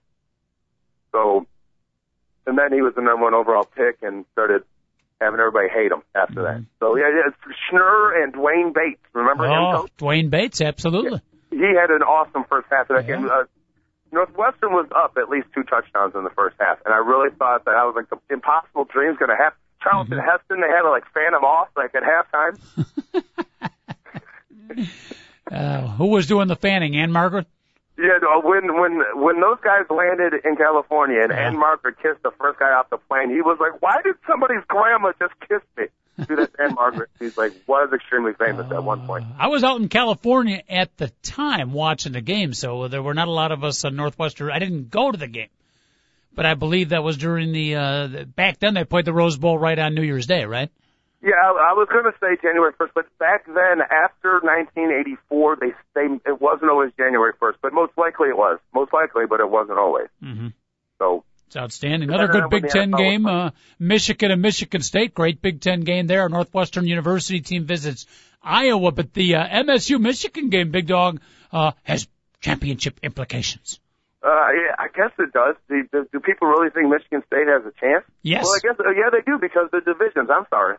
So, 1.11 1.45
and 2.45 2.57
then 2.57 2.73
he 2.73 2.81
was 2.81 2.93
the 2.95 3.01
number 3.01 3.23
one 3.23 3.33
overall 3.33 3.63
pick 3.63 3.99
and 4.01 4.25
started 4.33 4.63
having 5.21 5.39
everybody 5.39 5.69
hate 5.69 5.91
him 5.91 6.03
after 6.13 6.43
that. 6.43 6.61
So 6.79 6.97
yeah, 6.97 7.07
yeah, 7.09 7.31
Schnur 7.71 8.21
and 8.21 8.33
Dwayne 8.33 8.73
Bates. 8.73 8.99
Remember 9.13 9.45
him? 9.45 9.51
Oh, 9.53 9.81
Coach? 9.83 9.91
Dwayne 9.97 10.29
Bates, 10.29 10.59
absolutely. 10.61 11.21
He 11.51 11.61
had 11.79 11.89
an 11.91 12.03
awesome 12.03 12.43
first 12.49 12.67
half 12.69 12.89
of 12.89 12.97
that 12.97 13.07
Yeah. 13.07 13.15
game. 13.15 13.29
Uh, 13.29 13.43
Northwestern 14.11 14.71
was 14.73 14.87
up 14.95 15.17
at 15.17 15.29
least 15.29 15.47
two 15.55 15.63
touchdowns 15.63 16.13
in 16.15 16.23
the 16.23 16.29
first 16.31 16.55
half, 16.59 16.79
and 16.85 16.93
I 16.93 16.97
really 16.97 17.29
thought 17.31 17.63
that 17.65 17.75
I 17.75 17.85
was 17.85 17.95
like 17.95 18.09
the 18.09 18.17
impossible 18.33 18.83
dream's 18.85 19.17
going 19.17 19.29
to 19.31 19.35
happen. 19.35 19.57
Charlton 19.85 20.17
Mm-hmm. 20.17 20.27
Heston, 20.29 20.59
they 20.61 20.67
had 20.67 20.81
to 20.81 20.89
like 20.89 21.05
fan 21.13 21.33
him 21.33 21.43
off 21.45 21.69
like 21.77 21.93
at 21.95 22.03
halftime. 22.03 22.59
Uh, 25.51 25.81
who 25.89 26.07
was 26.07 26.25
doing 26.25 26.47
the 26.47 26.55
fanning? 26.55 26.95
Ann-Margret? 26.97 27.45
Yeah, 27.99 28.17
no, 28.19 28.41
when 28.41 28.73
when 28.81 28.99
when 29.13 29.39
those 29.39 29.59
guys 29.63 29.83
landed 29.91 30.33
in 30.43 30.55
California 30.55 31.21
and 31.21 31.31
Yeah. 31.31 31.47
Ann-Margret 31.47 31.97
kissed 32.01 32.23
the 32.23 32.31
first 32.41 32.57
guy 32.59 32.71
off 32.71 32.89
the 32.89 32.97
plane, 32.97 33.29
he 33.29 33.41
was 33.41 33.57
like, 33.61 33.79
"Why 33.81 34.01
did 34.03 34.15
somebody's 34.27 34.63
grandma 34.67 35.11
just 35.19 35.33
kiss 35.47 35.61
me?" 35.77 35.85
Dude, 36.25 36.39
that's 36.39 36.55
Ann-Margret. 36.59 37.09
She's 37.19 37.37
like 37.37 37.53
was 37.67 37.93
extremely 37.93 38.33
famous 38.33 38.69
at 38.71 38.83
one 38.83 39.05
point. 39.05 39.25
I 39.37 39.47
was 39.47 39.63
out 39.63 39.79
in 39.79 39.87
California 39.87 40.63
at 40.67 40.97
the 40.97 41.09
time 41.21 41.71
watching 41.73 42.13
the 42.13 42.21
game, 42.21 42.53
so 42.53 42.87
there 42.87 43.03
were 43.03 43.13
not 43.13 43.27
a 43.27 43.31
lot 43.31 43.51
of 43.51 43.63
us 43.63 43.85
on 43.85 43.95
Northwestern. 43.95 44.49
I 44.49 44.57
didn't 44.59 44.89
go 44.89 45.11
to 45.11 45.17
the 45.17 45.27
game, 45.27 45.49
but 46.35 46.45
I 46.45 46.53
believe 46.53 46.89
that 46.89 47.03
was 47.03 47.17
during 47.17 47.51
the, 47.51 47.75
uh, 47.75 48.07
the 48.07 48.25
back 48.25 48.59
then 48.59 48.73
they 48.73 48.83
played 48.83 49.05
the 49.05 49.13
Rose 49.13 49.37
Bowl 49.37 49.57
right 49.57 49.77
on 49.77 49.95
New 49.95 50.03
Year's 50.03 50.27
Day, 50.27 50.45
right? 50.45 50.69
Yeah, 51.25 51.33
I, 51.43 51.71
I 51.71 51.73
was 51.73 51.87
going 51.91 52.05
to 52.05 52.13
say 52.19 52.37
January 52.39 52.71
1st, 52.73 52.89
but 52.93 53.17
back 53.17 53.45
then, 53.47 53.81
after 53.81 54.39
1984, 54.43 55.55
they 55.55 55.73
they 55.95 56.29
it 56.29 56.39
wasn't 56.39 56.69
always 56.69 56.91
January 56.97 57.33
1st, 57.41 57.55
but 57.63 57.73
most 57.73 57.93
likely 57.97 58.29
it 58.29 58.37
was. 58.37 58.59
Most 58.75 58.93
likely, 58.93 59.25
but 59.27 59.39
it 59.39 59.49
wasn't 59.49 59.79
always. 59.79 60.07
Mm-hmm. 60.23 60.49
So 60.99 61.23
It's 61.47 61.57
outstanding. 61.57 62.09
Another 62.09 62.27
good 62.27 62.51
Big 62.51 62.67
Ten 62.69 62.91
game. 62.91 63.25
Uh, 63.25 63.51
Michigan 63.79 64.29
and 64.29 64.41
Michigan 64.41 64.81
State. 64.81 65.15
Great 65.15 65.41
Big 65.41 65.61
Ten 65.61 65.81
game 65.81 66.05
there. 66.05 66.29
Northwestern 66.29 66.85
University 66.85 67.41
team 67.41 67.65
visits 67.65 68.05
Iowa, 68.43 68.91
but 68.91 69.11
the 69.13 69.35
uh, 69.35 69.47
MSU 69.47 69.99
Michigan 69.99 70.49
game, 70.49 70.69
Big 70.69 70.85
Dog, 70.85 71.21
uh, 71.51 71.71
has 71.81 72.07
championship 72.39 72.99
implications. 73.01 73.79
Uh, 74.25 74.49
yeah, 74.57 74.73
I 74.79 74.87
guess 74.89 75.11
it 75.19 75.31
does. 75.33 75.53
Do, 75.69 75.85
do, 75.91 76.09
do 76.11 76.19
people 76.19 76.47
really 76.47 76.71
think 76.71 76.89
Michigan 76.89 77.21
State 77.27 77.45
has 77.45 77.61
a 77.61 77.73
chance? 77.79 78.03
Yes. 78.23 78.43
Well, 78.43 78.57
I 78.57 78.59
guess 78.65 78.79
uh, 78.79 78.89
yeah, 78.89 79.13
they 79.13 79.21
do 79.21 79.37
because 79.37 79.69
the 79.71 79.81
divisions. 79.85 80.33
I'm 80.33 80.49
sorry, 80.49 80.77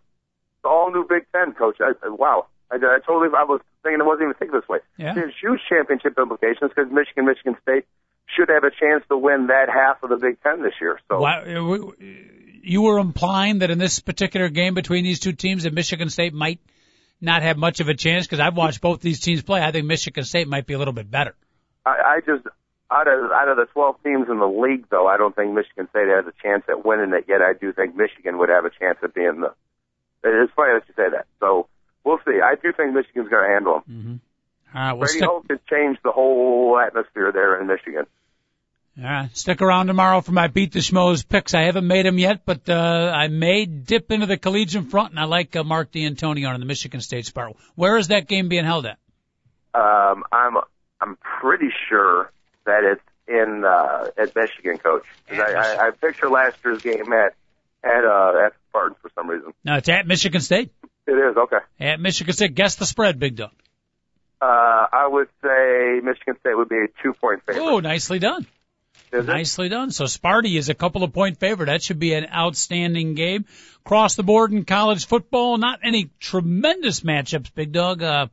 the 0.64 0.68
all 0.68 0.90
new 0.90 1.06
Big 1.08 1.30
Ten 1.30 1.52
coach. 1.52 1.78
I, 1.78 1.94
wow, 2.08 2.46
I, 2.72 2.76
I 2.76 2.98
totally. 3.06 3.30
I 3.38 3.44
was 3.44 3.60
thinking 3.84 4.00
I 4.00 4.04
wasn't 4.04 4.34
even 4.34 4.34
thinking 4.34 4.58
this 4.58 4.68
way. 4.68 4.78
Yeah. 4.98 5.14
There's 5.14 5.32
huge 5.40 5.60
championship 5.68 6.18
implications 6.18 6.72
because 6.74 6.90
Michigan, 6.90 7.26
Michigan 7.26 7.54
State 7.62 7.86
should 8.26 8.48
have 8.48 8.64
a 8.64 8.74
chance 8.74 9.04
to 9.10 9.16
win 9.16 9.46
that 9.46 9.68
half 9.70 10.02
of 10.02 10.10
the 10.10 10.16
Big 10.16 10.42
Ten 10.42 10.62
this 10.62 10.74
year. 10.80 10.98
So 11.08 11.20
Why, 11.20 11.46
uh, 11.46 11.92
you 12.66 12.82
were 12.82 12.98
implying 12.98 13.60
that 13.60 13.70
in 13.70 13.78
this 13.78 14.00
particular 14.00 14.48
game 14.48 14.74
between 14.74 15.04
these 15.04 15.20
two 15.20 15.32
teams, 15.32 15.62
that 15.62 15.72
Michigan 15.72 16.10
State 16.10 16.34
might 16.34 16.58
not 17.20 17.42
have 17.42 17.56
much 17.56 17.78
of 17.78 17.88
a 17.88 17.94
chance 17.94 18.26
because 18.26 18.40
I've 18.40 18.56
watched 18.56 18.80
both 18.80 19.00
these 19.00 19.20
teams 19.20 19.42
play. 19.42 19.62
I 19.62 19.70
think 19.70 19.86
Michigan 19.86 20.24
State 20.24 20.48
might 20.48 20.66
be 20.66 20.74
a 20.74 20.78
little 20.78 20.92
bit 20.92 21.08
better. 21.08 21.36
I, 21.86 21.90
I 21.90 22.20
just 22.26 22.44
out 22.90 23.08
of 23.08 23.30
out 23.32 23.48
of 23.48 23.56
the 23.56 23.66
12 23.72 23.96
teams 24.04 24.26
in 24.30 24.38
the 24.38 24.46
league, 24.46 24.86
though, 24.90 25.06
I 25.06 25.16
don't 25.16 25.34
think 25.34 25.52
Michigan 25.52 25.88
State 25.90 26.08
has 26.08 26.26
a 26.26 26.34
chance 26.42 26.64
at 26.68 26.84
winning 26.84 27.12
it. 27.12 27.24
Yet 27.28 27.40
I 27.42 27.52
do 27.52 27.72
think 27.72 27.96
Michigan 27.96 28.38
would 28.38 28.48
have 28.48 28.64
a 28.64 28.70
chance 28.70 28.98
at 29.02 29.14
being 29.14 29.40
the. 29.40 29.52
It's 30.24 30.52
funny 30.54 30.72
that 30.74 30.88
you 30.88 30.94
say 30.96 31.10
that. 31.10 31.26
So 31.40 31.68
we'll 32.04 32.18
see. 32.24 32.40
I 32.42 32.54
do 32.54 32.72
think 32.72 32.94
Michigan's 32.94 33.28
going 33.28 33.46
to 33.46 33.52
handle 33.52 33.82
them. 33.86 34.20
All 34.74 34.80
right, 34.80 34.92
we'll 34.92 35.00
Brady 35.00 35.18
stick, 35.18 35.28
Hoke 35.28 35.46
has 35.50 35.58
changed 35.70 36.00
the 36.04 36.10
whole 36.10 36.78
atmosphere 36.78 37.30
there 37.32 37.60
in 37.60 37.66
Michigan. 37.66 38.06
all 38.98 39.04
right, 39.04 39.36
stick 39.36 39.62
around 39.62 39.86
tomorrow 39.86 40.20
for 40.20 40.32
my 40.32 40.48
beat 40.48 40.72
the 40.72 40.80
schmoes 40.80 41.26
picks. 41.26 41.54
I 41.54 41.62
haven't 41.62 41.86
made 41.86 42.04
them 42.06 42.18
yet, 42.18 42.44
but 42.44 42.68
uh, 42.68 43.12
I 43.14 43.28
may 43.28 43.66
dip 43.66 44.10
into 44.10 44.26
the 44.26 44.36
collegiate 44.36 44.90
front, 44.90 45.10
and 45.10 45.20
I 45.20 45.24
like 45.24 45.54
uh, 45.54 45.64
Mark 45.64 45.92
Dantonio 45.92 46.52
on 46.52 46.60
the 46.60 46.66
Michigan 46.66 47.00
State 47.00 47.26
Sparrow. 47.26 47.56
Where 47.74 47.96
is 47.96 48.08
that 48.08 48.26
game 48.26 48.48
being 48.48 48.64
held 48.64 48.86
at? 48.86 48.98
Um, 49.74 50.24
I'm 50.32 50.56
I'm 51.00 51.16
pretty 51.40 51.68
sure 51.88 52.32
that 52.66 52.84
it's 52.84 53.02
in 53.26 53.64
uh, 53.64 54.08
at 54.16 54.36
Michigan, 54.36 54.78
coach. 54.78 55.04
I, 55.30 55.40
I, 55.40 55.86
I 55.86 55.90
picture 55.90 56.28
last 56.28 56.56
year's 56.64 56.82
game 56.82 57.12
at 57.12 57.34
at 57.82 58.04
uh, 58.04 58.46
at 58.46 58.52
Spartans 58.68 58.98
for 59.00 59.10
some 59.14 59.28
reason. 59.28 59.52
No, 59.64 59.76
it's 59.76 59.88
at 59.88 60.06
Michigan 60.06 60.40
State. 60.40 60.72
It 61.06 61.12
is 61.12 61.36
okay. 61.36 61.58
At 61.80 62.00
Michigan 62.00 62.34
State. 62.34 62.54
Guess 62.54 62.76
the 62.76 62.86
spread, 62.86 63.18
Big 63.18 63.36
Dog. 63.36 63.52
Uh, 64.40 64.44
I 64.92 65.08
would 65.08 65.28
say 65.42 66.00
Michigan 66.02 66.36
State 66.40 66.56
would 66.56 66.68
be 66.68 66.76
a 66.76 66.88
two 67.02 67.14
point 67.14 67.42
favorite. 67.46 67.62
Oh, 67.62 67.80
nicely 67.80 68.18
done. 68.18 68.46
Is 69.12 69.24
it? 69.24 69.26
Nicely 69.26 69.68
done. 69.68 69.92
So 69.92 70.04
Sparty 70.04 70.58
is 70.58 70.68
a 70.68 70.74
couple 70.74 71.04
of 71.04 71.12
point 71.12 71.38
favorite. 71.38 71.66
That 71.66 71.82
should 71.82 71.98
be 71.98 72.12
an 72.14 72.26
outstanding 72.26 73.14
game. 73.14 73.46
Across 73.84 74.16
the 74.16 74.24
board 74.24 74.52
in 74.52 74.64
college 74.64 75.06
football, 75.06 75.58
not 75.58 75.80
any 75.84 76.10
tremendous 76.18 77.00
matchups, 77.00 77.54
big 77.54 77.72
dog. 77.72 78.02
Uh, 78.02 78.26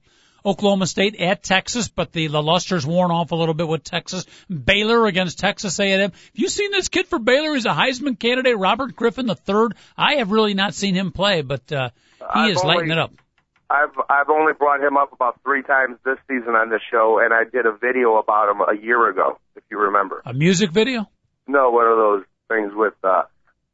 Oklahoma 0.45 0.87
State 0.87 1.15
at 1.19 1.43
Texas, 1.43 1.87
but 1.87 2.11
the, 2.11 2.27
the 2.27 2.41
luster's 2.41 2.85
worn 2.85 3.11
off 3.11 3.31
a 3.31 3.35
little 3.35 3.53
bit 3.53 3.67
with 3.67 3.83
Texas. 3.83 4.25
Baylor 4.49 5.05
against 5.07 5.39
Texas 5.39 5.79
A&M. 5.79 5.99
Have 6.11 6.13
you 6.33 6.49
seen 6.49 6.71
this 6.71 6.89
kid 6.89 7.07
for 7.07 7.19
Baylor? 7.19 7.53
He's 7.55 7.65
a 7.65 7.69
Heisman 7.69 8.19
candidate, 8.19 8.57
Robert 8.57 8.95
Griffin 8.95 9.25
the 9.25 9.35
third. 9.35 9.75
I 9.97 10.15
have 10.15 10.31
really 10.31 10.53
not 10.53 10.73
seen 10.73 10.95
him 10.95 11.11
play, 11.11 11.41
but 11.41 11.71
uh, 11.71 11.89
he 12.19 12.25
I've 12.29 12.51
is 12.51 12.57
only- 12.61 12.75
lighting 12.75 12.91
it 12.91 12.97
up. 12.97 13.11
I've 13.69 13.97
I've 14.07 14.29
only 14.29 14.53
brought 14.53 14.83
him 14.83 14.97
up 14.97 15.13
about 15.13 15.39
three 15.41 15.63
times 15.63 15.97
this 16.05 16.17
season 16.27 16.49
on 16.53 16.69
this 16.69 16.81
show, 16.91 17.19
and 17.23 17.33
I 17.33 17.43
did 17.43 17.65
a 17.65 17.71
video 17.71 18.17
about 18.17 18.51
him 18.51 18.61
a 18.61 18.79
year 18.79 19.09
ago, 19.09 19.39
if 19.55 19.63
you 19.71 19.79
remember. 19.79 20.21
A 20.25 20.33
music 20.33 20.69
video? 20.71 21.09
No, 21.47 21.71
one 21.71 21.87
of 21.87 21.97
those 21.97 22.23
things 22.49 22.71
with 22.75 22.93
uh, 23.03 23.23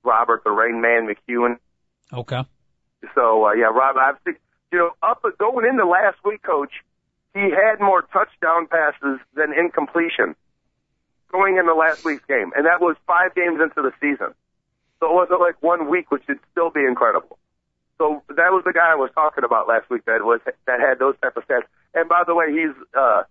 Robert 0.05 0.43
the 0.45 0.51
Rain 0.51 0.79
Man 0.79 1.05
McEwen. 1.09 1.57
Okay. 2.13 2.41
So 3.13 3.45
uh, 3.47 3.53
yeah, 3.53 3.65
Rob, 3.65 3.97
I've 3.97 4.15
seen, 4.25 4.35
you 4.71 4.79
know 4.79 4.91
up 5.01 5.23
going 5.37 5.65
into 5.65 5.85
last 5.85 6.17
week, 6.23 6.43
Coach, 6.43 6.71
he 7.33 7.41
had 7.41 7.79
more 7.79 8.01
touchdown 8.01 8.67
passes 8.67 9.19
than 9.35 9.53
incompletion 9.53 10.35
going 11.31 11.57
into 11.57 11.73
last 11.73 12.03
week's 12.03 12.25
game, 12.25 12.51
and 12.55 12.65
that 12.65 12.81
was 12.81 12.95
five 13.05 13.35
games 13.35 13.59
into 13.61 13.81
the 13.81 13.91
season. 14.01 14.33
So 14.99 15.09
it 15.09 15.13
wasn't 15.13 15.39
like 15.39 15.61
one 15.61 15.89
week, 15.89 16.11
which 16.11 16.23
would 16.27 16.39
still 16.51 16.69
be 16.69 16.81
incredible. 16.81 17.37
So 17.97 18.23
that 18.29 18.51
was 18.51 18.63
the 18.65 18.73
guy 18.73 18.91
I 18.91 18.95
was 18.95 19.11
talking 19.13 19.43
about 19.43 19.67
last 19.67 19.89
week 19.89 20.05
that 20.05 20.23
was 20.23 20.39
that 20.45 20.79
had 20.79 20.99
those 20.99 21.15
type 21.21 21.35
of 21.37 21.47
stats. 21.47 21.67
And 21.93 22.07
by 22.07 22.23
the 22.25 22.33
way, 22.33 22.47
he's 22.51 22.75
uh, 22.97 23.23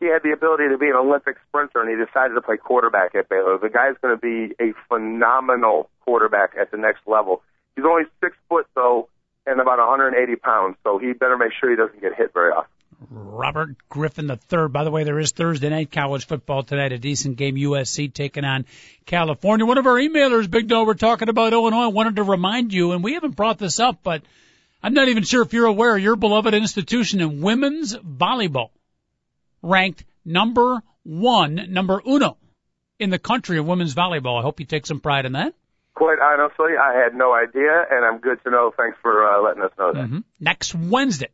he 0.00 0.06
had 0.06 0.22
the 0.22 0.32
ability 0.32 0.68
to 0.68 0.78
be 0.78 0.86
an 0.86 0.96
Olympic 0.96 1.36
sprinter, 1.48 1.80
and 1.80 1.88
he 1.88 1.96
decided 1.96 2.34
to 2.34 2.42
play 2.42 2.56
quarterback 2.56 3.14
at 3.14 3.28
Baylor. 3.28 3.58
The 3.58 3.70
guy's 3.70 3.94
going 4.02 4.14
to 4.14 4.20
be 4.20 4.54
a 4.60 4.74
phenomenal 4.88 5.88
quarterback 6.04 6.54
at 6.60 6.70
the 6.70 6.76
next 6.76 7.06
level. 7.06 7.42
He's 7.76 7.84
only 7.84 8.04
six 8.20 8.36
foot 8.48 8.66
though, 8.74 9.08
and 9.46 9.60
about 9.60 9.78
180 9.78 10.36
pounds, 10.36 10.76
so 10.82 10.98
he 10.98 11.12
better 11.12 11.38
make 11.38 11.52
sure 11.58 11.70
he 11.70 11.76
doesn't 11.76 12.00
get 12.00 12.14
hit 12.14 12.32
very 12.34 12.52
often. 12.52 12.70
Robert 13.10 13.76
Griffin 13.88 14.34
third. 14.48 14.72
By 14.72 14.84
the 14.84 14.90
way, 14.90 15.04
there 15.04 15.18
is 15.18 15.32
Thursday 15.32 15.68
night 15.68 15.92
college 15.92 16.26
football 16.26 16.62
tonight. 16.62 16.92
A 16.92 16.98
decent 16.98 17.36
game. 17.36 17.56
USC 17.56 18.12
taking 18.12 18.44
on 18.44 18.64
California. 19.04 19.66
One 19.66 19.78
of 19.78 19.86
our 19.86 19.96
emailers, 19.96 20.50
Big 20.50 20.66
Dog, 20.66 20.86
we're 20.86 20.94
talking 20.94 21.28
about 21.28 21.52
Illinois. 21.52 21.88
Wanted 21.88 22.16
to 22.16 22.22
remind 22.22 22.72
you, 22.72 22.92
and 22.92 23.04
we 23.04 23.12
haven't 23.12 23.36
brought 23.36 23.58
this 23.58 23.80
up, 23.80 23.98
but 24.02 24.22
I'm 24.82 24.94
not 24.94 25.08
even 25.08 25.24
sure 25.24 25.42
if 25.42 25.52
you're 25.52 25.66
aware. 25.66 25.98
Your 25.98 26.16
beloved 26.16 26.54
institution 26.54 27.20
in 27.20 27.42
women's 27.42 27.94
volleyball 27.94 28.70
ranked 29.62 30.04
number 30.24 30.82
one, 31.02 31.66
number 31.68 32.00
uno 32.06 32.38
in 32.98 33.10
the 33.10 33.18
country 33.18 33.58
of 33.58 33.66
women's 33.66 33.94
volleyball. 33.94 34.38
I 34.38 34.42
hope 34.42 34.60
you 34.60 34.66
take 34.66 34.86
some 34.86 35.00
pride 35.00 35.26
in 35.26 35.32
that. 35.32 35.54
Quite 35.96 36.18
honestly, 36.22 36.76
I 36.78 36.92
had 37.02 37.14
no 37.14 37.34
idea, 37.34 37.84
and 37.90 38.04
I'm 38.04 38.18
good 38.18 38.42
to 38.44 38.50
know. 38.50 38.70
Thanks 38.76 38.98
for 39.00 39.26
uh, 39.26 39.42
letting 39.42 39.62
us 39.62 39.70
know 39.78 39.94
that. 39.94 40.06
hmm 40.06 40.18
Next 40.38 40.74
Wednesday, 40.74 41.30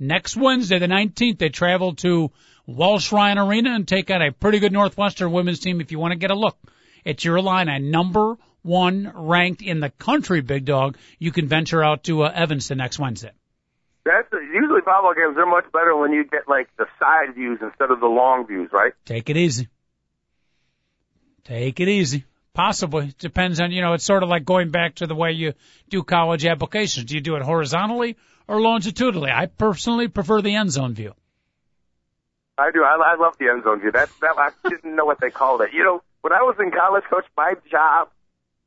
next 0.00 0.38
Wednesday, 0.38 0.78
the 0.78 0.86
19th, 0.86 1.36
they 1.38 1.50
travel 1.50 1.94
to 1.96 2.30
Welsh 2.66 3.12
Ryan 3.12 3.36
Arena 3.36 3.74
and 3.74 3.86
take 3.86 4.10
on 4.10 4.22
a 4.22 4.32
pretty 4.32 4.58
good 4.58 4.72
Northwestern 4.72 5.30
women's 5.32 5.60
team. 5.60 5.82
If 5.82 5.92
you 5.92 5.98
want 5.98 6.12
to 6.12 6.18
get 6.18 6.30
a 6.30 6.34
look 6.34 6.56
at 7.04 7.22
your 7.26 7.36
Illini, 7.36 7.78
number 7.78 8.38
one 8.62 9.12
ranked 9.14 9.60
in 9.60 9.80
the 9.80 9.90
country, 9.90 10.40
big 10.40 10.64
dog, 10.64 10.96
you 11.18 11.30
can 11.30 11.46
venture 11.46 11.84
out 11.84 12.04
to 12.04 12.22
uh, 12.22 12.32
Evanston 12.34 12.78
next 12.78 12.98
Wednesday. 12.98 13.32
That's 14.06 14.32
usually 14.32 14.80
volleyball 14.80 15.14
games. 15.14 15.36
They're 15.36 15.44
much 15.44 15.70
better 15.74 15.94
when 15.94 16.12
you 16.12 16.24
get 16.24 16.48
like 16.48 16.74
the 16.78 16.86
side 16.98 17.34
views 17.34 17.58
instead 17.60 17.90
of 17.90 18.00
the 18.00 18.06
long 18.06 18.46
views, 18.46 18.70
right? 18.72 18.94
Take 19.04 19.28
it 19.28 19.36
easy. 19.36 19.68
Take 21.44 21.80
it 21.80 21.88
easy. 21.88 22.24
Possibly. 22.58 23.14
Depends 23.20 23.60
on, 23.60 23.70
you 23.70 23.82
know, 23.82 23.92
it's 23.92 24.02
sort 24.02 24.24
of 24.24 24.28
like 24.28 24.44
going 24.44 24.70
back 24.70 24.96
to 24.96 25.06
the 25.06 25.14
way 25.14 25.30
you 25.30 25.54
do 25.90 26.02
college 26.02 26.44
applications. 26.44 27.06
Do 27.06 27.14
you 27.14 27.20
do 27.20 27.36
it 27.36 27.42
horizontally 27.42 28.16
or 28.48 28.60
longitudinally? 28.60 29.30
I 29.30 29.46
personally 29.46 30.08
prefer 30.08 30.42
the 30.42 30.56
end 30.56 30.72
zone 30.72 30.92
view. 30.92 31.14
I 32.58 32.72
do. 32.72 32.82
I, 32.82 32.96
I 32.96 33.14
love 33.14 33.38
the 33.38 33.46
end 33.46 33.62
zone 33.62 33.78
view. 33.78 33.92
That 33.92 34.08
that 34.22 34.34
I 34.36 34.50
didn't 34.68 34.96
know 34.96 35.04
what 35.04 35.20
they 35.20 35.30
called 35.30 35.60
it. 35.60 35.72
You 35.72 35.84
know, 35.84 36.02
when 36.22 36.32
I 36.32 36.42
was 36.42 36.56
in 36.58 36.72
college, 36.72 37.04
coach, 37.08 37.26
my 37.36 37.54
job, 37.70 38.08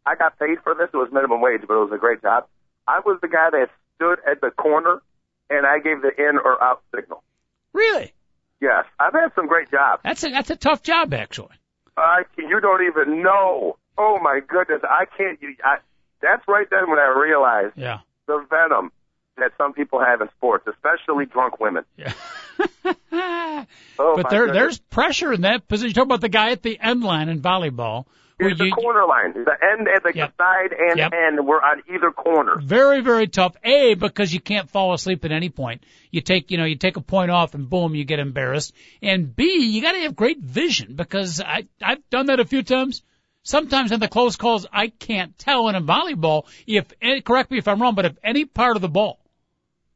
I 0.05 0.15
got 0.15 0.39
paid 0.39 0.59
for 0.63 0.73
this. 0.73 0.87
It 0.93 0.95
was 0.95 1.09
minimum 1.11 1.41
wage, 1.41 1.63
but 1.67 1.73
it 1.73 1.83
was 1.83 1.91
a 1.93 1.97
great 1.97 2.21
job. 2.21 2.45
I 2.87 3.01
was 3.05 3.19
the 3.21 3.27
guy 3.27 3.49
that 3.49 3.71
stood 3.97 4.19
at 4.25 4.39
the 4.39 4.51
corner 4.51 5.01
and 5.49 5.67
I 5.67 5.79
gave 5.79 6.01
the 6.01 6.11
in 6.17 6.37
or 6.37 6.63
out 6.63 6.81
signal. 6.95 7.25
Really? 7.73 8.13
Yes, 8.61 8.85
I've 8.97 9.11
had 9.11 9.33
some 9.35 9.47
great 9.47 9.69
jobs. 9.69 9.99
That's 10.05 10.23
a, 10.23 10.29
that's 10.29 10.49
a 10.49 10.55
tough 10.55 10.81
job, 10.81 11.13
actually. 11.13 11.57
I 11.97 12.23
you 12.37 12.61
don't 12.61 12.87
even 12.87 13.21
know. 13.21 13.75
Oh 14.03 14.17
my 14.21 14.39
goodness, 14.45 14.81
I 14.83 15.05
can't. 15.17 15.39
You, 15.41 15.55
I, 15.63 15.77
that's 16.21 16.47
right 16.47 16.67
then 16.69 16.89
when 16.89 16.97
I 16.97 17.07
realized 17.15 17.73
Yeah. 17.77 17.99
the 18.27 18.43
venom 18.49 18.91
that 19.37 19.51
some 19.57 19.73
people 19.73 19.99
have 20.03 20.21
in 20.21 20.29
sports, 20.37 20.65
especially 20.67 21.25
drunk 21.25 21.59
women. 21.59 21.83
Yeah. 21.97 23.65
Oh 23.99 24.15
but 24.15 24.29
there, 24.29 24.45
goodness. 24.45 24.55
there's 24.55 24.79
pressure 24.79 25.33
in 25.33 25.41
that 25.41 25.67
position. 25.67 25.89
You 25.89 25.93
talk 25.93 26.05
about 26.05 26.21
the 26.21 26.29
guy 26.29 26.51
at 26.51 26.61
the 26.63 26.79
end 26.79 27.03
line 27.03 27.29
in 27.29 27.41
volleyball. 27.41 28.05
where 28.37 28.49
It's 28.49 28.59
the 28.59 28.65
you- 28.67 28.71
corner 28.73 29.05
line, 29.05 29.33
the 29.33 29.55
end 29.71 29.87
the 30.03 30.11
Yep. 30.15 30.33
side 30.37 30.73
and 30.77 30.97
Yep. 30.97 31.13
end. 31.13 31.45
We're 31.47 31.61
on 31.61 31.83
either 31.93 32.11
corner. 32.11 32.55
very, 32.61 33.01
very 33.01 33.27
tough. 33.27 33.55
A, 33.63 33.93
because 33.93 34.33
you 34.33 34.39
can't 34.39 34.69
fall 34.69 34.93
asleep 34.93 35.23
at 35.25 35.31
any 35.31 35.49
point. 35.49 35.83
You 36.11 36.21
take, 36.21 36.49
you 36.49 36.57
know, 36.57 36.65
you 36.65 36.75
take 36.75 36.97
a 36.97 37.01
point 37.01 37.29
off 37.29 37.53
and 37.53 37.69
boom, 37.69 37.93
you 37.93 38.03
get 38.03 38.19
embarrassed. 38.19 38.73
And 39.01 39.35
B, 39.35 39.43
you 39.67 39.81
gotta 39.81 39.99
have 39.99 40.15
great 40.15 40.39
vision 40.39 40.95
because 40.95 41.39
I, 41.41 41.67
I've 41.83 42.07
done 42.09 42.27
that 42.27 42.39
a 42.39 42.45
few 42.45 42.63
times. 42.63 43.03
Sometimes 43.43 43.91
in 43.91 43.99
the 43.99 44.07
close 44.07 44.35
calls, 44.35 44.67
I 44.71 44.87
can't 44.89 45.37
tell 45.37 45.67
in 45.69 45.75
a 45.75 45.81
volleyball 45.81 46.45
if, 46.67 46.85
eh, 47.01 47.21
correct 47.21 47.49
me 47.51 47.57
if 47.57 47.67
I'm 47.67 47.81
wrong, 47.81 47.95
but 47.95 48.05
if 48.05 48.13
any 48.23 48.45
part 48.45 48.75
of 48.75 48.81
the 48.81 48.89
ball, 48.89 49.19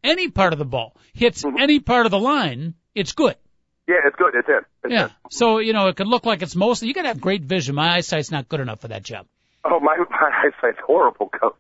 any 0.03 0.29
part 0.29 0.53
of 0.53 0.60
the 0.60 0.65
ball 0.65 0.95
hits 1.13 1.43
Mm-hmm. 1.43 1.58
any 1.60 1.79
part 1.79 2.05
of 2.05 2.12
the 2.12 2.19
line, 2.19 2.73
it's 2.95 3.12
good. 3.12 3.36
Yeah, 3.88 3.95
it's 4.05 4.15
good. 4.15 4.34
It's 4.34 4.47
in. 4.49 4.55
It's 4.84 4.91
Yeah. 4.91 5.03
in. 5.05 5.12
So, 5.29 5.60
you 5.60 5.73
know, 5.73 5.88
it 5.89 5.95
can 5.95 6.08
look 6.08 6.25
like 6.25 6.41
it's 6.41 6.55
mostly, 6.55 6.88
you 6.88 6.93
gotta 6.95 7.10
have 7.10 7.21
great 7.21 7.43
vision. 7.43 7.75
My 7.75 7.95
eyesight's 7.95 8.31
not 8.31 8.49
good 8.49 8.60
enough 8.62 8.81
for 8.81 8.88
that 8.88 9.03
job. 9.03 9.27
Oh 9.63 9.79
my, 9.79 9.95
my 10.10 10.31
eyesight's 10.43 10.79
horrible, 10.86 11.29
coach. 11.29 11.55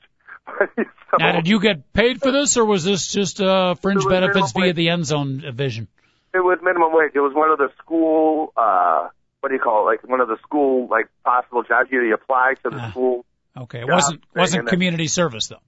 so, 0.75 1.17
Now, 1.19 1.33
did 1.33 1.47
you 1.47 1.59
get 1.59 1.93
paid 1.93 2.19
for 2.19 2.31
this 2.31 2.57
or 2.57 2.65
was 2.65 2.83
this 2.83 3.11
just, 3.11 3.39
uh, 3.41 3.75
fringe 3.75 4.03
benefits 4.07 4.53
via 4.53 4.67
wage. 4.67 4.75
the 4.75 4.89
end 4.89 5.05
zone 5.05 5.43
vision? 5.53 5.87
It 6.33 6.39
was 6.43 6.57
minimum 6.63 6.89
wage. 6.93 7.11
It 7.13 7.19
was 7.21 7.33
one 7.35 7.51
of 7.51 7.59
the 7.59 7.69
school. 7.77 8.51
uh 8.57 9.09
What 9.45 9.49
do 9.49 9.55
you 9.57 9.61
call 9.61 9.83
it? 9.83 10.01
Like 10.01 10.09
one 10.09 10.21
of 10.21 10.27
the 10.27 10.37
school 10.41 10.87
like 10.89 11.05
possible 11.23 11.61
jobs. 11.61 11.91
You 11.91 12.11
apply 12.15 12.55
to 12.63 12.71
the 12.71 12.77
Ah. 12.81 12.89
school. 12.89 13.25
Okay. 13.55 13.81
It 13.81 13.87
wasn't, 13.87 14.23
wasn't 14.35 14.67
community 14.67 15.05
service 15.07 15.49
though. 15.49 15.59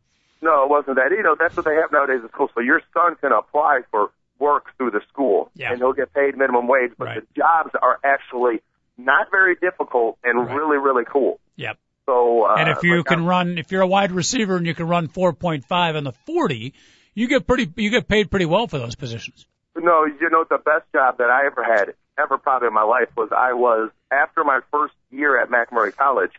No, 0.42 0.64
it 0.64 0.70
wasn't 0.72 0.96
that. 0.96 1.12
You 1.12 1.22
know, 1.22 1.36
that's 1.40 1.56
what 1.56 1.64
they 1.66 1.76
have 1.76 1.92
nowadays 1.92 2.22
in 2.24 2.30
school. 2.30 2.50
So 2.56 2.62
your 2.62 2.82
son 2.92 3.18
can 3.22 3.32
apply 3.32 3.82
for 3.92 4.10
work 4.40 4.76
through 4.78 4.90
the 4.92 5.02
school, 5.14 5.52
Yeah. 5.54 5.70
and 5.70 5.78
he'll 5.78 5.94
get 5.94 6.12
paid 6.12 6.36
minimum 6.36 6.68
wage. 6.68 6.94
But 6.98 7.06
Right. 7.06 7.22
the 7.22 7.28
jobs 7.40 7.70
are 7.80 8.00
actually 8.04 8.64
not 8.98 9.30
very 9.30 9.54
difficult 9.62 10.18
and 10.24 10.40
Right. 10.48 10.56
really, 10.58 10.78
really 10.80 11.06
cool. 11.06 11.40
Yep. 11.58 11.78
So, 12.08 12.46
uh, 12.46 12.56
And 12.56 12.70
if 12.70 12.82
you 12.82 12.98
like, 12.98 13.06
can 13.06 13.20
I'm- 13.20 13.28
run, 13.28 13.58
if 13.60 13.72
you're 13.72 13.84
a 13.84 13.88
wide 13.88 14.12
receiver 14.12 14.56
and 14.56 14.66
you 14.66 14.74
can 14.74 14.88
run 14.88 15.08
4.5 15.08 15.96
in 15.96 16.04
the 16.04 16.14
40, 16.14 16.74
you 17.14 17.28
get 17.28 17.46
pretty, 17.46 17.72
you 17.76 17.92
get 17.92 18.08
paid 18.08 18.32
pretty 18.32 18.48
well 18.48 18.66
for 18.66 18.80
those 18.80 18.96
positions. 18.96 19.46
No, 19.76 20.06
you 20.06 20.30
know 20.32 20.46
the 20.50 20.58
best 20.58 20.92
job 20.96 21.20
that 21.20 21.30
I 21.30 21.46
ever 21.46 21.64
had, 21.64 21.94
ever 22.18 22.38
probably 22.38 22.68
in 22.68 22.74
my 22.74 22.84
life, 22.84 23.10
was 23.16 23.30
I 23.36 23.54
was 23.54 23.92
after 24.12 24.44
my 24.44 24.60
first 24.72 24.94
year 25.12 25.42
at 25.42 25.50
MacMurray 25.50 25.96
College, 25.96 26.32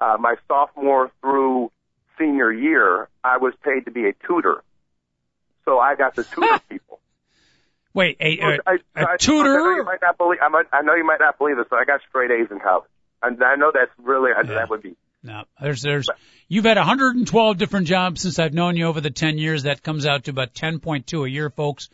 uh, 0.00 0.16
my 0.18 0.36
sophomore 0.48 1.10
through 1.20 1.70
senior 2.18 2.52
year, 2.52 3.08
I 3.24 3.38
was 3.38 3.54
paid 3.64 3.84
to 3.86 3.90
be 3.90 4.06
a 4.06 4.12
tutor. 4.26 4.62
So 5.64 5.78
I 5.78 5.94
got 5.94 6.14
to 6.16 6.24
tutor 6.24 6.60
people. 6.68 7.00
Wait, 7.92 8.16
a, 8.20 8.38
a, 8.38 8.44
I, 8.44 8.54
a 8.54 8.56
I, 8.66 9.00
I 9.00 9.04
know 9.04 9.08
you 9.10 9.18
tutor? 9.18 9.84
might 9.84 10.00
not 10.02 10.16
believe. 10.18 10.38
I, 10.42 10.48
might, 10.48 10.66
I 10.72 10.82
know 10.82 10.94
you 10.94 11.04
might 11.04 11.20
not 11.20 11.38
believe 11.38 11.56
this, 11.56 11.66
but 11.68 11.78
I 11.80 11.84
got 11.84 12.00
straight 12.08 12.30
A's 12.30 12.48
in 12.50 12.60
college, 12.60 12.88
and 13.22 13.42
I 13.42 13.56
know 13.56 13.72
that's 13.74 13.90
really 13.98 14.30
I, 14.36 14.42
Yeah. 14.46 14.54
that 14.54 14.70
would 14.70 14.82
be. 14.82 14.96
No, 15.22 15.42
there's, 15.60 15.82
there's, 15.82 16.08
you've 16.48 16.64
had 16.64 16.78
112 16.78 17.58
different 17.58 17.86
jobs 17.88 18.22
since 18.22 18.38
I've 18.38 18.54
known 18.54 18.76
you 18.76 18.86
over 18.86 19.00
the 19.02 19.10
10 19.10 19.36
years. 19.38 19.64
That 19.64 19.82
comes 19.82 20.06
out 20.06 20.24
to 20.24 20.30
about 20.30 20.54
10.2 20.54 21.26
a 21.26 21.30
year, 21.30 21.50
folks. 21.50 21.90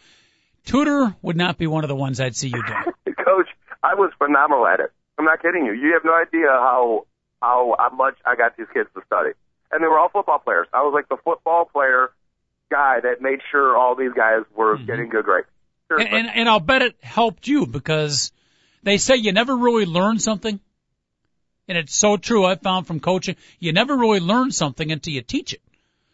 Tutor 0.64 1.16
would 1.22 1.36
not 1.36 1.58
be 1.58 1.66
one 1.66 1.82
of 1.82 1.88
the 1.88 1.96
ones 1.96 2.20
I'd 2.20 2.36
see 2.36 2.48
you 2.48 2.62
doing. 2.64 2.94
Coach, 3.26 3.48
I 3.82 3.94
was 3.94 4.12
phenomenal 4.18 4.66
at 4.66 4.80
it. 4.80 4.92
I'm 5.18 5.24
not 5.24 5.42
kidding 5.42 5.66
you. 5.66 5.72
You 5.72 5.94
have 5.94 6.04
no 6.04 6.14
idea 6.14 6.46
how 6.48 7.06
how, 7.42 7.74
how 7.78 7.90
much 7.90 8.16
I 8.24 8.36
got 8.36 8.56
these 8.56 8.66
kids 8.72 8.88
to 8.94 9.02
study, 9.06 9.30
and 9.70 9.82
they 9.82 9.88
were 9.88 9.98
all 9.98 10.08
football 10.08 10.38
players. 10.38 10.68
I 10.72 10.82
was 10.82 10.92
like 10.94 11.08
the 11.08 11.16
football 11.22 11.66
player 11.66 12.10
guy 12.70 13.00
that 13.00 13.20
made 13.20 13.40
sure 13.50 13.76
all 13.76 13.94
these 13.94 14.12
guys 14.12 14.42
were 14.54 14.76
mm-hmm. 14.76 14.86
getting 14.86 15.08
good 15.08 15.24
grades. 15.24 15.48
And, 15.90 16.08
and, 16.08 16.28
and 16.28 16.48
I'll 16.48 16.60
bet 16.60 16.82
it 16.82 16.96
helped 17.00 17.46
you 17.46 17.66
because 17.66 18.32
they 18.82 18.98
say 18.98 19.16
you 19.16 19.32
never 19.32 19.56
really 19.56 19.86
learn 19.86 20.18
something. 20.18 20.58
And 21.68 21.78
it's 21.78 21.94
so 21.94 22.16
true. 22.16 22.44
I've 22.44 22.60
found 22.60 22.86
from 22.86 23.00
coaching, 23.00 23.36
you 23.58 23.72
never 23.72 23.96
really 23.96 24.20
learn 24.20 24.50
something 24.50 24.90
until 24.90 25.12
you 25.12 25.22
teach 25.22 25.52
it. 25.52 25.62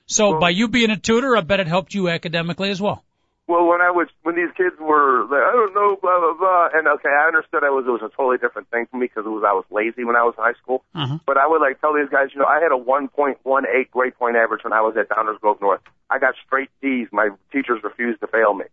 So 0.06 0.32
Well- 0.32 0.40
by 0.40 0.50
you 0.50 0.68
being 0.68 0.90
a 0.90 0.98
tutor, 0.98 1.36
I 1.36 1.40
bet 1.40 1.60
it 1.60 1.68
helped 1.68 1.94
you 1.94 2.08
academically 2.08 2.70
as 2.70 2.80
well. 2.80 3.04
Well, 3.48 3.66
when 3.66 3.80
I 3.80 3.90
was 3.90 4.06
when 4.22 4.36
these 4.36 4.54
kids 4.56 4.78
were 4.78 5.26
like, 5.26 5.42
I 5.42 5.50
don't 5.52 5.74
know, 5.74 5.98
blah 6.00 6.20
blah 6.20 6.34
blah, 6.38 6.68
and 6.72 6.86
okay, 6.86 7.10
I 7.10 7.26
understood 7.26 7.64
I 7.64 7.70
was 7.70 7.84
it 7.86 7.90
was 7.90 8.02
a 8.02 8.14
totally 8.14 8.38
different 8.38 8.70
thing 8.70 8.86
for 8.86 8.96
me 8.96 9.10
because 9.10 9.26
it 9.26 9.34
was 9.34 9.42
I 9.42 9.52
was 9.52 9.64
lazy 9.70 10.04
when 10.04 10.14
I 10.14 10.22
was 10.22 10.34
in 10.38 10.44
high 10.44 10.54
school. 10.62 10.84
Uh-huh. 10.94 11.18
But 11.26 11.38
I 11.38 11.46
would 11.46 11.60
like 11.60 11.80
tell 11.80 11.92
these 11.92 12.08
guys, 12.08 12.30
you 12.32 12.38
know, 12.38 12.46
I 12.46 12.62
had 12.62 12.70
a 12.70 12.78
1.18 12.78 13.42
grade 13.90 14.14
point 14.14 14.36
average 14.36 14.62
when 14.62 14.72
I 14.72 14.80
was 14.80 14.96
at 14.96 15.08
Downers 15.08 15.40
Grove 15.40 15.60
North. 15.60 15.82
I 16.08 16.18
got 16.20 16.34
straight 16.46 16.70
D's. 16.80 17.08
My 17.10 17.30
teachers 17.50 17.82
refused 17.82 18.20
to 18.20 18.28
fail 18.28 18.54
me, 18.54 18.66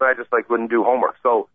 but 0.00 0.06
I 0.08 0.14
just 0.14 0.32
like 0.32 0.50
wouldn't 0.50 0.70
do 0.70 0.82
homework. 0.82 1.14
So, 1.22 1.48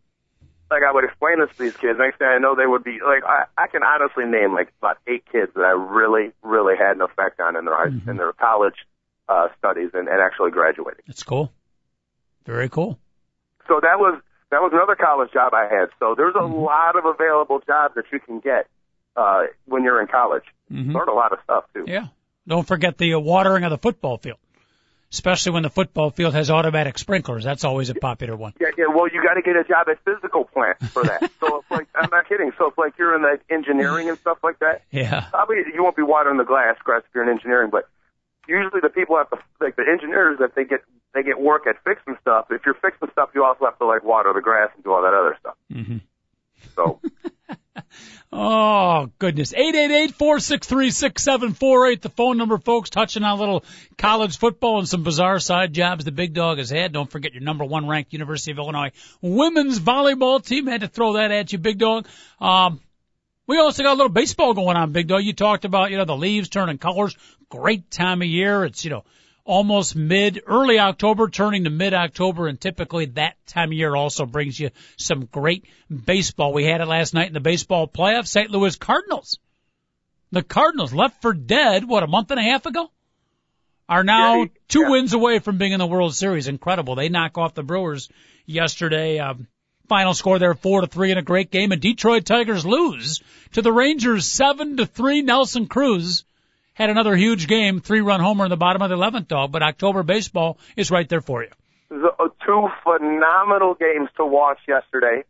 like 0.71 0.83
I 0.87 0.91
would 0.93 1.03
explain 1.03 1.41
this 1.43 1.51
to 1.57 1.63
these 1.63 1.75
kids. 1.75 1.99
Next 1.99 2.17
thing 2.17 2.31
I 2.31 2.39
know, 2.39 2.55
they 2.55 2.65
would 2.65 2.83
be 2.83 3.03
like, 3.03 3.27
I, 3.27 3.43
I 3.57 3.67
can 3.67 3.83
honestly 3.83 4.23
name 4.23 4.53
like 4.53 4.71
about 4.79 4.99
eight 5.05 5.25
kids 5.29 5.51
that 5.55 5.67
I 5.67 5.75
really, 5.75 6.31
really 6.43 6.77
had 6.79 6.95
an 6.95 7.01
effect 7.01 7.41
on 7.41 7.57
in 7.57 7.65
their 7.65 7.75
high 7.75 7.91
in 8.07 8.15
their 8.15 8.31
college 8.31 8.87
uh, 9.27 9.49
studies 9.59 9.91
and, 9.93 10.07
and 10.07 10.21
actually 10.21 10.51
graduating. 10.51 11.03
That's 11.07 11.23
cool. 11.23 11.51
Very 12.47 12.69
cool. 12.69 12.97
So 13.67 13.79
that 13.81 13.99
was 13.99 14.19
that 14.49 14.61
was 14.61 14.71
another 14.73 14.95
college 14.95 15.31
job 15.33 15.53
I 15.53 15.67
had. 15.69 15.89
So 15.99 16.15
there's 16.17 16.35
a 16.35 16.45
lot 16.45 16.95
of 16.97 17.03
available 17.05 17.59
jobs 17.67 17.95
that 17.95 18.05
you 18.11 18.19
can 18.19 18.39
get 18.39 18.67
uh, 19.15 19.43
when 19.65 19.83
you're 19.83 20.01
in 20.01 20.07
college. 20.07 20.45
Mhm. 20.71 20.93
Learn 20.93 21.09
a 21.09 21.13
lot 21.13 21.33
of 21.33 21.39
stuff 21.43 21.65
too. 21.73 21.83
Yeah. 21.85 22.07
Don't 22.47 22.65
forget 22.65 22.97
the 22.97 23.13
uh, 23.15 23.19
watering 23.19 23.65
of 23.65 23.71
the 23.71 23.77
football 23.77 24.17
field. 24.17 24.37
Especially 25.11 25.53
when 25.53 25.63
the 25.63 25.69
football 25.69 26.09
field 26.11 26.33
has 26.33 26.49
automatic 26.49 26.97
sprinklers. 26.97 27.43
That's 27.45 27.63
always 27.63 27.89
a 27.89 27.95
popular 27.95 28.35
one. 28.35 28.51
Yeah, 28.59 28.67
yeah. 28.77 28.85
Well, 28.93 29.07
you 29.07 29.23
got 29.23 29.35
to 29.35 29.41
get 29.41 29.55
a 29.55 29.63
job 29.63 29.87
at 29.89 29.99
physical 30.03 30.43
plant 30.43 30.79
for 30.91 31.01
that. 31.03 31.31
so 31.39 31.59
if 31.59 31.71
like 31.71 31.87
I'm 31.95 32.09
not 32.09 32.27
kidding. 32.29 32.51
So 32.57 32.67
if 32.67 32.77
like 32.77 32.93
you're 32.97 33.15
in 33.15 33.21
like 33.23 33.41
engineering 33.49 34.09
and 34.09 34.17
stuff 34.17 34.37
like 34.43 34.59
that, 34.59 34.83
Yeah. 34.91 35.25
probably 35.31 35.57
you 35.73 35.83
won't 35.83 35.95
be 35.97 36.03
watering 36.03 36.37
the 36.37 36.43
grass, 36.45 36.77
grass 36.83 37.03
if 37.07 37.13
you're 37.15 37.23
in 37.23 37.29
engineering, 37.29 37.69
but 37.69 37.87
usually 38.47 38.81
the 38.81 38.89
people 38.89 39.17
at 39.17 39.29
the 39.29 39.37
like 39.59 39.75
the 39.75 39.83
engineers 39.89 40.39
that 40.39 40.55
they 40.55 40.63
get 40.65 40.81
they 41.13 41.23
get 41.23 41.39
work 41.39 41.67
at 41.67 41.75
fixing 41.83 42.15
stuff. 42.21 42.47
If 42.51 42.61
you're 42.65 42.75
fixing 42.75 43.09
stuff, 43.11 43.29
you 43.35 43.43
also 43.43 43.65
have 43.65 43.77
to 43.79 43.85
like 43.85 44.03
water 44.03 44.31
the 44.33 44.41
grass 44.41 44.69
and 44.75 44.83
do 44.83 44.91
all 44.91 45.01
that 45.03 45.13
other 45.13 45.37
stuff. 45.39 45.55
Mhm. 45.71 46.01
So 46.75 46.99
Oh, 48.31 49.09
goodness. 49.19 49.53
888-463-6748, 49.53 52.01
the 52.01 52.09
phone 52.09 52.37
number, 52.37 52.57
folks, 52.57 52.89
touching 52.89 53.23
on 53.23 53.37
a 53.37 53.39
little 53.39 53.63
college 53.97 54.37
football 54.37 54.79
and 54.79 54.87
some 54.87 55.03
bizarre 55.03 55.39
side 55.39 55.71
jobs 55.73 56.03
the 56.03 56.11
big 56.11 56.33
dog 56.33 56.57
has 56.57 56.69
had. 56.69 56.91
Don't 56.91 57.09
forget 57.09 57.33
your 57.33 57.43
number 57.43 57.63
one 57.63 57.87
ranked 57.87 58.11
University 58.13 58.51
of 58.51 58.57
Illinois 58.57 58.91
women's 59.21 59.79
volleyball 59.79 60.45
team. 60.45 60.67
Had 60.67 60.81
to 60.81 60.89
throw 60.89 61.13
that 61.13 61.31
at 61.31 61.53
you, 61.53 61.59
big 61.59 61.77
dog. 61.77 62.05
Um, 62.39 62.81
we 63.47 63.57
also 63.57 63.81
got 63.83 63.93
a 63.93 63.95
little 63.95 64.09
baseball 64.09 64.53
going 64.53 64.77
on, 64.77 64.91
big 64.91 65.07
dog. 65.07 65.23
You 65.23 65.33
talked 65.33 65.65
about, 65.65 65.89
you 65.89 65.97
know, 65.97 66.05
the 66.05 66.15
leaves 66.15 66.49
turning 66.49 66.77
colors. 66.77 67.15
Great 67.49 67.89
time 67.89 68.21
of 68.21 68.27
year. 68.27 68.65
It's, 68.65 68.83
you 68.83 68.91
know, 68.91 69.05
almost 69.45 69.95
mid, 69.95 70.41
early 70.45 70.77
October 70.79 71.29
turning 71.29 71.63
to 71.63 71.69
mid 71.69 71.93
October 71.93 72.47
and 72.47 72.59
typically 72.59 73.05
that 73.05 73.35
time 73.47 73.69
of 73.69 73.73
year 73.73 73.95
also 73.95 74.25
brings 74.25 74.59
you 74.59 74.69
some 74.97 75.25
great 75.25 75.65
baseball. 75.89 76.51
We 76.53 76.65
had 76.65 76.81
it 76.81 76.87
last 76.87 77.13
night 77.13 77.27
in 77.27 77.33
the 77.33 77.39
baseball 77.39 77.87
playoffs. 77.87 78.27
St. 78.27 78.51
Louis 78.51 78.75
Cardinals. 78.75 79.39
The 80.31 80.43
Cardinals 80.43 80.93
left 80.93 81.21
for 81.21 81.33
dead, 81.33 81.87
what, 81.87 82.03
a 82.03 82.07
month 82.07 82.31
and 82.31 82.39
a 82.39 82.43
half 82.43 82.65
ago? 82.65 82.91
Are 83.87 84.03
now 84.03 84.41
Yeah, 84.41 84.45
two 84.67 84.81
yeah. 84.81 84.89
wins 84.89 85.13
away 85.13 85.39
from 85.39 85.57
being 85.57 85.71
in 85.71 85.79
the 85.79 85.87
World 85.87 86.13
Series. 86.13 86.49
Incredible. 86.49 86.95
They 86.95 87.07
knock 87.07 87.37
off 87.37 87.53
the 87.53 87.63
Brewers 87.63 88.09
yesterday. 88.45 89.19
Um, 89.19 89.47
final 89.87 90.13
score 90.13 90.39
there, 90.39 90.53
four 90.53 90.81
to 90.81 90.87
three 90.87 91.11
in 91.11 91.17
a 91.17 91.21
great 91.21 91.51
game. 91.51 91.71
And 91.71 91.81
Detroit 91.81 92.25
Tigers 92.25 92.65
lose 92.65 93.21
to 93.53 93.61
the 93.61 93.71
Rangers 93.71 94.25
seven 94.25 94.77
to 94.77 94.85
three. 94.85 95.21
Nelson 95.21 95.67
Cruz 95.67 96.23
had 96.73 96.89
another 96.89 97.15
huge 97.15 97.47
game, 97.47 97.79
three 97.79 98.01
run 98.01 98.19
homer 98.19 98.45
in 98.45 98.49
the 98.49 98.57
bottom 98.57 98.81
of 98.81 98.89
the 98.89 98.95
11th 98.95 99.27
dog, 99.27 99.51
but 99.51 99.63
October 99.63 100.03
baseball 100.03 100.57
is 100.75 100.91
right 100.91 101.09
there 101.09 101.21
for 101.21 101.41
you. 101.43 101.49
the, 101.89 102.11
uh, 102.19 102.27
two 102.45 102.67
phenomenal 102.83 103.73
games 103.73 104.09
to 104.17 104.25
watch 104.25 104.59
yesterday. 104.67 105.23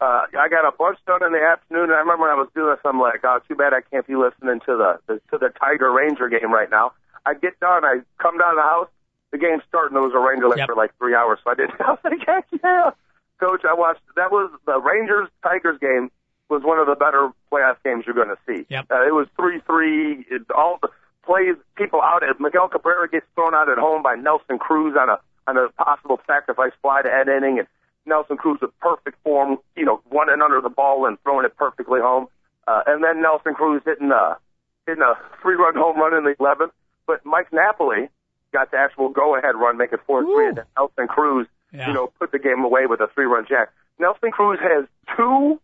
Uh, 0.00 0.22
I 0.38 0.48
got 0.48 0.66
a 0.66 0.70
bunch 0.76 0.98
done 1.06 1.24
in 1.24 1.32
the 1.32 1.40
afternoon, 1.42 1.84
and 1.84 1.92
I 1.94 1.98
remember 1.98 2.22
when 2.22 2.30
I 2.30 2.34
was 2.34 2.48
doing 2.54 2.70
this, 2.70 2.78
I'm 2.84 3.00
like, 3.00 3.20
oh, 3.24 3.38
too 3.48 3.56
bad 3.56 3.72
I 3.74 3.80
can't 3.90 4.06
be 4.06 4.14
listening 4.14 4.60
to 4.66 4.76
the, 4.76 4.98
the 5.06 5.14
to 5.30 5.38
the 5.38 5.48
Tiger 5.60 5.90
Ranger 5.92 6.28
game 6.28 6.52
right 6.52 6.70
now. 6.70 6.92
I 7.26 7.34
get 7.34 7.58
done, 7.60 7.84
I 7.84 8.00
come 8.22 8.38
down 8.38 8.54
to 8.54 8.56
the 8.56 8.62
house, 8.62 8.88
the 9.32 9.38
game's 9.38 9.62
starting. 9.68 9.94
There 9.94 10.02
was 10.02 10.14
a 10.14 10.18
Ranger 10.20 10.48
Yep. 10.56 10.66
for 10.68 10.76
like 10.76 10.96
three 10.98 11.14
hours, 11.16 11.40
so 11.42 11.50
I 11.50 11.54
didn't. 11.54 11.80
I 11.80 11.90
was 11.90 11.98
like, 12.04 12.26
heck 12.26 12.46
yeah, 12.62 12.90
coach. 13.38 13.62
I 13.68 13.74
watched. 13.74 14.00
That 14.16 14.30
was 14.30 14.50
the 14.66 14.80
Rangers 14.80 15.28
Tigers 15.42 15.78
game. 15.80 16.10
Was 16.48 16.62
one 16.62 16.78
of 16.78 16.86
the 16.86 16.94
better 16.94 17.30
playoff 17.52 17.76
games 17.84 18.04
you're 18.06 18.14
going 18.14 18.34
to 18.34 18.38
see. 18.46 18.64
Yep. 18.70 18.86
Uh, 18.90 19.06
it 19.06 19.12
was 19.12 19.26
three 19.36 19.60
three. 19.66 20.24
All 20.54 20.78
the 20.80 20.88
plays, 21.24 21.56
people 21.76 22.00
out 22.00 22.22
at 22.22 22.40
Miguel 22.40 22.68
Cabrera 22.68 23.08
gets 23.08 23.26
thrown 23.34 23.54
out 23.54 23.68
at 23.68 23.76
home 23.76 24.02
by 24.02 24.14
Nelson 24.14 24.58
Cruz 24.58 24.96
on 24.98 25.10
a 25.10 25.18
on 25.46 25.56
a 25.56 25.68
possible 25.82 26.20
sacrifice 26.26 26.72
fly 26.80 27.02
to 27.02 27.12
end 27.12 27.28
inning, 27.28 27.58
and 27.58 27.68
Nelson 28.06 28.36
Cruz 28.36 28.58
with 28.60 28.76
perfect 28.80 29.22
form, 29.22 29.58
you 29.76 29.84
know, 29.84 30.00
one 30.08 30.30
and 30.30 30.42
under 30.42 30.60
the 30.60 30.70
ball 30.70 31.06
and 31.06 31.20
throwing 31.22 31.44
it 31.44 31.56
perfectly 31.56 32.00
home. 32.00 32.26
Uh, 32.66 32.80
and 32.86 33.04
then 33.04 33.22
Nelson 33.22 33.54
Cruz 33.54 33.82
hitting 33.84 34.10
a 34.10 34.38
hitting 34.86 35.02
a 35.02 35.14
three 35.42 35.54
run 35.54 35.74
home 35.74 35.98
run 35.98 36.14
in 36.16 36.24
the 36.24 36.34
11th. 36.40 36.70
But 37.06 37.24
Mike 37.24 37.52
Napoli 37.52 38.08
got 38.52 38.70
the 38.70 38.78
actual 38.78 39.10
go 39.10 39.36
ahead 39.36 39.54
run, 39.54 39.76
make 39.76 39.92
it 39.92 40.00
four 40.06 40.24
three, 40.24 40.48
and 40.48 40.56
then 40.58 40.64
Nelson 40.76 41.06
Cruz, 41.08 41.46
Yeah. 41.72 41.88
you 41.88 41.94
know, 41.94 42.10
put 42.18 42.32
the 42.32 42.38
game 42.38 42.64
away 42.64 42.86
with 42.86 43.00
a 43.00 43.08
three 43.14 43.26
run 43.26 43.46
jack. 43.48 43.68
Nelson 43.98 44.30
Cruz 44.30 44.58
has 44.62 44.86
two 45.16 45.60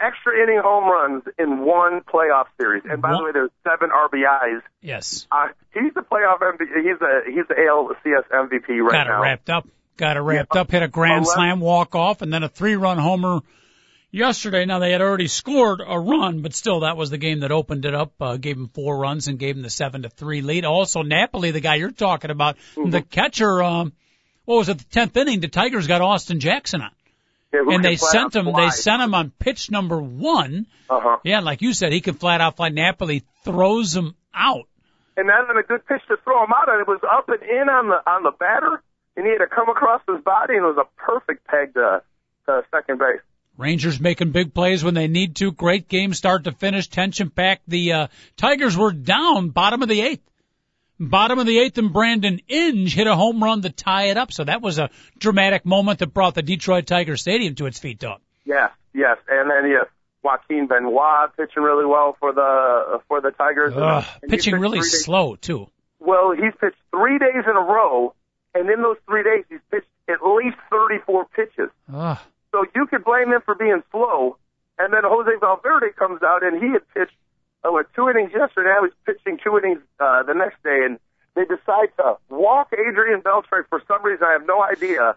extra 0.00 0.42
inning 0.42 0.60
home 0.62 0.84
runs 0.84 1.22
in 1.38 1.60
one 1.64 2.00
playoff 2.02 2.46
series. 2.60 2.84
And 2.88 3.02
by 3.02 3.10
One- 3.10 3.18
the 3.18 3.24
way, 3.24 3.32
there's 3.32 3.50
seven 3.64 3.90
RBIs. 3.90 4.62
Yes. 4.80 5.26
Uh, 5.30 5.48
he's 5.74 5.92
the 5.94 6.02
playoff 6.02 6.40
MVP. 6.40 6.82
He's 6.82 7.00
a 7.00 7.30
he's 7.30 7.46
the 7.48 7.54
ALCS 7.54 8.24
MVP 8.32 8.80
right 8.80 8.92
Got 8.92 9.06
it 9.06 9.10
now. 9.10 9.22
wrapped 9.22 9.50
up. 9.50 9.66
Got 9.96 10.16
it 10.16 10.20
wrapped 10.20 10.54
Yeah. 10.54 10.60
up. 10.62 10.70
Hit 10.70 10.82
a 10.82 10.88
grand 10.88 11.24
Eleven- 11.24 11.34
slam 11.34 11.60
walk 11.60 11.94
off 11.94 12.22
and 12.22 12.32
then 12.32 12.42
a 12.44 12.48
three 12.48 12.76
run 12.76 12.98
homer 12.98 13.40
yesterday. 14.12 14.64
Now 14.64 14.78
they 14.78 14.92
had 14.92 15.00
already 15.02 15.26
scored 15.26 15.82
a 15.84 15.98
run, 15.98 16.42
but 16.42 16.54
still 16.54 16.80
that 16.80 16.96
was 16.96 17.10
the 17.10 17.18
game 17.18 17.40
that 17.40 17.50
opened 17.50 17.84
it 17.84 17.94
up. 17.94 18.12
Uh, 18.20 18.36
gave 18.36 18.56
him 18.56 18.68
four 18.68 18.96
runs 18.98 19.26
and 19.26 19.38
gave 19.38 19.56
him 19.56 19.62
the 19.62 19.70
seven 19.70 20.02
to 20.02 20.08
three 20.08 20.40
lead. 20.42 20.64
Also 20.64 21.02
Napoli, 21.02 21.50
the 21.50 21.60
guy 21.60 21.74
you're 21.76 21.90
talking 21.90 22.30
about, 22.30 22.56
Mm-hmm. 22.76 22.90
the 22.90 23.02
catcher. 23.02 23.62
Um, 23.62 23.92
what 24.48 24.56
was 24.56 24.68
it? 24.70 24.78
The 24.78 24.84
tenth 24.84 25.14
inning. 25.14 25.40
The 25.40 25.48
Tigers 25.48 25.86
got 25.86 26.00
Austin 26.00 26.40
Jackson 26.40 26.80
on, 26.80 26.90
Yeah, 27.52 27.64
and 27.68 27.84
they 27.84 27.96
sent 27.96 28.34
him. 28.34 28.46
fly. 28.46 28.64
They 28.64 28.70
sent 28.70 29.02
him 29.02 29.14
on 29.14 29.30
pitch 29.38 29.70
number 29.70 30.00
one. 30.00 30.64
Uh-huh. 30.88 31.18
Yeah, 31.22 31.40
like 31.40 31.60
you 31.60 31.74
said, 31.74 31.92
he 31.92 32.00
can 32.00 32.14
flat 32.14 32.40
out 32.40 32.56
fly. 32.56 32.70
Napoli 32.70 33.24
throws 33.44 33.94
him 33.94 34.14
out. 34.34 34.64
And 35.18 35.28
that 35.28 35.46
was 35.46 35.62
a 35.62 35.68
good 35.68 35.84
pitch 35.84 36.00
to 36.08 36.16
throw 36.24 36.42
him 36.44 36.50
out, 36.56 36.70
and 36.70 36.80
it 36.80 36.88
was 36.88 37.00
up 37.12 37.28
and 37.28 37.42
in 37.42 37.68
on 37.68 37.88
the 37.88 38.10
on 38.10 38.22
the 38.22 38.30
batter, 38.30 38.82
and 39.18 39.26
he 39.26 39.32
had 39.32 39.38
to 39.40 39.54
come 39.54 39.68
across 39.68 40.00
his 40.08 40.24
body, 40.24 40.54
and 40.54 40.64
it 40.64 40.66
was 40.66 40.78
a 40.78 40.88
perfect 40.98 41.46
peg 41.46 41.74
to, 41.74 42.00
to 42.46 42.62
second 42.70 42.98
base. 42.98 43.20
Rangers 43.58 44.00
making 44.00 44.30
big 44.30 44.54
plays 44.54 44.82
when 44.82 44.94
they 44.94 45.08
need 45.08 45.36
to. 45.36 45.52
Great 45.52 45.88
game 45.88 46.14
start 46.14 46.44
to 46.44 46.52
finish. 46.52 46.88
Tension 46.88 47.28
packed. 47.28 47.68
The 47.68 47.92
uh, 47.92 48.06
Tigers 48.38 48.78
were 48.78 48.92
down 48.92 49.50
bottom 49.50 49.82
of 49.82 49.88
the 49.90 50.00
eighth. 50.00 50.22
Bottom 51.00 51.38
of 51.38 51.46
the 51.46 51.58
eighth, 51.58 51.78
and 51.78 51.92
Brandon 51.92 52.40
Inge 52.48 52.94
hit 52.94 53.06
a 53.06 53.14
home 53.14 53.42
run 53.42 53.62
to 53.62 53.70
tie 53.70 54.06
it 54.06 54.16
up. 54.16 54.32
So 54.32 54.44
that 54.44 54.62
was 54.62 54.78
a 54.78 54.90
dramatic 55.18 55.64
moment 55.64 56.00
that 56.00 56.08
brought 56.12 56.34
the 56.34 56.42
Detroit 56.42 56.86
Tiger 56.86 57.16
Stadium 57.16 57.54
to 57.56 57.66
its 57.66 57.78
feet, 57.78 57.98
Doug. 57.98 58.20
Yes, 58.44 58.70
yes, 58.92 59.18
and 59.28 59.50
then 59.50 59.70
yeah, 59.70 59.84
Joaquin 60.22 60.66
Benoit 60.66 61.36
pitching 61.36 61.62
really 61.62 61.86
well 61.86 62.16
for 62.18 62.32
the 62.32 63.00
for 63.06 63.20
the 63.20 63.30
Tigers. 63.30 63.74
And 63.76 64.30
pitching 64.30 64.56
really 64.56 64.82
slow 64.82 65.36
too. 65.36 65.68
Well, 66.00 66.32
he's 66.32 66.54
pitched 66.60 66.76
three 66.90 67.18
days 67.18 67.44
in 67.44 67.56
a 67.56 67.60
row, 67.60 68.14
and 68.54 68.68
in 68.70 68.82
those 68.82 68.96
three 69.06 69.22
days, 69.22 69.44
he's 69.48 69.60
pitched 69.70 69.86
at 70.08 70.26
least 70.26 70.56
34 70.70 71.26
pitches. 71.26 71.70
So 71.90 72.64
you 72.74 72.86
could 72.86 73.04
blame 73.04 73.30
him 73.32 73.42
for 73.44 73.54
being 73.54 73.82
slow. 73.90 74.36
And 74.78 74.92
then 74.92 75.02
Jose 75.04 75.30
Valverde 75.40 75.92
comes 75.98 76.22
out, 76.22 76.42
and 76.42 76.62
he 76.62 76.70
had 76.70 76.88
pitched 76.94 77.16
uh, 77.64 77.70
what 77.70 77.86
two 77.94 78.08
innings 78.08 78.30
yesterday. 78.34 78.70
Now 78.70 78.84
he's 78.84 78.94
pitching 79.04 79.38
two 79.42 79.58
innings 79.58 79.82
uh, 80.00 80.22
the 80.22 80.34
next 80.34 80.62
day, 80.62 80.84
and 80.84 80.98
they 81.34 81.44
decide 81.44 81.88
to 81.98 82.16
walk 82.28 82.72
Adrian 82.72 83.20
Beltre 83.20 83.66
for 83.68 83.82
some 83.86 84.04
reason. 84.04 84.26
I 84.28 84.32
have 84.32 84.46
no 84.46 84.62
idea. 84.62 85.16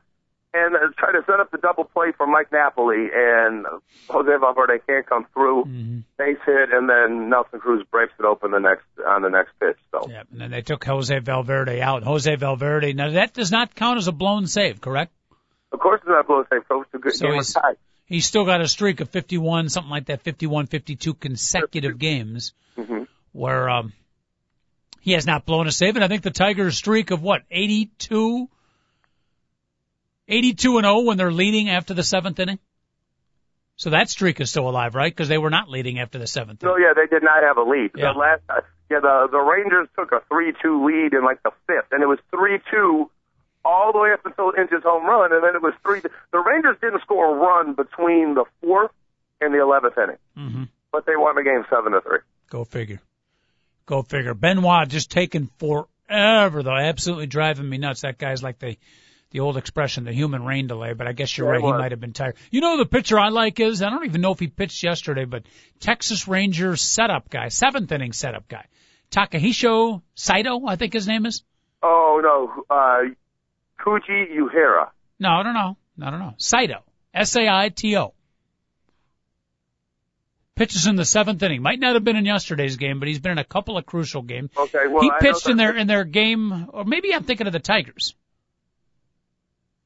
And 0.54 0.76
uh, 0.76 0.80
try 0.98 1.14
to 1.14 1.24
set 1.26 1.40
up 1.40 1.50
the 1.52 1.58
double 1.60 1.86
play 1.86 2.12
for 2.12 2.28
Mike 2.28 2.52
Napoli, 2.52 3.08
and 3.14 3.66
Jose 4.10 4.30
Valverde 4.38 4.84
can't 4.86 5.08
come 5.08 5.26
through. 5.34 5.64
Base 6.18 6.38
hit, 6.46 6.74
and 6.74 6.90
then 6.90 7.30
Nelson 7.30 7.62
Cruz 7.62 7.86
breaks 7.90 8.12
it 8.20 8.26
open 8.26 8.52
the 8.52 8.60
next 8.60 8.84
on 9.08 9.22
the 9.22 9.30
next 9.30 9.52
pitch. 9.62 9.78
So 9.92 10.10
Yeah, 10.10 10.24
and 10.30 10.42
then 10.42 10.52
they 10.52 10.62
took 10.62 10.84
Jose 10.84 11.18
Valverde 11.20 11.82
out. 11.82 12.04
Jose 12.04 12.36
Valverde, 12.36 12.92
now 12.92 13.12
that 13.12 13.34
does 13.34 13.50
not 13.50 13.76
count 13.76 13.98
as 13.98 14.10
a 14.10 14.12
blown 14.12 14.46
save, 14.46 14.82
correct? 14.82 15.14
of 15.72 15.80
course, 15.80 16.02
it's 16.02 16.10
not 16.10 16.28
blow 16.28 16.44
safe. 16.52 16.64
So 16.68 16.82
it's 16.82 16.94
a 16.94 16.98
good 16.98 17.16
So 17.16 17.28
of 17.28 17.36
he's-. 17.36 17.56
He's 18.12 18.26
still 18.26 18.44
got 18.44 18.60
a 18.60 18.68
streak 18.68 19.00
of 19.00 19.10
51, 19.10 19.70
something 19.70 19.90
like 19.90 20.08
that, 20.08 20.22
51, 20.22 20.66
52 20.68 21.14
consecutive 21.14 21.98
games 21.98 22.54
Mhm. 22.78 23.08
where 23.32 23.70
um, 23.70 23.94
he 25.00 25.14
has 25.14 25.26
not 25.26 25.46
blown 25.46 25.66
a 25.66 25.72
save. 25.72 25.96
And 25.96 26.04
I 26.04 26.10
think 26.10 26.22
the 26.22 26.30
Tigers' 26.30 26.76
streak 26.78 27.12
of 27.12 27.22
what, 27.22 27.44
82, 27.50 28.50
82 30.28 30.78
and 30.78 30.86
0 30.86 31.02
when 31.04 31.18
they're 31.18 31.32
leading 31.32 31.70
after 31.70 31.94
the 31.94 32.04
seventh 32.04 32.38
inning. 32.40 32.60
So 33.78 33.92
that 33.92 34.10
streak 34.10 34.42
is 34.42 34.50
still 34.50 34.68
alive, 34.70 34.94
right? 34.94 35.12
Because 35.12 35.30
they 35.30 35.38
were 35.38 35.50
not 35.50 35.70
leading 35.70 36.00
after 36.00 36.20
the 36.20 36.28
seventh. 36.28 36.62
No, 36.64 36.76
inning. 36.76 36.88
yeah, 36.90 36.94
they 36.94 37.08
did 37.08 37.24
not 37.24 37.44
have 37.44 37.56
a 37.58 37.64
lead. 37.64 37.92
Yeah. 37.96 38.12
The 38.12 38.20
last, 38.20 38.42
uh, 38.50 38.60
yeah, 38.90 39.00
the 39.00 39.30
the 39.32 39.40
Rangers 39.40 39.88
took 39.98 40.12
a 40.12 40.20
three-two 40.28 40.86
lead 40.86 41.14
in 41.14 41.24
like 41.24 41.42
the 41.44 41.52
fifth, 41.66 41.92
and 41.94 42.04
it 42.04 42.08
was 42.08 42.20
three-two 42.30 43.10
all 43.72 43.94
the 43.94 44.00
way 44.00 44.12
up 44.12 44.26
until 44.26 44.52
Inge's 44.58 44.84
home 44.84 45.06
run, 45.06 45.32
and 45.32 45.42
then 45.44 45.56
it 45.56 45.62
was 45.62 45.74
three. 45.84 46.02
The 46.02 46.40
Rangers 46.40 46.78
didn't 46.82 47.02
score 47.02 47.34
a 47.34 47.40
run 47.40 47.74
between 47.74 48.36
the 48.36 48.46
fourth 48.62 48.92
and 49.40 49.54
the 49.54 49.62
eleventh 49.62 49.98
inning, 49.98 50.18
hmm 50.36 50.64
but 50.92 51.06
they 51.06 51.16
won 51.16 51.36
the 51.36 51.44
game 51.44 51.64
seven 51.70 51.94
to 51.94 52.02
three. 52.02 52.20
Go 52.50 52.66
figure. 52.66 53.00
Go 53.86 54.02
figure. 54.02 54.34
Benoit 54.34 54.90
just 54.90 55.10
taking 55.10 55.50
forever 55.58 56.64
though, 56.64 56.76
absolutely 56.76 57.28
driving 57.28 57.70
me 57.70 57.78
nuts. 57.78 58.02
That 58.02 58.18
guy's 58.18 58.44
like 58.44 58.60
the 58.60 58.78
the 59.32 59.40
old 59.40 59.56
expression, 59.56 60.04
the 60.04 60.12
human 60.12 60.44
rain 60.44 60.68
delay. 60.68 60.92
But 60.92 61.08
I 61.08 61.14
guess 61.14 61.38
you're 61.38 61.48
Yeah, 61.48 61.54
right. 61.54 61.64
He 61.64 61.72
might 61.72 61.92
have 61.92 62.02
been 62.02 62.12
tired. 62.12 62.36
You 62.52 62.60
know, 62.60 62.78
the 62.78 62.86
pitcher 62.86 63.18
I 63.18 63.30
like 63.30 63.62
is 63.62 63.82
I 63.82 63.90
don't 63.90 64.06
even 64.06 64.20
know 64.20 64.34
if 64.34 64.40
he 64.40 64.48
pitched 64.48 64.84
yesterday, 64.84 65.24
but 65.24 65.44
Texas 65.80 66.28
Rangers 66.28 66.82
setup 66.82 67.30
guy, 67.30 67.48
seventh 67.48 67.90
inning 67.92 68.12
setup 68.12 68.50
guy, 68.50 68.66
Takahisho 69.12 70.02
Saito, 70.16 70.66
I 70.68 70.76
think 70.76 70.94
his 70.94 71.08
name 71.08 71.26
is. 71.26 71.44
Oh 71.84 72.20
no, 72.22 72.66
uh, 72.70 73.14
Koji 73.86 74.32
Uehara. 74.38 74.90
No, 75.20 75.30
I 75.30 75.44
don't 75.44 75.54
know. 75.54 75.78
I 76.02 76.10
don't 76.12 76.20
know. 76.20 76.34
Saito, 76.38 76.84
S 77.14 77.36
A 77.36 77.48
I 77.48 77.70
T 77.70 77.98
O. 77.98 78.14
Pitches 80.56 80.86
in 80.86 80.96
the 80.96 81.06
seventh 81.06 81.42
inning. 81.42 81.62
Might 81.62 81.80
not 81.80 81.94
have 81.96 82.04
been 82.04 82.16
in 82.18 82.26
yesterday's 82.26 82.78
game, 82.78 83.00
but 83.00 83.08
he's 83.08 83.20
been 83.20 83.32
in 83.34 83.38
a 83.40 83.44
couple 83.44 83.78
of 83.78 83.86
crucial 83.86 84.22
games. 84.22 84.52
Okay, 84.56 84.88
well 84.90 85.02
he 85.02 85.12
pitched 85.20 85.48
in 85.50 85.58
their 85.58 85.76
in 85.76 85.88
their 85.88 86.04
game, 86.04 86.68
or 86.72 86.84
maybe 86.86 87.14
I'm 87.14 87.24
thinking 87.24 87.48
of 87.48 87.54
the 87.54 87.60
Tigers. 87.60 88.16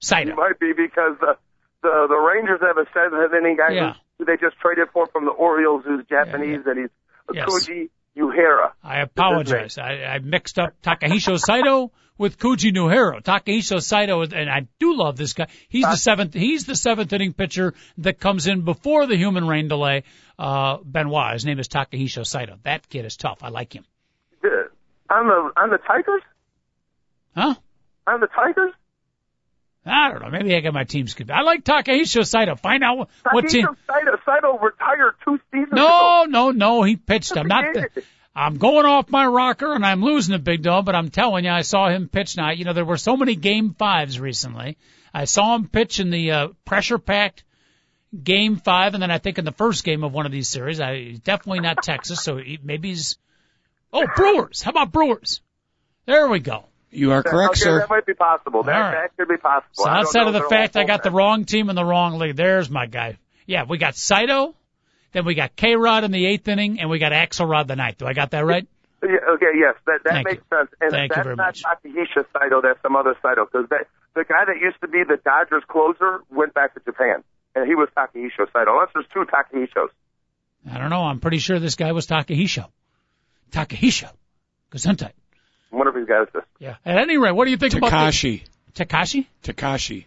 It 0.02 0.06
Saito. 0.06 0.36
might 0.36 0.60
be 0.60 0.74
because 0.76 1.18
the 1.22 1.38
the, 1.82 2.08
the 2.10 2.16
Rangers 2.16 2.60
have 2.62 2.78
a 2.78 2.86
seventh 2.94 3.34
inning 3.34 3.58
guy 3.58 3.74
Yeah. 3.74 3.94
who 4.18 4.26
they 4.26 4.38
just 4.38 4.58
traded 4.60 4.88
for 4.92 5.08
from 5.08 5.26
the 5.26 5.32
Orioles, 5.32 5.84
who's 5.86 6.06
Japanese, 6.08 6.62
and 6.66 6.80
he's 6.80 6.90
Yes. 7.34 7.48
Koji 7.50 7.90
Uehara. 8.18 8.72
I 8.84 9.02
apologize. 9.02 9.78
I, 9.78 10.04
I 10.04 10.20
mixed 10.20 10.58
up 10.60 10.70
Takahisho 10.82 11.38
Saito 11.40 11.92
with 12.18 12.38
Kuji 12.40 12.72
Nuhiro. 12.74 13.22
Takahisho 13.22 13.82
Saito, 13.82 14.22
and 14.22 14.50
I 14.50 14.68
do 14.80 14.96
love 14.96 15.18
this 15.18 15.34
guy. 15.34 15.48
He's 15.68 15.84
the 15.84 15.98
seventh. 15.98 16.34
He's 16.34 16.66
the 16.66 16.76
seventh 16.76 17.12
inning 17.12 17.34
pitcher 17.34 17.74
that 18.00 18.20
comes 18.20 18.48
in 18.48 18.62
before 18.62 19.06
the 19.06 19.18
human 19.18 19.46
rain 19.48 19.68
delay. 19.68 20.04
Uh, 20.40 20.78
Benoit. 20.84 21.34
His 21.34 21.46
name 21.46 21.60
is 21.60 21.68
Takahisho 21.68 22.26
Saito. 22.26 22.58
That 22.64 22.88
kid 22.90 23.06
is 23.06 23.18
tough. 23.18 23.40
I 23.42 23.50
like 23.50 23.74
him. 23.74 23.86
On 25.08 25.28
the 25.28 25.52
on 25.62 25.70
the 25.70 25.78
Tigers, 25.78 26.24
Huh? 27.36 27.54
on 28.08 28.20
the 28.22 28.28
Tigers. 28.28 28.74
I 29.86 30.12
don't 30.12 30.22
know. 30.24 30.30
Maybe 30.30 30.56
I 30.56 30.62
got 30.62 30.74
my 30.74 30.84
teams 30.84 31.14
confused. 31.14 31.38
I 31.38 31.44
like 31.44 31.64
Takahisho 31.64 32.26
Saito. 32.26 32.56
Find 32.56 32.84
out 32.84 32.98
what, 32.98 33.10
what 33.32 33.48
team. 33.48 33.68
Saito, 33.88 34.18
Saito 34.26 34.58
retired 34.58 35.16
two 35.24 35.40
seasons 35.52 35.74
ago. 35.74 35.76
No, 35.76 36.26
no, 36.28 36.52
no. 36.52 36.84
He 36.84 36.96
pitched. 36.96 37.38
I'm 37.38 37.48
not. 37.48 37.66
I'm 38.36 38.58
going 38.58 38.86
off 38.86 39.10
my 39.10 39.26
rocker 39.26 39.74
and 39.74 39.86
I'm 39.86 40.04
losing 40.04 40.36
a 40.36 40.40
big 40.40 40.62
dog, 40.62 40.86
but 40.86 40.96
I'm 40.96 41.10
telling 41.10 41.46
you, 41.46 41.52
I 41.52 41.62
saw 41.62 41.88
him 41.88 42.10
pitch 42.10 42.36
now. 42.36 42.52
You 42.52 42.66
know, 42.66 42.74
there 42.74 42.84
were 42.84 42.98
so 42.98 43.16
many 43.16 43.36
game 43.36 43.74
fives 43.74 44.20
recently. 44.20 44.78
I 45.14 45.26
saw 45.26 45.56
him 45.56 45.70
pitch 45.70 46.02
in 46.02 46.10
the 46.10 46.32
uh, 46.32 46.48
pressure 46.66 46.98
packed 46.98 47.46
game 48.22 48.58
five, 48.58 48.94
and 48.94 49.02
then 49.02 49.12
I 49.12 49.20
think 49.20 49.38
in 49.38 49.46
the 49.46 49.52
first 49.52 49.84
game 49.84 50.04
of 50.04 50.12
one 50.12 50.26
of 50.26 50.32
these 50.32 50.50
series. 50.50 50.82
I 50.82 50.98
he's 50.98 51.20
definitely 51.20 51.62
not 51.62 51.84
Texas, 51.84 52.22
so 52.22 52.38
he, 52.38 52.60
maybe 52.62 52.90
he's. 52.90 53.18
Oh, 53.94 54.06
Brewers. 54.16 54.62
How 54.62 54.72
about 54.72 54.92
Brewers? 54.92 55.42
There 56.06 56.28
we 56.28 56.40
go. 56.40 56.66
You 56.96 57.12
are 57.12 57.24
correct, 57.24 57.52
okay, 57.52 57.60
sir. 57.60 57.80
That 57.80 57.90
might 57.90 58.06
be 58.06 58.14
possible. 58.14 58.64
That, 58.64 58.80
right. 58.80 58.92
that 58.92 59.18
could 59.18 59.28
be 59.28 59.38
possible. 59.38 59.74
So 59.74 59.90
outside 59.90 60.28
of 60.28 60.34
the 60.34 60.44
fact 60.44 60.78
I 60.78 60.86
got 60.86 61.04
the 61.04 61.12
wrong 61.12 61.46
team 61.46 61.70
in 61.70 61.76
the 61.76 61.86
wrong 61.86 62.18
league, 62.18 62.36
there's 62.36 62.70
my 62.70 62.86
guy. 62.86 63.18
Yeah, 63.46 63.66
we 63.68 63.78
got 63.78 63.96
Saito, 63.96 64.56
then 65.12 65.26
we 65.26 65.36
got 65.36 65.56
K 65.56 65.76
Rod 65.76 66.04
in 66.04 66.12
the 66.12 66.26
eighth 66.26 66.48
inning, 66.48 66.80
and 66.80 66.90
we 66.90 67.00
got 67.00 67.12
Axelrod 67.12 67.68
the 67.68 67.76
ninth. 67.76 68.00
Do 68.00 68.06
I 68.06 68.14
got 68.14 68.32
that 68.32 68.46
right? 68.46 68.68
Yeah, 69.04 69.10
okay, 69.36 69.54
yes, 69.56 69.76
that 69.86 70.00
that 70.04 70.14
Thank 70.14 70.26
makes 70.28 70.42
you. 70.52 70.58
sense. 70.58 70.72
And 70.82 70.92
Thank 70.92 71.12
you 71.12 71.16
that's 71.16 71.26
very 71.26 71.36
not 71.36 71.48
much. 71.48 71.64
Takehisha 71.64 72.26
Saito. 72.34 72.62
That's 72.62 72.82
some 72.82 72.96
other 72.96 73.16
Saito 73.22 73.46
because 73.46 73.68
the 73.70 74.24
guy 74.24 74.46
that 74.46 74.58
used 74.60 74.82
to 74.82 74.88
be 74.88 75.04
the 75.08 75.18
Dodgers 75.24 75.64
closer 75.68 76.24
went 76.30 76.54
back 76.54 76.74
to 76.74 76.82
Japan, 76.84 77.24
and 77.56 77.68
he 77.68 77.76
was 77.76 77.90
Takehisha 77.96 78.52
Saito. 78.52 78.72
Unless 78.72 78.90
there's 78.94 79.06
two 79.14 79.26
Takehishos. 79.26 79.90
I 80.70 80.80
don't 80.80 80.90
know. 80.90 81.04
I'm 81.04 81.20
pretty 81.20 81.38
sure 81.38 81.60
this 81.60 81.76
guy 81.76 81.92
was 81.92 82.08
Takahisho. 82.08 82.66
Takahisho. 83.52 84.10
Gesundheit. 84.72 85.14
One 85.76 85.88
of 85.88 85.96
these 85.96 86.08
guys 86.08 86.28
is. 86.34 86.42
Yeah. 86.60 86.76
At 86.86 86.98
any 86.98 87.18
rate, 87.18 87.32
what 87.34 87.46
do 87.46 87.52
you 87.52 87.58
think 87.58 87.74
about 87.74 87.92
Takashi. 87.92 88.44
Takashi? 88.74 89.26
Takashi. 89.44 90.06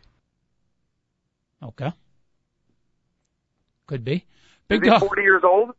Okay. 1.62 1.92
Could 3.86 4.04
be. 4.04 4.24
Big 4.68 4.82
Is 4.82 4.86
he 4.86 4.90
dog. 4.90 5.00
40 5.00 5.22
years 5.22 5.42
old? 5.44 5.70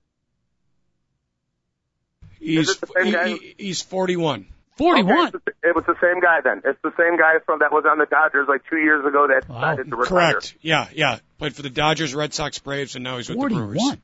He's 2.39 2.69
it 2.69 2.81
the 2.81 2.87
same 2.95 3.05
he- 3.05 3.11
guy? 3.11 3.53
he's 3.57 3.81
41. 3.81 4.47
41. 4.77 5.27
Okay, 5.27 5.37
it 5.63 5.75
was 5.75 5.83
the 5.85 5.95
same 6.01 6.21
guy 6.21 6.39
then. 6.41 6.61
It's 6.63 6.79
the 6.83 6.93
same 6.97 7.17
guy 7.17 7.33
from 7.45 7.59
that 7.59 7.71
was 7.71 7.83
on 7.89 7.97
the 7.97 8.05
Dodgers 8.05 8.47
like 8.47 8.61
two 8.69 8.77
years 8.77 9.05
ago 9.05 9.27
that 9.27 9.49
Wow. 9.49 9.55
decided 9.59 9.89
to 9.89 9.95
retire. 9.97 10.31
Correct. 10.31 10.55
Yeah, 10.61 10.87
yeah. 10.93 11.19
Played 11.37 11.55
for 11.55 11.63
the 11.63 11.69
Dodgers, 11.69 12.15
Red 12.15 12.33
Sox, 12.33 12.59
Braves, 12.59 12.95
and 12.95 13.03
now 13.03 13.17
he's 13.17 13.27
with 13.29 13.39
the 13.39 13.47
Brewers. 13.47 13.77
41. 13.77 14.01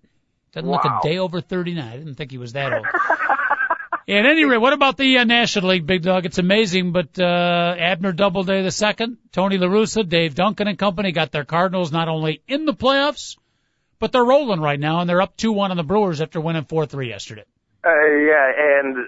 Doesn't 0.51 0.69
look 0.69 0.83
a 0.85 0.99
day 1.01 1.17
over 1.17 1.39
39. 1.41 1.83
I 1.87 1.97
didn't 1.97 2.15
think 2.15 2.31
he 2.31 2.37
was 2.37 2.53
that 2.53 2.73
old. 2.73 2.85
At 4.07 4.25
any 4.27 4.45
rate, 4.45 4.59
what 4.59 4.73
about 4.73 4.97
the 4.97 5.17
uh, 5.17 5.23
National 5.23 5.69
League, 5.69 5.87
Big 5.87 6.03
Dog? 6.03 6.27
It's 6.27 6.37
amazing, 6.37 6.91
but 6.91 7.17
uh, 7.17 7.75
Abner 7.75 8.11
Doubleday 8.11 8.61
the 8.61 8.69
second, 8.69 9.17
Tony 9.31 9.57
La 9.57 9.65
Russa, 9.65 10.07
Dave 10.07 10.35
Duncan 10.35 10.67
and 10.67 10.77
company 10.77 11.11
got 11.11 11.31
their 11.31 11.43
Cardinals 11.43 11.91
not 11.91 12.07
only 12.07 12.43
in 12.47 12.65
the 12.65 12.75
playoffs, 12.75 13.35
but 13.97 14.11
they're 14.11 14.23
rolling 14.23 14.61
right 14.61 14.79
now, 14.79 14.99
and 14.99 15.09
they're 15.09 15.23
up 15.23 15.35
2-1 15.37 15.71
on 15.71 15.77
the 15.77 15.83
Brewers 15.83 16.21
after 16.21 16.39
winning 16.39 16.65
4-3 16.65 17.07
yesterday. 17.07 17.45
Uh, 17.83 17.89
yeah, 17.89 18.51
and 18.57 19.07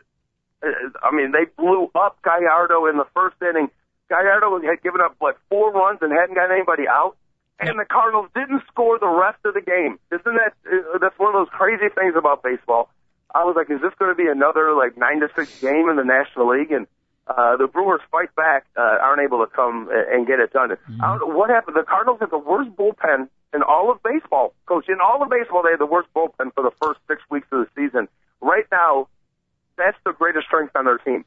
uh, 0.64 0.68
I 1.04 1.16
mean 1.16 1.32
they 1.32 1.45
blew 1.56 1.91
up 1.93 2.18
Gallardo 2.24 2.88
in 2.88 2.98
the 2.98 3.06
first 3.14 3.36
inning. 3.41 3.70
Gallardo 4.10 4.60
had 4.68 4.82
given 4.82 5.02
up 5.02 5.16
like 5.22 5.36
four 5.48 5.72
runs 5.74 6.00
and 6.02 6.12
hadn't 6.12 6.34
got 6.34 6.52
anybody 6.52 6.88
out, 6.88 7.18
and 7.60 7.78
the 7.78 7.86
Cardinals 7.86 8.30
didn't 8.34 8.64
score 8.72 8.98
the 8.98 9.08
rest 9.08 9.38
of 9.45 9.54
the 9.54 9.62
game. 9.62 10.00
Isn't 10.12 10.26
that 10.26 10.54
uh, 10.66 10.98
that's 10.98 11.20
one 11.20 11.36
of 11.36 11.45
those 11.45 11.54
crazy 11.54 11.89
things 11.93 12.16
about 12.18 12.41
baseball? 12.41 12.89
I 13.34 13.44
was 13.44 13.56
like, 13.56 13.70
is 13.70 13.82
this 13.82 13.94
going 14.00 14.12
to 14.12 14.16
be 14.16 14.28
another 14.30 14.74
like 14.74 14.98
nine 14.98 15.20
to 15.20 15.30
six 15.36 15.60
game 15.62 15.90
in 15.90 15.96
the 15.96 16.04
National 16.04 16.50
League? 16.58 16.72
And 16.72 16.88
uh, 17.28 17.58
the 17.58 17.68
Brewers 17.68 18.02
fight 18.12 18.34
back, 18.36 18.66
uh, 18.78 18.82
aren't 18.82 19.22
able 19.22 19.46
to 19.46 19.52
come 19.52 19.90
and 19.92 20.26
get 20.26 20.40
it 20.40 20.54
done. 20.54 20.72
I 20.72 21.18
don't 21.18 21.20
know 21.30 21.36
what 21.36 21.50
happened. 21.50 21.76
The 21.76 21.84
Cardinals 21.84 22.20
had 22.22 22.32
the 22.32 22.38
worst 22.38 22.72
bullpen 22.78 23.28
in 23.54 23.64
all 23.64 23.92
of 23.92 24.02
baseball. 24.02 24.54
Coach, 24.66 24.88
in 24.88 24.98
all 25.02 25.22
of 25.22 25.30
baseball, 25.30 25.62
they 25.64 25.72
had 25.72 25.80
the 25.80 25.86
worst 25.86 26.08
bullpen 26.16 26.54
for 26.54 26.64
the 26.64 26.72
first 26.82 27.00
six 27.08 27.22
weeks 27.30 27.48
of 27.52 27.66
the 27.66 27.70
season. 27.76 28.08
Right 28.40 28.66
now, 28.72 29.08
that's 29.78 29.98
the 30.06 30.14
greatest 30.14 30.48
strength 30.48 30.76
on 30.76 30.86
their 30.86 30.98
team. 31.00 31.26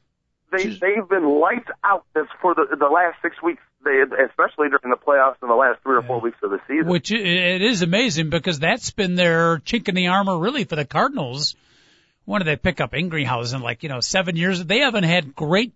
They 0.51 0.65
Just- 0.65 0.81
they've 0.81 1.07
been 1.07 1.39
lights 1.39 1.69
out 1.83 2.03
this 2.13 2.27
for 2.41 2.53
the 2.55 2.75
the 2.75 2.87
last 2.87 3.21
six 3.21 3.41
weeks. 3.41 3.61
They 3.83 4.01
especially 4.01 4.69
during 4.69 4.89
the 4.91 4.97
playoffs 4.97 5.37
in 5.41 5.47
the 5.47 5.55
last 5.55 5.81
three 5.81 5.95
or 5.95 6.01
four 6.03 6.19
weeks 6.19 6.37
of 6.43 6.51
the 6.51 6.59
season. 6.67 6.87
Which 6.87 7.11
it 7.11 7.61
is 7.61 7.81
amazing 7.81 8.29
because 8.29 8.59
that's 8.59 8.91
been 8.91 9.15
their 9.15 9.59
chink 9.59 9.87
in 9.87 9.95
the 9.95 10.07
armor 10.07 10.37
really 10.37 10.65
for 10.65 10.75
the 10.75 10.85
Cardinals. 10.85 11.55
When 12.31 12.41
did 12.41 12.47
they 12.47 12.55
pick 12.55 12.81
up 12.81 12.93
Isringhausen? 12.93 13.61
Like, 13.61 13.83
you 13.83 13.89
know, 13.89 13.99
seven 13.99 14.35
years. 14.35 14.63
They 14.63 14.79
haven't 14.79 15.03
had 15.03 15.35
great 15.35 15.73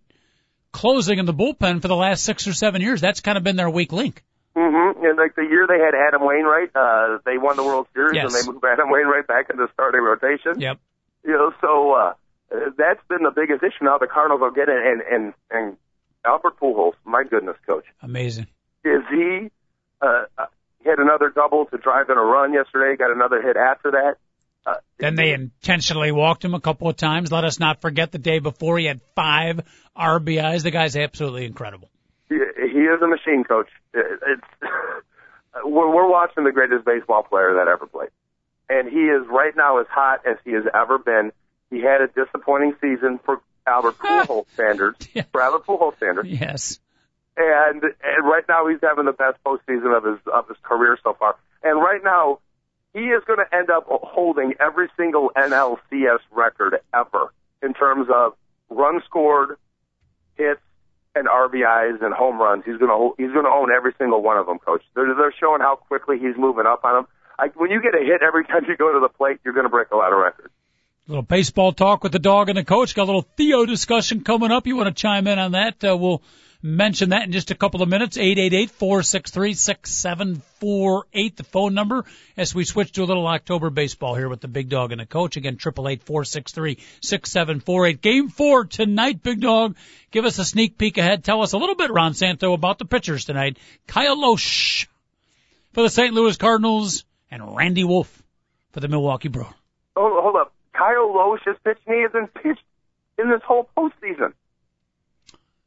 closing 0.71 1.19
in 1.19 1.25
the 1.25 1.33
bullpen 1.33 1.81
for 1.81 1.87
the 1.87 1.95
last 1.95 2.23
six 2.23 2.47
or 2.47 2.53
seven 2.53 2.81
years. 2.81 3.01
That's 3.01 3.21
kind 3.21 3.37
of 3.37 3.43
been 3.43 3.55
their 3.55 3.69
weak 3.69 3.91
link. 3.91 4.23
Mm-hmm. 4.55 5.05
And 5.05 5.17
like 5.17 5.35
the 5.35 5.43
year 5.43 5.67
they 5.67 5.79
had 5.79 5.93
Adam 5.93 6.25
Wainwright, 6.25 6.71
uh, 6.75 7.17
they 7.25 7.37
won 7.37 7.57
the 7.57 7.63
World 7.63 7.87
Series 7.93 8.13
Yes. 8.15 8.33
and 8.33 8.33
they 8.33 8.51
moved 8.51 8.63
Adam 8.65 8.89
Wainwright 8.89 9.27
back 9.27 9.49
into 9.49 9.67
starting 9.73 10.01
rotation. 10.01 10.59
Yep. 10.59 10.79
You 11.25 11.33
know, 11.33 11.53
so 11.59 11.91
uh, 11.91 12.13
that's 12.77 13.01
been 13.09 13.23
the 13.23 13.31
biggest 13.35 13.63
issue. 13.63 13.83
Now 13.83 13.97
the 13.97 14.07
Cardinals 14.07 14.39
will 14.39 14.51
get 14.51 14.69
it, 14.69 14.77
and 14.77 15.01
and 15.01 15.33
and 15.51 15.77
Albert 16.23 16.59
Pujols, 16.59 16.93
my 17.03 17.23
goodness, 17.23 17.57
coach, 17.67 17.85
Amazing. 18.01 18.47
is 18.83 19.01
he? 19.11 19.49
Uh, 20.01 20.25
uh, 20.37 20.45
he 20.83 20.91
another 20.91 21.31
double 21.33 21.65
to 21.65 21.77
drive 21.77 22.09
in 22.09 22.17
a 22.17 22.21
run 22.21 22.53
yesterday. 22.53 22.95
Got 22.95 23.11
another 23.11 23.41
hit 23.41 23.57
after 23.57 23.91
that. 23.91 24.17
Uh, 24.65 24.73
Then 24.97 25.15
they 25.15 25.31
intentionally 25.33 26.11
walked 26.11 26.43
him 26.43 26.53
a 26.55 26.59
couple 26.59 26.87
of 26.89 26.95
times. 26.95 27.31
Let 27.31 27.43
us 27.43 27.59
not 27.59 27.81
forget 27.81 28.11
the 28.11 28.17
day 28.17 28.39
before 28.39 28.77
he 28.79 28.85
had 28.85 28.99
five 29.15 29.61
RBIs. 29.95 30.63
The 30.63 30.71
guy's 30.71 30.95
absolutely 30.97 31.45
incredible. 31.45 31.89
he, 32.29 32.35
he 32.35 32.79
is 32.79 33.01
a 33.01 33.07
machine, 33.07 33.43
coach. 33.43 33.69
It's 33.93 34.41
we're, 35.63 35.93
we're 35.93 36.09
watching 36.09 36.43
the 36.43 36.51
greatest 36.51 36.85
baseball 36.85 37.23
player 37.23 37.53
that 37.55 37.67
ever 37.67 37.85
played, 37.87 38.09
and 38.69 38.89
he 38.89 39.01
is 39.05 39.25
right 39.29 39.55
now 39.55 39.79
as 39.79 39.87
hot 39.89 40.21
as 40.25 40.37
he 40.43 40.51
has 40.53 40.63
ever 40.73 40.97
been. 40.97 41.31
He 41.69 41.81
had 41.81 42.01
a 42.01 42.07
disappointing 42.07 42.75
season 42.81 43.19
for 43.23 43.41
Albert 43.67 43.97
Pujols 43.99 44.45
standards, 44.53 45.07
Yeah. 45.13 45.23
for 45.31 45.41
Albert 45.41 45.65
Pujols 45.65 45.95
standards, 45.97 46.29
Yes. 46.29 46.79
and 47.37 47.83
and 47.83 48.23
right 48.25 48.43
now 48.49 48.67
he's 48.67 48.79
having 48.81 49.05
the 49.05 49.13
best 49.13 49.37
postseason 49.45 49.95
of 49.95 50.03
his 50.03 50.19
of 50.33 50.47
his 50.47 50.57
career 50.63 50.97
so 51.03 51.13
far. 51.13 51.35
And 51.63 51.79
right 51.81 52.03
now, 52.03 52.39
he 52.95 53.01
is 53.11 53.21
going 53.27 53.39
to 53.39 53.55
end 53.55 53.69
up 53.69 53.85
holding 53.89 54.53
every 54.59 54.87
single 54.95 55.29
NLCS 55.35 56.19
record 56.31 56.77
ever 56.93 57.33
in 57.61 57.73
terms 57.73 58.07
of 58.13 58.33
runs 58.69 59.03
scored, 59.03 59.57
hits, 60.35 60.61
and 61.13 61.27
RBIs 61.27 62.01
and 62.01 62.13
home 62.13 62.39
runs. 62.39 62.63
He's 62.65 62.77
going 62.77 62.89
to 62.89 63.21
he's 63.21 63.33
going 63.33 63.45
to 63.45 63.51
own 63.51 63.69
every 63.69 63.93
single 63.97 64.23
one 64.23 64.37
of 64.37 64.45
them, 64.45 64.59
coach. 64.59 64.81
They're 64.95 65.13
they're 65.13 65.33
showing 65.37 65.59
how 65.59 65.75
quickly 65.75 66.17
he's 66.19 66.37
moving 66.37 66.65
up 66.65 66.85
on 66.85 66.95
them. 66.95 67.07
I, 67.37 67.47
when 67.55 67.69
you 67.69 67.81
get 67.81 67.93
a 67.93 68.03
hit 68.03 68.21
every 68.25 68.45
time 68.47 68.63
you 68.67 68.77
go 68.77 68.93
to 68.93 69.01
the 69.01 69.09
plate, 69.09 69.39
you're 69.43 69.53
going 69.53 69.65
to 69.65 69.69
break 69.69 69.91
a 69.91 69.97
lot 69.97 70.13
of 70.13 70.19
records. 70.19 70.53
A 71.07 71.11
little 71.11 71.21
baseball 71.21 71.73
talk 71.73 72.01
with 72.01 72.13
the 72.13 72.19
dog 72.19 72.47
and 72.47 72.57
the 72.57 72.63
coach. 72.63 72.95
Got 72.95 73.03
a 73.03 73.05
little 73.05 73.27
Theo 73.35 73.65
discussion 73.65 74.23
coming 74.23 74.51
up. 74.51 74.67
You 74.67 74.77
want 74.77 74.87
to 74.87 74.99
chime 74.99 75.27
in 75.27 75.37
on 75.37 75.51
that? 75.51 75.83
Uh, 75.83 75.97
we'll 75.97 76.21
mention 76.65 77.09
that 77.09 77.23
in 77.23 77.31
just 77.31 77.51
a 77.51 77.55
couple 77.55 77.83
of 77.83 77.89
minutes. 77.89 78.17
Eight 78.17 78.39
eight 78.39 78.53
eight 78.53 78.71
four 78.71 79.03
six 79.03 79.29
three 79.29 79.53
six 79.53 79.91
seven 79.91 80.41
four 80.59 81.05
eight. 81.13 81.37
The 81.37 81.43
phone 81.43 81.75
number 81.75 82.05
as 82.35 82.55
we 82.55 82.65
switch 82.65 82.93
to 82.93 83.03
a 83.03 83.05
little 83.05 83.27
October 83.27 83.69
baseball 83.69 84.15
here 84.15 84.27
with 84.27 84.41
the 84.41 84.47
big 84.47 84.69
dog 84.69 84.91
and 84.91 84.99
the 84.99 85.05
coach. 85.05 85.37
Again, 85.37 85.57
triple 85.57 85.87
eight 85.87 86.03
four 86.03 86.25
six 86.25 86.51
three 86.51 86.79
six 87.01 87.31
seven 87.31 87.59
four 87.59 87.85
eight. 87.85 88.01
Game 88.01 88.29
four 88.29 88.65
tonight, 88.65 89.21
big 89.21 89.41
dog. 89.41 89.75
Give 90.09 90.25
us 90.25 90.39
a 90.39 90.45
sneak 90.45 90.77
peek 90.77 90.97
ahead. 90.97 91.23
Tell 91.23 91.43
us 91.43 91.53
a 91.53 91.57
little 91.57 91.75
bit, 91.75 91.91
Ron 91.91 92.15
Santo, 92.15 92.53
about 92.53 92.79
the 92.79 92.85
pitchers 92.85 93.25
tonight. 93.25 93.57
Kyle 93.85 94.17
Lohse 94.17 94.87
for 95.73 95.83
the 95.83 95.89
St. 95.89 96.13
Louis 96.13 96.35
Cardinals 96.35 97.05
and 97.29 97.55
Randy 97.55 97.83
Wolf 97.83 98.23
for 98.71 98.79
the 98.79 98.87
Milwaukee 98.87 99.27
Brewers. 99.27 99.53
Oh, 99.95 100.19
hold 100.21 100.35
up. 100.35 100.53
Kyle 100.73 101.13
Lohse 101.13 101.47
is 101.47 101.57
pitching. 101.63 101.93
He 101.93 102.01
hasn't 102.01 102.33
pitched 102.33 102.63
in 103.19 103.29
this 103.29 103.41
whole 103.45 103.69
postseason. 103.77 104.33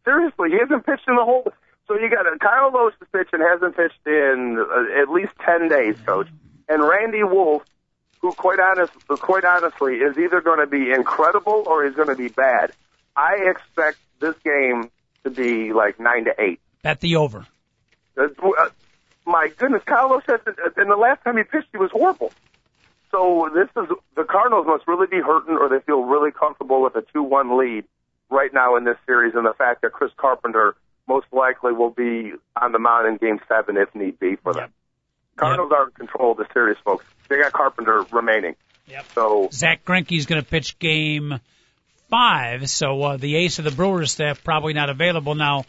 Seriously, 0.04 0.48
he 0.50 0.58
hasn't 0.58 0.86
pitched 0.86 0.97
in 1.08 1.16
the 1.16 1.24
whole. 1.24 1.50
So 1.86 1.98
you 1.98 2.10
got 2.10 2.26
a 2.26 2.38
Kyle 2.38 2.70
Lohse 2.70 2.92
is 3.00 3.08
pitching, 3.12 3.40
hasn't 3.40 3.76
pitched 3.76 4.06
in 4.06 4.58
uh, 4.58 5.02
at 5.02 5.08
least 5.08 5.32
ten 5.44 5.68
days, 5.68 5.96
coach. 6.04 6.28
And 6.68 6.82
Randy 6.86 7.22
Wolf, 7.22 7.64
who 8.20 8.32
quite 8.32 8.60
honest, 8.60 8.92
quite 9.08 9.44
honestly, 9.44 9.96
is 9.96 10.18
either 10.18 10.42
going 10.42 10.60
to 10.60 10.66
be 10.66 10.92
incredible 10.92 11.64
or 11.66 11.86
he's 11.86 11.94
going 11.94 12.08
to 12.08 12.16
be 12.16 12.28
bad. 12.28 12.72
I 13.16 13.36
expect 13.50 13.98
this 14.20 14.34
game 14.44 14.90
to 15.24 15.30
be 15.30 15.72
like 15.72 15.98
nine 15.98 16.26
to 16.26 16.34
eight. 16.38 16.60
Bet 16.82 17.00
the 17.00 17.16
over. 17.16 17.46
Uh, 18.16 18.24
uh, 18.24 18.68
my 19.24 19.50
goodness, 19.56 19.82
Kyle 19.86 20.10
Lohse 20.10 20.26
said 20.26 20.40
that, 20.44 20.58
uh, 20.58 20.70
and 20.76 20.90
the 20.90 20.96
last 20.96 21.24
time 21.24 21.36
he 21.38 21.42
pitched, 21.42 21.68
he 21.72 21.78
was 21.78 21.90
horrible. 21.90 22.32
So 23.10 23.50
this 23.54 23.68
is 23.82 23.88
the 24.14 24.24
Cardinals 24.24 24.66
must 24.66 24.86
really 24.86 25.06
be 25.06 25.20
hurting, 25.20 25.56
or 25.56 25.70
they 25.70 25.80
feel 25.80 26.02
really 26.02 26.30
comfortable 26.30 26.82
with 26.82 26.94
a 26.96 27.02
two-one 27.14 27.56
lead 27.56 27.84
right 28.28 28.52
now 28.52 28.76
in 28.76 28.84
this 28.84 28.98
series, 29.06 29.34
and 29.34 29.46
the 29.46 29.54
fact 29.54 29.80
that 29.80 29.92
Chris 29.92 30.12
Carpenter 30.18 30.76
most 31.08 31.26
likely 31.32 31.72
will 31.72 31.90
be 31.90 32.32
on 32.60 32.72
the 32.72 32.78
mound 32.78 33.08
in 33.08 33.16
Game 33.16 33.40
Seven 33.48 33.76
if 33.76 33.94
need 33.94 34.18
be 34.18 34.36
for 34.36 34.52
them. 34.52 34.62
Yep. 34.62 34.70
Cardinals 35.36 35.72
are 35.72 35.86
in 35.86 35.92
control 35.92 36.32
of 36.32 36.38
the 36.38 36.46
series, 36.52 36.76
folks. 36.84 37.04
They 37.28 37.38
got 37.40 37.52
Carpenter 37.52 38.04
remaining. 38.12 38.56
Yep. 38.88 39.06
So 39.14 39.48
Zack 39.52 39.84
Greinke's 39.84 40.26
going 40.26 40.42
to 40.42 40.48
pitch 40.48 40.78
game 40.78 41.40
five, 42.10 42.68
so 42.68 43.02
uh, 43.02 43.16
the 43.16 43.36
ace 43.36 43.58
of 43.58 43.64
the 43.64 43.70
Brewers 43.70 44.12
staff 44.12 44.42
probably 44.44 44.72
not 44.72 44.90
available 44.90 45.34
now. 45.34 45.64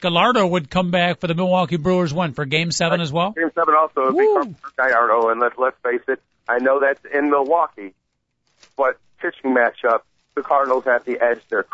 Gallardo 0.00 0.46
would 0.46 0.68
come 0.68 0.90
back 0.90 1.20
for 1.20 1.28
the 1.28 1.34
Milwaukee 1.34 1.76
Brewers 1.76 2.12
one 2.12 2.32
for 2.32 2.44
game 2.44 2.72
seven 2.72 3.00
as 3.00 3.12
well. 3.12 3.32
Game 3.32 3.50
Seven 3.54 3.74
also 3.78 4.12
would 4.12 4.16
be 4.16 4.56
Gallardo, 4.76 5.28
and 5.28 5.40
let's 5.40 5.56
let's 5.58 5.76
face 5.82 6.00
it, 6.08 6.20
I 6.48 6.58
know 6.58 6.80
that's 6.80 7.04
in 7.14 7.30
Milwaukee, 7.30 7.94
but 8.76 8.98
pitching 9.18 9.54
matchup, 9.54 10.00
the 10.34 10.42
Cardinals 10.42 10.84
have 10.84 11.04
the 11.04 11.20
edge 11.20 11.40
there. 11.48 11.64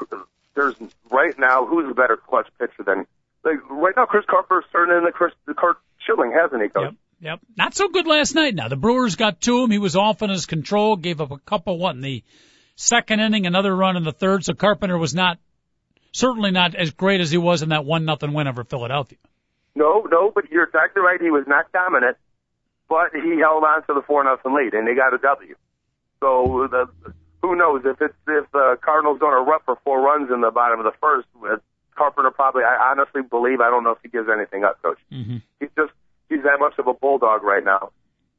There's 0.58 0.74
right 1.10 1.38
now 1.38 1.66
who's 1.66 1.88
a 1.88 1.94
better 1.94 2.16
clutch 2.16 2.48
pitcher 2.58 2.82
than 2.84 3.06
like 3.44 3.58
right 3.70 3.94
now? 3.96 4.06
Chris 4.06 4.24
Carpenter's 4.28 4.64
turning 4.72 4.98
into 4.98 5.12
Chris 5.12 5.32
the 5.46 5.54
Curt 5.54 5.76
Schilling, 6.04 6.32
hasn't 6.32 6.60
he, 6.60 6.68
coach? 6.68 6.82
Yep. 6.82 6.94
Yep. 7.20 7.40
Not 7.56 7.74
so 7.74 7.88
good 7.88 8.08
last 8.08 8.34
night. 8.34 8.56
Now 8.56 8.66
the 8.66 8.76
Brewers 8.76 9.14
got 9.14 9.40
to 9.42 9.62
him. 9.62 9.70
He 9.70 9.78
was 9.78 9.94
off 9.94 10.20
in 10.22 10.30
his 10.30 10.46
control. 10.46 10.96
Gave 10.96 11.20
up 11.20 11.30
a 11.30 11.38
couple. 11.38 11.78
What 11.78 11.94
in 11.94 12.00
the 12.00 12.24
second 12.74 13.20
inning? 13.20 13.46
Another 13.46 13.74
run 13.74 13.96
in 13.96 14.02
the 14.02 14.12
third. 14.12 14.44
So 14.44 14.54
Carpenter 14.54 14.98
was 14.98 15.14
not 15.14 15.38
certainly 16.10 16.50
not 16.50 16.74
as 16.74 16.90
great 16.90 17.20
as 17.20 17.30
he 17.30 17.38
was 17.38 17.62
in 17.62 17.68
that 17.68 17.84
one 17.84 18.04
nothing 18.04 18.32
win 18.32 18.48
over 18.48 18.64
Philadelphia. 18.64 19.18
No, 19.76 20.08
no, 20.10 20.32
but 20.34 20.50
you're 20.50 20.64
exactly 20.64 21.02
right. 21.02 21.20
He 21.20 21.30
was 21.30 21.44
not 21.46 21.70
dominant, 21.70 22.16
but 22.88 23.10
he 23.14 23.38
held 23.38 23.62
on 23.62 23.82
to 23.86 23.94
the 23.94 24.02
four 24.02 24.24
nothing 24.24 24.54
lead, 24.54 24.74
and 24.74 24.88
they 24.88 24.96
got 24.96 25.14
a 25.14 25.18
W. 25.18 25.54
So 26.20 26.66
the 26.68 27.12
who 27.48 27.56
knows 27.56 27.82
if 27.84 28.00
it's 28.00 28.14
if 28.26 28.50
the 28.52 28.78
Cardinals 28.82 29.18
don't 29.20 29.32
erupt 29.32 29.64
for 29.64 29.78
four 29.84 30.00
runs 30.00 30.30
in 30.30 30.40
the 30.40 30.50
bottom 30.50 30.78
of 30.78 30.84
the 30.84 30.96
first, 31.00 31.26
uh, 31.42 31.56
Carpenter 31.96 32.30
probably. 32.30 32.62
I 32.62 32.92
honestly 32.92 33.22
believe 33.22 33.60
I 33.60 33.70
don't 33.70 33.84
know 33.84 33.92
if 33.92 33.98
he 34.02 34.08
gives 34.08 34.28
anything 34.28 34.64
up, 34.64 34.80
Coach. 34.82 34.98
Mm-hmm. 35.12 35.38
He's 35.60 35.70
just 35.76 35.92
he's 36.28 36.42
that 36.44 36.60
much 36.60 36.74
of 36.78 36.86
a 36.86 36.94
bulldog 36.94 37.42
right 37.42 37.64
now. 37.64 37.90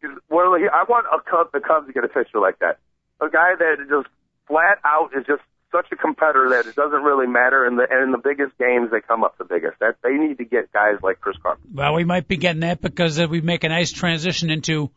He's, 0.01 0.11
well, 0.29 0.55
he, 0.55 0.67
I 0.71 0.85
want 0.87 1.07
a 1.11 1.19
Cub, 1.29 1.51
the 1.51 1.59
Cubs 1.59 1.87
to 1.87 1.93
get 1.93 2.03
a 2.03 2.07
pitcher 2.07 2.39
like 2.39 2.59
that, 2.59 2.77
a 3.19 3.29
guy 3.29 3.55
that 3.57 3.77
just 3.89 4.07
flat 4.47 4.77
out 4.85 5.11
is 5.17 5.25
just 5.25 5.41
such 5.71 5.87
a 5.91 5.95
competitor 5.95 6.49
that 6.49 6.65
it 6.65 6.75
doesn't 6.75 7.03
really 7.03 7.27
matter. 7.27 7.65
In 7.65 7.75
the 7.75 7.85
and 7.89 8.03
in 8.03 8.11
the 8.11 8.17
biggest 8.17 8.57
games, 8.57 8.91
they 8.91 9.01
come 9.01 9.23
up 9.23 9.37
the 9.37 9.45
biggest. 9.45 9.79
That 9.79 9.97
they 10.03 10.13
need 10.13 10.37
to 10.37 10.45
get 10.45 10.71
guys 10.71 10.97
like 11.03 11.19
Chris 11.19 11.37
Carpenter. 11.41 11.69
Well, 11.73 11.95
we 11.95 12.03
might 12.05 12.27
be 12.27 12.37
getting 12.37 12.61
that 12.61 12.81
because 12.81 13.19
uh, 13.19 13.27
we 13.27 13.41
make 13.41 13.63
a 13.63 13.69
nice 13.69 13.91
transition 13.91 14.49
into 14.49 14.91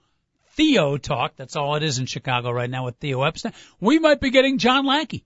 Theo 0.53 0.97
talk. 0.97 1.37
That's 1.37 1.57
all 1.57 1.77
it 1.77 1.83
is 1.83 1.99
in 1.99 2.07
Chicago 2.07 2.51
right 2.51 2.71
now 2.71 2.85
with 2.85 2.97
Theo 2.97 3.23
Epstein. 3.23 3.53
We 3.81 3.99
might 3.99 4.21
be 4.21 4.31
getting 4.31 4.59
John 4.59 4.87
Lackey. 4.87 5.25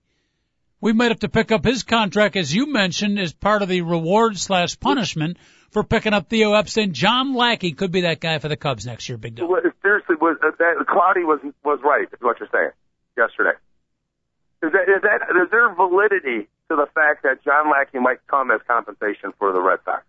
We 0.79 0.93
might 0.93 1.09
have 1.09 1.21
to 1.21 1.29
pick 1.29 1.51
up 1.51 1.65
his 1.65 1.83
contract, 1.83 2.35
as 2.35 2.53
you 2.53 2.71
mentioned, 2.71 3.17
as 3.19 3.33
part 3.33 3.61
of 3.61 3.69
the 3.69 3.81
reward 3.81 4.37
slash 4.37 4.79
punishment 4.79 5.37
for 5.71 5.83
picking 5.83 6.13
up 6.13 6.29
Theo 6.29 6.53
Epstein. 6.53 6.93
John 6.93 7.33
Lackey 7.33 7.73
could 7.73 7.91
be 7.91 8.01
that 8.01 8.19
guy 8.19 8.37
for 8.39 8.47
the 8.47 8.55
Cubs 8.55 8.85
next 8.85 9.09
year, 9.09 9.17
big 9.17 9.35
deal. 9.35 9.47
Well, 9.47 9.61
Seriously, 9.87 10.15
was 10.19 10.37
uh, 10.43 10.51
that 10.59 10.85
Cloudy 10.85 11.23
was 11.23 11.39
was 11.63 11.79
right? 11.81 12.07
Is 12.11 12.19
what 12.19 12.39
you're 12.41 12.49
saying 12.51 12.71
yesterday? 13.15 13.57
Is 14.61 14.73
that 14.73 14.83
is 14.83 15.01
that 15.01 15.21
is 15.41 15.49
there 15.49 15.73
validity 15.73 16.49
to 16.69 16.75
the 16.75 16.87
fact 16.93 17.23
that 17.23 17.41
John 17.45 17.71
Lackey 17.71 17.99
might 17.99 18.19
come 18.27 18.51
as 18.51 18.59
compensation 18.67 19.31
for 19.39 19.53
the 19.53 19.61
Red 19.61 19.79
Sox? 19.85 20.03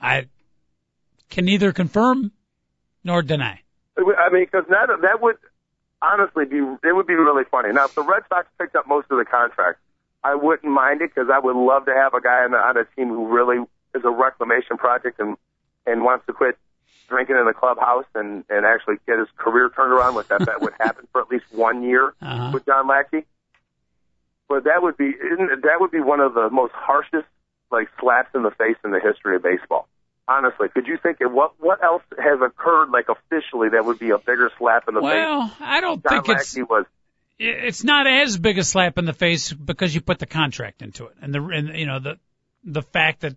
I 0.00 0.28
can 1.28 1.44
neither 1.44 1.72
confirm 1.72 2.32
nor 3.04 3.20
deny. 3.20 3.60
I 3.98 4.30
mean, 4.32 4.44
because 4.44 4.64
that 4.70 4.88
that 5.02 5.20
would 5.20 5.36
honestly 6.02 6.44
be 6.46 6.58
it 6.58 6.94
would 6.94 7.06
be 7.06 7.14
really 7.14 7.44
funny. 7.50 7.72
Now, 7.72 7.84
if 7.86 7.94
the 7.94 8.02
Red 8.02 8.22
Sox 8.28 8.48
picked 8.58 8.76
up 8.76 8.86
most 8.88 9.06
of 9.10 9.18
the 9.18 9.24
contract, 9.24 9.78
I 10.24 10.34
wouldn't 10.34 10.70
mind 10.72 11.02
it 11.02 11.10
because 11.14 11.30
I 11.32 11.38
would 11.38 11.56
love 11.56 11.86
to 11.86 11.94
have 11.94 12.14
a 12.14 12.20
guy 12.20 12.44
on, 12.44 12.52
the, 12.52 12.56
on 12.58 12.76
a 12.76 12.84
team 12.96 13.08
who 13.08 13.26
really 13.28 13.58
is 13.94 14.02
a 14.04 14.10
reclamation 14.10 14.76
project 14.78 15.18
and 15.20 15.36
and 15.86 16.02
wants 16.04 16.26
to 16.26 16.32
quit 16.32 16.56
drinking 17.08 17.36
in 17.36 17.44
the 17.46 17.52
clubhouse 17.52 18.04
and 18.14 18.44
and 18.48 18.64
actually 18.64 18.96
get 19.06 19.18
his 19.18 19.28
career 19.36 19.70
turned 19.74 19.92
around. 19.92 20.14
With 20.14 20.28
that, 20.28 20.46
that 20.46 20.60
would 20.62 20.74
happen 20.80 21.06
for 21.12 21.20
at 21.20 21.28
least 21.30 21.44
one 21.50 21.82
year 21.82 22.14
Uh-huh. 22.22 22.50
with 22.54 22.64
John 22.66 22.86
Lackey. 22.88 23.24
But 24.48 24.64
that 24.64 24.82
would 24.82 24.96
be 24.96 25.08
isn't- 25.10 25.62
that 25.62 25.80
would 25.80 25.90
be 25.90 26.00
one 26.00 26.20
of 26.20 26.34
the 26.34 26.48
most 26.50 26.72
harshest 26.72 27.26
like 27.70 27.88
slaps 28.00 28.30
in 28.34 28.42
the 28.42 28.50
face 28.50 28.76
in 28.84 28.90
the 28.90 28.98
history 29.00 29.36
of 29.36 29.42
baseball. 29.42 29.88
Honestly, 30.30 30.68
could 30.68 30.86
you 30.86 30.96
think 30.96 31.20
of 31.20 31.32
what 31.32 31.54
what 31.58 31.82
else 31.82 32.04
has 32.16 32.40
occurred 32.40 32.90
like 32.90 33.06
officially 33.08 33.70
that 33.70 33.84
would 33.84 33.98
be 33.98 34.10
a 34.10 34.18
bigger 34.18 34.48
slap 34.58 34.86
in 34.86 34.94
the 34.94 35.00
face? 35.00 35.08
Well, 35.08 35.52
I 35.58 35.80
don't 35.80 36.00
John 36.02 36.22
think 36.22 36.38
it's 36.38 36.56
was. 36.56 36.86
it's 37.38 37.82
not 37.82 38.06
as 38.06 38.38
big 38.38 38.56
a 38.56 38.62
slap 38.62 38.96
in 38.96 39.06
the 39.06 39.12
face 39.12 39.52
because 39.52 39.92
you 39.92 40.00
put 40.00 40.20
the 40.20 40.26
contract 40.26 40.82
into 40.82 41.06
it, 41.06 41.16
and 41.20 41.34
the 41.34 41.42
and 41.42 41.76
you 41.76 41.86
know 41.86 41.98
the 41.98 42.18
the 42.62 42.82
fact 42.82 43.22
that 43.22 43.34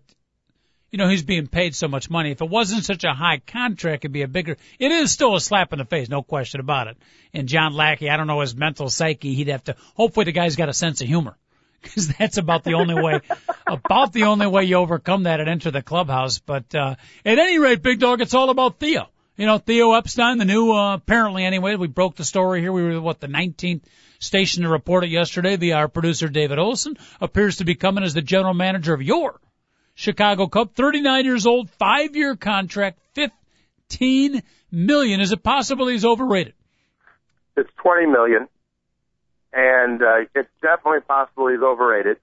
you 0.94 0.98
know, 0.98 1.08
he's 1.08 1.24
being 1.24 1.48
paid 1.48 1.74
so 1.74 1.88
much 1.88 2.08
money. 2.08 2.30
If 2.30 2.40
it 2.40 2.48
wasn't 2.48 2.84
such 2.84 3.02
a 3.02 3.12
high 3.12 3.38
contract, 3.44 4.04
it'd 4.04 4.12
be 4.12 4.22
a 4.22 4.28
bigger, 4.28 4.56
it 4.78 4.92
is 4.92 5.10
still 5.10 5.34
a 5.34 5.40
slap 5.40 5.72
in 5.72 5.80
the 5.80 5.84
face, 5.84 6.08
no 6.08 6.22
question 6.22 6.60
about 6.60 6.86
it. 6.86 6.96
And 7.32 7.48
John 7.48 7.74
Lackey, 7.74 8.08
I 8.08 8.16
don't 8.16 8.28
know 8.28 8.38
his 8.38 8.54
mental 8.54 8.88
psyche, 8.88 9.34
he'd 9.34 9.48
have 9.48 9.64
to, 9.64 9.74
hopefully 9.96 10.22
the 10.22 10.30
guy's 10.30 10.54
got 10.54 10.68
a 10.68 10.72
sense 10.72 11.00
of 11.00 11.08
humor. 11.08 11.36
Cause 11.84 12.08
that's 12.08 12.38
about 12.38 12.64
the 12.64 12.74
only 12.74 12.94
way, 12.94 13.20
about 13.66 14.12
the 14.12 14.24
only 14.24 14.46
way 14.46 14.64
you 14.64 14.76
overcome 14.76 15.24
that 15.24 15.40
and 15.40 15.48
enter 15.48 15.70
the 15.70 15.82
clubhouse. 15.82 16.38
But, 16.38 16.74
uh, 16.74 16.96
at 17.24 17.38
any 17.38 17.58
rate, 17.58 17.82
Big 17.82 18.00
Dog, 18.00 18.20
it's 18.20 18.34
all 18.34 18.50
about 18.50 18.78
Theo. 18.78 19.08
You 19.36 19.46
know, 19.46 19.58
Theo 19.58 19.92
Epstein, 19.92 20.38
the 20.38 20.44
new, 20.44 20.72
uh, 20.72 20.94
apparently 20.94 21.44
anyway, 21.44 21.74
we 21.74 21.88
broke 21.88 22.16
the 22.16 22.24
story 22.24 22.60
here. 22.60 22.72
We 22.72 22.82
were, 22.84 23.00
what, 23.00 23.20
the 23.20 23.26
19th 23.26 23.82
station 24.20 24.62
to 24.62 24.68
report 24.68 25.04
it 25.04 25.10
yesterday 25.10 25.56
via 25.56 25.76
our 25.76 25.88
producer 25.88 26.28
David 26.28 26.58
Olson, 26.58 26.96
appears 27.20 27.56
to 27.56 27.64
be 27.64 27.74
coming 27.74 28.04
as 28.04 28.14
the 28.14 28.22
general 28.22 28.54
manager 28.54 28.94
of 28.94 29.02
your 29.02 29.40
Chicago 29.94 30.46
Cub, 30.46 30.74
39 30.74 31.24
years 31.24 31.46
old, 31.46 31.70
five 31.70 32.16
year 32.16 32.36
contract, 32.36 32.98
15 33.14 34.42
million. 34.70 35.20
Is 35.20 35.32
it 35.32 35.42
possible 35.42 35.86
he's 35.88 36.04
overrated? 36.04 36.54
It's 37.56 37.70
20 37.82 38.06
million, 38.06 38.48
and 39.54 40.02
uh, 40.02 40.26
it's 40.34 40.50
definitely 40.60 41.00
possible 41.00 41.48
he's 41.48 41.62
overrated. 41.62 42.18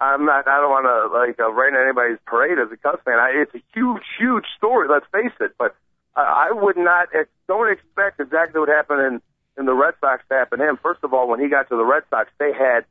I'm 0.00 0.26
not. 0.26 0.46
I 0.46 0.60
don't 0.60 0.70
want 0.70 0.84
to 0.84 1.18
like 1.18 1.40
uh, 1.40 1.50
rain 1.50 1.74
anybody's 1.74 2.18
parade 2.26 2.58
as 2.58 2.70
a 2.70 2.76
Cubs 2.76 3.02
fan. 3.04 3.18
I, 3.18 3.32
it's 3.34 3.54
a 3.54 3.62
huge, 3.74 4.02
huge 4.18 4.44
story. 4.56 4.88
Let's 4.88 5.06
face 5.10 5.32
it. 5.40 5.54
But 5.58 5.74
uh, 6.14 6.20
I 6.20 6.52
would 6.52 6.76
not. 6.76 7.08
Don't 7.48 7.72
expect 7.72 8.20
exactly 8.20 8.60
what 8.60 8.68
happened 8.68 9.00
in 9.00 9.22
in 9.56 9.66
the 9.66 9.74
Red 9.74 9.94
Sox 10.00 10.22
to 10.28 10.34
happen 10.34 10.58
to 10.58 10.68
him. 10.68 10.78
First 10.82 11.00
of 11.04 11.14
all, 11.14 11.28
when 11.28 11.40
he 11.40 11.48
got 11.48 11.68
to 11.70 11.76
the 11.76 11.84
Red 11.84 12.02
Sox, 12.10 12.28
they 12.38 12.52
had 12.52 12.84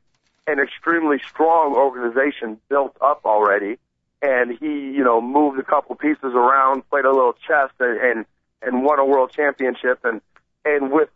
an 0.46 0.58
extremely 0.58 1.18
strong 1.28 1.74
organization 1.74 2.58
built 2.68 2.96
up 3.00 3.20
already, 3.24 3.78
and 4.20 4.58
he, 4.58 4.66
you 4.66 5.04
know, 5.04 5.20
moved 5.20 5.58
a 5.58 5.62
couple 5.62 5.94
pieces 5.94 6.32
around, 6.34 6.88
played 6.90 7.04
a 7.04 7.12
little 7.12 7.34
chess, 7.46 7.70
and 7.78 8.00
and, 8.00 8.26
and 8.62 8.82
won 8.82 8.98
a 8.98 9.04
world 9.04 9.30
championship, 9.30 10.00
and 10.04 10.20
and 10.64 10.90
with 10.90 11.10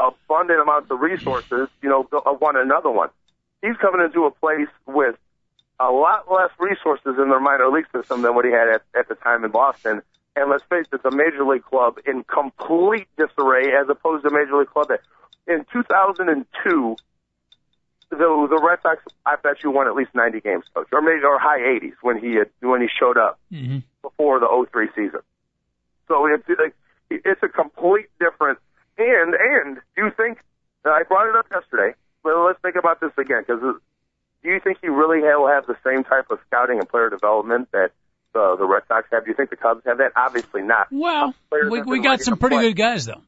abundant 0.00 0.60
amounts 0.60 0.90
of 0.90 1.00
resources, 1.00 1.68
you 1.82 1.88
know, 1.88 2.08
won 2.40 2.56
another 2.56 2.90
one. 2.90 3.10
He's 3.62 3.76
coming 3.76 4.04
into 4.04 4.24
a 4.24 4.30
place 4.30 4.68
with 4.86 5.16
a 5.78 5.90
lot 5.90 6.30
less 6.30 6.50
resources 6.58 7.14
in 7.18 7.28
their 7.28 7.40
minor 7.40 7.68
league 7.68 7.86
system 7.92 8.22
than 8.22 8.34
what 8.34 8.44
he 8.44 8.50
had 8.50 8.68
at, 8.68 8.82
at 8.98 9.08
the 9.08 9.14
time 9.14 9.44
in 9.44 9.50
Boston. 9.50 10.02
And 10.36 10.50
let's 10.50 10.62
face 10.64 10.86
it, 10.92 10.96
it's 10.96 11.04
a 11.04 11.10
major 11.10 11.44
league 11.44 11.64
club 11.64 11.98
in 12.06 12.24
complete 12.24 13.08
disarray 13.16 13.72
as 13.72 13.88
opposed 13.88 14.22
to 14.22 14.28
a 14.28 14.32
major 14.32 14.56
league 14.56 14.70
club 14.70 14.88
that 14.88 15.00
in 15.46 15.64
2002, 15.72 16.96
the 18.10 18.16
the 18.16 18.60
Red 18.62 18.78
Sox, 18.82 19.02
I 19.24 19.36
bet 19.36 19.62
you 19.62 19.70
won 19.70 19.86
at 19.86 19.94
least 19.94 20.14
90 20.14 20.40
games, 20.40 20.64
coach, 20.74 20.88
or 20.92 21.00
maybe 21.00 21.24
or 21.24 21.38
high 21.38 21.60
80s 21.60 21.94
when 22.02 22.18
he 22.18 22.34
had, 22.34 22.50
when 22.60 22.80
he 22.80 22.88
showed 22.88 23.16
up 23.16 23.38
mm-hmm. 23.52 23.78
before 24.02 24.40
the 24.40 24.66
03 24.72 24.88
season. 24.94 25.20
So 26.08 26.26
it's 26.26 26.74
it's 27.10 27.42
a 27.42 27.48
complete 27.48 28.06
different. 28.18 28.58
And 29.00 29.34
and 29.34 29.76
do 29.96 30.04
you 30.04 30.10
think 30.16 30.38
I 30.84 31.02
brought 31.08 31.28
it 31.28 31.36
up 31.36 31.46
yesterday? 31.50 31.94
Well, 32.22 32.46
let's 32.46 32.60
think 32.60 32.76
about 32.76 33.00
this 33.00 33.12
again 33.16 33.44
because 33.46 33.60
do 34.42 34.48
you 34.48 34.60
think 34.60 34.78
he 34.80 34.88
really 34.88 35.20
will 35.20 35.48
have 35.48 35.66
the 35.66 35.76
same 35.84 36.04
type 36.04 36.30
of 36.30 36.38
scouting 36.46 36.78
and 36.78 36.88
player 36.88 37.10
development 37.10 37.68
that 37.72 37.92
the 38.34 38.56
the 38.58 38.66
Red 38.66 38.82
Sox 38.88 39.08
have? 39.12 39.24
Do 39.24 39.30
you 39.30 39.36
think 39.36 39.50
the 39.50 39.56
Cubs 39.56 39.82
have 39.86 39.98
that? 39.98 40.12
Obviously 40.16 40.62
not. 40.62 40.88
Well, 40.90 41.34
we 41.50 41.82
we 41.82 42.00
got 42.00 42.20
some 42.20 42.38
pretty 42.38 42.58
good 42.58 42.76
guys 42.76 43.06
though. 43.06 43.22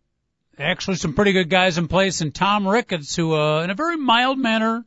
Actually, 0.58 0.96
some 0.96 1.14
pretty 1.14 1.32
good 1.32 1.48
guys 1.48 1.78
in 1.78 1.88
place, 1.88 2.20
and 2.20 2.34
Tom 2.34 2.68
Ricketts, 2.68 3.16
who 3.16 3.34
uh, 3.34 3.62
in 3.62 3.70
a 3.70 3.74
very 3.74 3.96
mild 3.96 4.38
manner, 4.38 4.84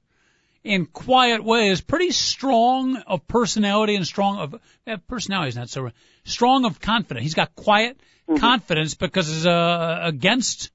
in 0.64 0.86
quiet 0.86 1.44
way, 1.44 1.70
is 1.70 1.82
pretty 1.82 2.12
strong 2.12 2.98
of 2.98 3.28
personality 3.28 3.96
and 3.96 4.06
strong 4.06 4.38
of 4.38 4.56
eh, 4.86 4.98
personality 5.08 5.50
is 5.50 5.56
not 5.56 5.70
so 5.70 5.90
strong 6.24 6.66
of 6.66 6.80
confidence. 6.80 7.24
He's 7.24 7.34
got 7.34 7.56
quiet 7.56 8.00
mm-hmm. 8.30 8.40
confidence 8.40 8.94
because 8.94 9.48
uh, 9.48 10.00
against 10.04 10.70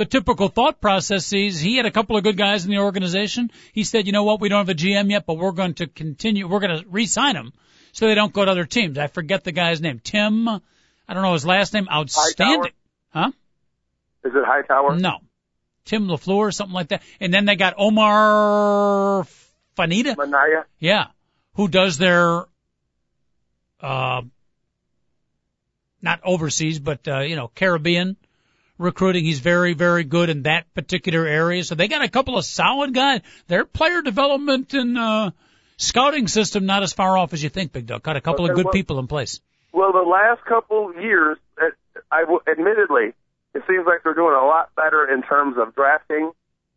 the 0.00 0.06
typical 0.06 0.48
thought 0.48 0.80
processes. 0.80 1.60
He 1.60 1.76
had 1.76 1.84
a 1.84 1.90
couple 1.90 2.16
of 2.16 2.24
good 2.24 2.38
guys 2.38 2.64
in 2.64 2.70
the 2.70 2.78
organization. 2.78 3.50
He 3.74 3.84
said, 3.84 4.06
you 4.06 4.12
know 4.12 4.24
what, 4.24 4.40
we 4.40 4.48
don't 4.48 4.66
have 4.66 4.70
a 4.70 4.74
GM 4.74 5.10
yet, 5.10 5.26
but 5.26 5.34
we're 5.34 5.52
going 5.52 5.74
to 5.74 5.86
continue, 5.86 6.48
we're 6.48 6.60
going 6.60 6.80
to 6.80 6.88
re-sign 6.88 7.36
him 7.36 7.52
so 7.92 8.06
they 8.06 8.14
don't 8.14 8.32
go 8.32 8.42
to 8.42 8.50
other 8.50 8.64
teams. 8.64 8.96
I 8.96 9.08
forget 9.08 9.44
the 9.44 9.52
guy's 9.52 9.82
name. 9.82 10.00
Tim, 10.02 10.48
I 10.48 10.60
don't 11.12 11.22
know 11.22 11.34
his 11.34 11.44
last 11.44 11.74
name. 11.74 11.86
Outstanding. 11.92 12.72
Huh? 13.10 13.32
Is 14.24 14.32
it 14.34 14.42
Hightower? 14.42 14.96
No. 14.96 15.18
Tim 15.84 16.06
LaFleur 16.06 16.36
or 16.36 16.52
something 16.52 16.74
like 16.74 16.88
that. 16.88 17.02
And 17.20 17.32
then 17.34 17.44
they 17.44 17.56
got 17.56 17.74
Omar 17.76 19.26
Fanita. 19.76 20.16
Minaya? 20.16 20.64
Yeah. 20.78 21.08
Who 21.56 21.68
does 21.68 21.98
their, 21.98 22.46
uh, 23.82 24.22
not 26.00 26.20
overseas, 26.24 26.78
but, 26.78 27.06
uh, 27.06 27.20
you 27.20 27.36
know, 27.36 27.48
Caribbean 27.48 28.16
recruiting. 28.80 29.24
He's 29.24 29.38
very, 29.40 29.74
very 29.74 30.04
good 30.04 30.30
in 30.30 30.42
that 30.42 30.72
particular 30.74 31.26
area. 31.26 31.62
So 31.64 31.74
they 31.74 31.88
got 31.88 32.02
a 32.02 32.08
couple 32.08 32.36
of 32.36 32.44
solid 32.44 32.94
guys. 32.94 33.20
Their 33.46 33.64
player 33.64 34.02
development 34.02 34.74
and, 34.74 34.98
uh, 34.98 35.30
scouting 35.76 36.28
system 36.28 36.66
not 36.66 36.82
as 36.82 36.92
far 36.92 37.16
off 37.16 37.32
as 37.32 37.42
you 37.42 37.48
think, 37.48 37.72
Big 37.72 37.86
Dog. 37.86 38.02
Got 38.02 38.16
a 38.16 38.20
couple 38.20 38.44
okay, 38.44 38.52
of 38.52 38.56
good 38.56 38.66
well, 38.66 38.72
people 38.72 38.98
in 38.98 39.06
place. 39.06 39.40
Well, 39.72 39.92
the 39.92 40.00
last 40.00 40.44
couple 40.44 40.90
of 40.90 40.96
years, 40.96 41.38
uh, 41.60 41.66
I 42.10 42.20
w- 42.20 42.40
admittedly, 42.50 43.14
it 43.54 43.62
seems 43.68 43.86
like 43.86 44.02
they're 44.04 44.14
doing 44.14 44.34
a 44.34 44.44
lot 44.44 44.74
better 44.74 45.06
in 45.12 45.22
terms 45.22 45.56
of 45.58 45.74
drafting 45.74 46.32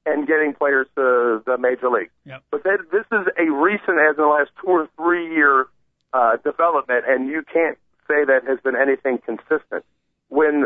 and 0.06 0.28
getting 0.28 0.54
players 0.54 0.88
to 0.96 1.42
the 1.46 1.58
major 1.58 1.90
league. 1.90 2.12
Yep. 2.26 2.44
But 2.52 2.64
that, 2.64 2.80
this 2.92 3.06
is 3.12 3.28
a 3.38 3.52
recent, 3.52 3.98
as 4.00 4.18
in 4.18 4.24
the 4.24 4.28
last 4.28 4.52
two 4.62 4.68
or 4.68 4.90
three 4.98 5.34
year 5.34 5.68
uh, 6.14 6.38
development, 6.44 7.06
and 7.08 7.28
you 7.28 7.44
can't 7.52 7.78
say 8.08 8.26
that 8.26 8.42
has 8.48 8.60
been 8.64 8.76
anything 8.76 9.20
consistent. 9.26 9.86
When, 10.30 10.66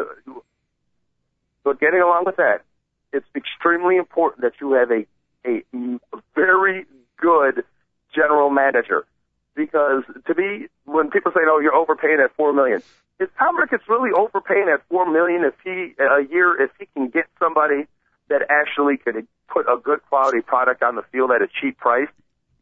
but 1.64 1.80
getting 1.80 2.01
along 2.01 2.24
with 2.26 2.38
that, 2.38 2.62
it's 3.14 3.26
extremely 3.36 3.97
important 3.97 4.41
that 4.41 4.53
you 4.62 4.74
have 4.74 4.91
a 4.91 5.05
a 5.45 5.64
very 6.36 6.86
good 7.18 7.64
general 8.14 8.49
manager 8.49 9.05
because 9.55 10.03
to 10.26 10.36
be 10.36 10.68
when 10.86 11.10
people 11.10 11.32
say, 11.32 11.41
"Oh, 11.45 11.60
you're 11.60 11.76
overpaying 11.76 12.20
at 12.24 12.36
four 12.36 12.53
million, 12.53 12.82
is 13.20 13.30
Tom 13.39 13.58
Ricketts 13.58 13.84
really 13.89 14.12
overpaying 14.16 14.70
at 14.72 14.82
four 14.89 15.12
million 15.12 15.43
if 15.43 15.55
he 15.64 15.95
a 15.99 16.22
year 16.30 16.62
if 16.62 16.72
he 16.80 16.88
can 16.93 17.10
get 17.10 17.26
somebody 17.39 17.88
that 18.30 18.41
actually 18.49 18.97
could 18.97 19.28
put 19.47 19.66
a 19.68 19.78
good 19.78 19.99
quality 20.10 20.41
product 20.41 20.84
on 20.84 20.95
the 20.95 21.03
field 21.12 21.32
at 21.32 21.41
a 21.41 21.47
cheap 21.47 21.78
price? 21.78 22.10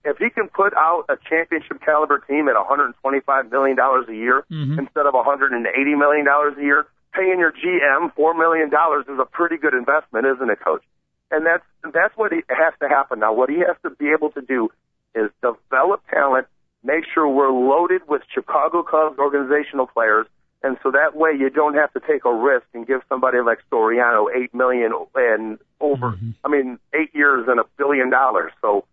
If 0.06 0.18
he 0.18 0.30
can 0.30 0.48
put 0.50 0.74
out 0.78 1.06
a 1.10 1.18
championship 1.28 1.82
caliber 1.84 2.20
team 2.20 2.48
at 2.48 2.56
125 2.56 3.52
million 3.52 3.76
dollars 3.76 4.06
a 4.08 4.16
year 4.16 4.46
mm-hmm. 4.52 4.80
instead 4.80 5.06
of 5.06 5.14
180 5.14 5.96
million 5.96 6.26
dollars 6.26 6.54
a 6.58 6.62
year, 6.62 6.86
paying 7.16 7.39
your 7.39 7.51
GM 7.51 8.13
four 8.16 8.34
million 8.34 8.70
dollars 8.70 9.05
is 9.07 9.20
a 9.20 9.26
pretty 9.26 9.57
good 9.57 9.74
investment, 9.74 10.26
isn't 10.26 10.49
it, 10.49 10.59
Coach? 10.59 10.84
And 11.32 11.45
that's 11.45 11.63
that's 11.93 12.16
what 12.16 12.32
has 12.34 12.74
to 12.82 12.89
happen 12.89 13.20
now. 13.20 13.34
What 13.34 13.49
he 13.49 13.59
has 13.59 13.76
to 13.84 13.89
be 13.89 14.11
able 14.11 14.32
to 14.32 14.41
do 14.41 14.70
is 15.16 15.32
develop 15.41 16.01
talent, 16.09 16.47
make 16.84 17.03
sure 17.13 17.28
we're 17.28 17.51
loaded 17.51 18.01
with 18.07 18.22
Chicago 18.34 18.84
Cubs 18.84 19.18
organizational 19.18 19.88
players, 19.88 20.28
and 20.63 20.78
so 20.84 20.91
that 20.91 21.16
way 21.16 21.32
you 21.38 21.49
don't 21.49 21.76
have 21.76 21.93
to 21.93 21.99
take 21.99 22.26
a 22.26 22.34
risk 22.34 22.66
and 22.74 22.86
give 22.86 23.01
somebody 23.07 23.38
like 23.39 23.59
Soriano 23.72 24.28
eight 24.36 24.53
million 24.53 24.91
and 25.16 25.57
over. 25.80 26.11
Mm-hmm. 26.11 26.32
I 26.43 26.49
mean, 26.49 26.80
eight 26.93 27.13
years 27.13 27.45
and 27.47 27.59
a 27.59 27.66
billion 27.78 28.09
dollars. 28.09 28.51
So, 28.61 28.86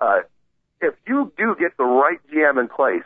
uh, 0.00 0.20
if 0.80 0.94
you 1.06 1.32
do 1.36 1.54
get 1.58 1.76
the 1.76 1.84
right 1.84 2.18
GM 2.32 2.60
in 2.60 2.68
place, 2.68 3.04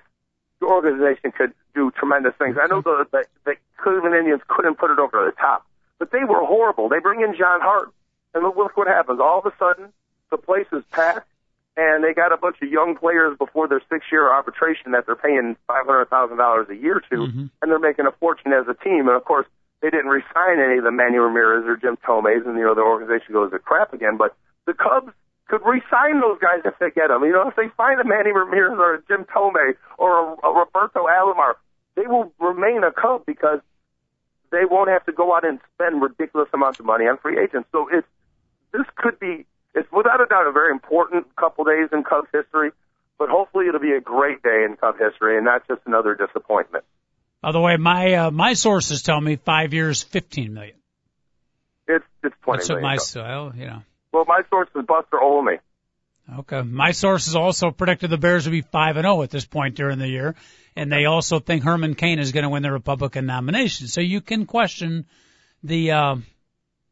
organization 0.65 1.33
could 1.33 1.53
do 1.75 1.91
tremendous 1.93 2.35
things. 2.39 2.57
I 2.61 2.67
know 2.67 2.81
the, 2.81 3.07
the, 3.11 3.25
the 3.45 3.55
Cleveland 3.77 4.15
Indians 4.15 4.43
couldn't 4.49 4.77
put 4.77 4.91
it 4.91 4.99
over 4.99 5.25
the 5.25 5.33
top, 5.41 5.67
but 5.99 6.11
they 6.11 6.25
were 6.25 6.45
horrible. 6.45 6.89
They 6.89 6.99
bring 6.99 7.21
in 7.21 7.37
John 7.37 7.61
Hart, 7.61 7.91
and 8.35 8.43
look 8.43 8.77
what 8.77 8.87
happens. 8.87 9.21
All 9.21 9.39
of 9.39 9.47
a 9.47 9.53
sudden, 9.59 9.93
the 10.31 10.39
place 10.39 10.67
is 10.73 10.83
packed 10.91 11.29
and 11.77 12.05
they 12.05 12.15
got 12.15 12.33
a 12.33 12.37
bunch 12.37 12.57
of 12.63 12.71
young 12.71 12.97
players 12.97 13.37
before 13.37 13.67
their 13.69 13.83
six-year 13.91 14.31
arbitration 14.31 14.93
that 14.93 15.07
they're 15.07 15.17
paying 15.17 15.57
five 15.67 15.87
hundred 15.87 16.07
thousand 16.07 16.39
dollars 16.39 16.69
a 16.71 16.77
year 16.77 17.03
to, 17.11 17.17
mm-hmm. 17.17 17.47
and 17.61 17.71
they're 17.71 17.79
making 17.79 18.07
a 18.07 18.13
fortune 18.13 18.53
as 18.53 18.67
a 18.69 18.75
team. 18.75 19.09
And 19.09 19.17
of 19.17 19.25
course, 19.25 19.47
they 19.83 19.91
didn't 19.91 20.07
re-sign 20.07 20.61
any 20.61 20.79
of 20.79 20.85
the 20.85 20.93
Manny 20.93 21.19
Ramirez 21.19 21.67
or 21.67 21.77
Jim 21.77 21.97
Thomes, 22.07 22.47
and 22.47 22.57
you 22.57 22.65
know 22.65 22.75
the 22.75 22.83
organization 22.83 23.33
goes 23.33 23.51
to 23.51 23.59
crap 23.59 23.93
again. 23.93 24.17
But 24.17 24.37
the 24.67 24.75
Cubs 24.75 25.13
could 25.49 25.61
re-sign 25.65 26.21
those 26.21 26.39
guys 26.41 26.63
if 26.65 26.75
they 26.79 26.91
get 26.91 27.09
them. 27.09 27.23
You 27.25 27.33
know, 27.33 27.49
if 27.49 27.57
they 27.57 27.69
find 27.77 28.01
a 28.01 28.05
Manny 28.05 28.33
Ramirez 28.33 28.79
or 28.79 28.95
a 28.95 29.03
Jim 29.09 29.25
Thome 29.25 29.75
or 29.99 30.11
a, 30.19 30.47
a 30.47 30.53
Roberto 30.53 31.07
Alomar, 31.07 31.55
they 31.97 32.07
will 32.07 32.33
remain 32.41 32.83
a 32.83 32.93
Cub 32.93 33.27
because 33.27 33.61
they 34.51 34.65
won't 34.65 34.89
have 34.89 35.05
to 35.07 35.13
go 35.13 35.35
out 35.35 35.45
and 35.45 35.61
spend 35.75 36.01
ridiculous 36.01 36.49
amounts 36.55 36.81
of 36.81 36.87
money 36.87 37.05
on 37.05 37.19
free 37.19 37.39
agents. 37.39 37.69
So 37.73 37.89
it's 37.93 38.07
this 38.73 38.87
could 38.97 39.19
be 39.21 39.47
it's 39.75 39.91
without 39.93 40.21
a 40.21 40.27
doubt 40.27 40.47
a 40.47 40.53
very 40.53 40.71
important 40.71 41.27
couple 41.37 41.65
days 41.65 41.89
in 41.93 42.05
Cubs 42.05 42.29
history, 42.33 42.71
but 43.19 43.29
hopefully 43.29 43.67
it'll 43.69 43.81
be 43.81 43.93
a 43.93 44.01
great 44.01 44.43
day 44.43 44.65
in 44.69 44.77
Cubs 44.77 44.99
history 44.99 45.37
and 45.37 45.45
not 45.45 45.67
just 45.69 45.81
another 45.87 46.15
disappointment. 46.15 46.85
By 47.43 47.53
the 47.53 47.61
way, 47.61 47.77
my 47.77 48.15
uh, 48.15 48.31
my 48.31 48.55
sources 48.55 49.03
tell 49.03 49.21
me 49.21 49.37
five 49.37 49.75
years, 49.75 50.03
fifteen 50.03 50.55
million. 50.55 50.77
It's 51.87 52.05
it's 52.23 52.35
twenty 52.43 52.59
That's 52.59 52.71
what 52.71 52.81
my 52.81 52.99
well, 53.17 53.53
you 53.55 53.67
know. 53.67 53.83
Well, 54.15 54.25
my 54.29 54.43
source 54.49 54.69
is 54.77 54.85
Buster 54.87 55.21
Olney. 55.21 55.59
Okay. 56.39 56.63
My 56.63 56.93
sources 56.93 57.35
also 57.35 57.73
predicted 57.73 58.11
the 58.11 58.17
Bears 58.17 58.47
would 58.47 58.53
be 58.53 58.63
5 58.63 58.97
and 58.97 59.05
0 59.05 59.23
at 59.23 59.31
this 59.31 59.45
point 59.45 59.75
during 59.75 59.99
the 59.99 60.09
year. 60.09 60.37
And 60.77 60.91
they 60.91 61.05
also 61.05 61.41
think 61.41 61.65
Herman 61.65 61.97
Cain 61.97 62.21
is 62.21 62.31
going 62.31 62.45
to 62.45 62.49
win 62.49 62.63
the 62.63 62.71
Republican 62.71 63.27
nomination. 63.27 63.89
So 63.89 64.01
you 64.01 64.21
can 64.21 64.47
question 64.47 65.07
the, 65.65 65.91
uh, 65.91 66.17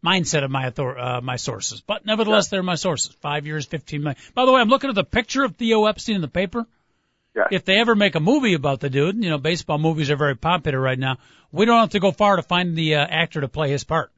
mindset 0.04 0.42
of 0.42 0.50
my 0.50 0.66
author- 0.66 0.98
uh, 0.98 1.20
my 1.20 1.36
sources. 1.36 1.80
But 1.80 2.04
nevertheless, 2.04 2.48
they're 2.48 2.64
my 2.64 2.74
sources. 2.74 3.14
Five 3.20 3.46
years, 3.46 3.66
15 3.66 4.02
million. 4.02 4.20
By 4.34 4.44
the 4.44 4.52
way, 4.52 4.60
I'm 4.60 4.68
looking 4.68 4.90
at 4.90 4.96
the 4.96 5.04
picture 5.04 5.44
of 5.44 5.54
Theo 5.54 5.86
Epstein 5.86 6.16
in 6.16 6.22
the 6.22 6.28
paper. 6.28 6.66
Yeah. 7.36 7.46
If 7.52 7.64
they 7.64 7.76
ever 7.78 7.94
make 7.94 8.16
a 8.16 8.20
movie 8.20 8.54
about 8.54 8.80
the 8.80 8.90
dude, 8.90 9.22
you 9.22 9.30
know, 9.30 9.38
baseball 9.38 9.78
movies 9.78 10.10
are 10.10 10.16
very 10.16 10.34
popular 10.34 10.80
right 10.80 10.98
now. 10.98 11.18
We 11.52 11.66
don't 11.66 11.78
have 11.78 11.90
to 11.90 12.00
go 12.00 12.10
far 12.10 12.34
to 12.34 12.42
find 12.42 12.76
the 12.76 12.96
uh, 12.96 13.06
actor 13.08 13.40
to 13.40 13.48
play 13.48 13.70
his 13.70 13.84
part. 13.84 14.10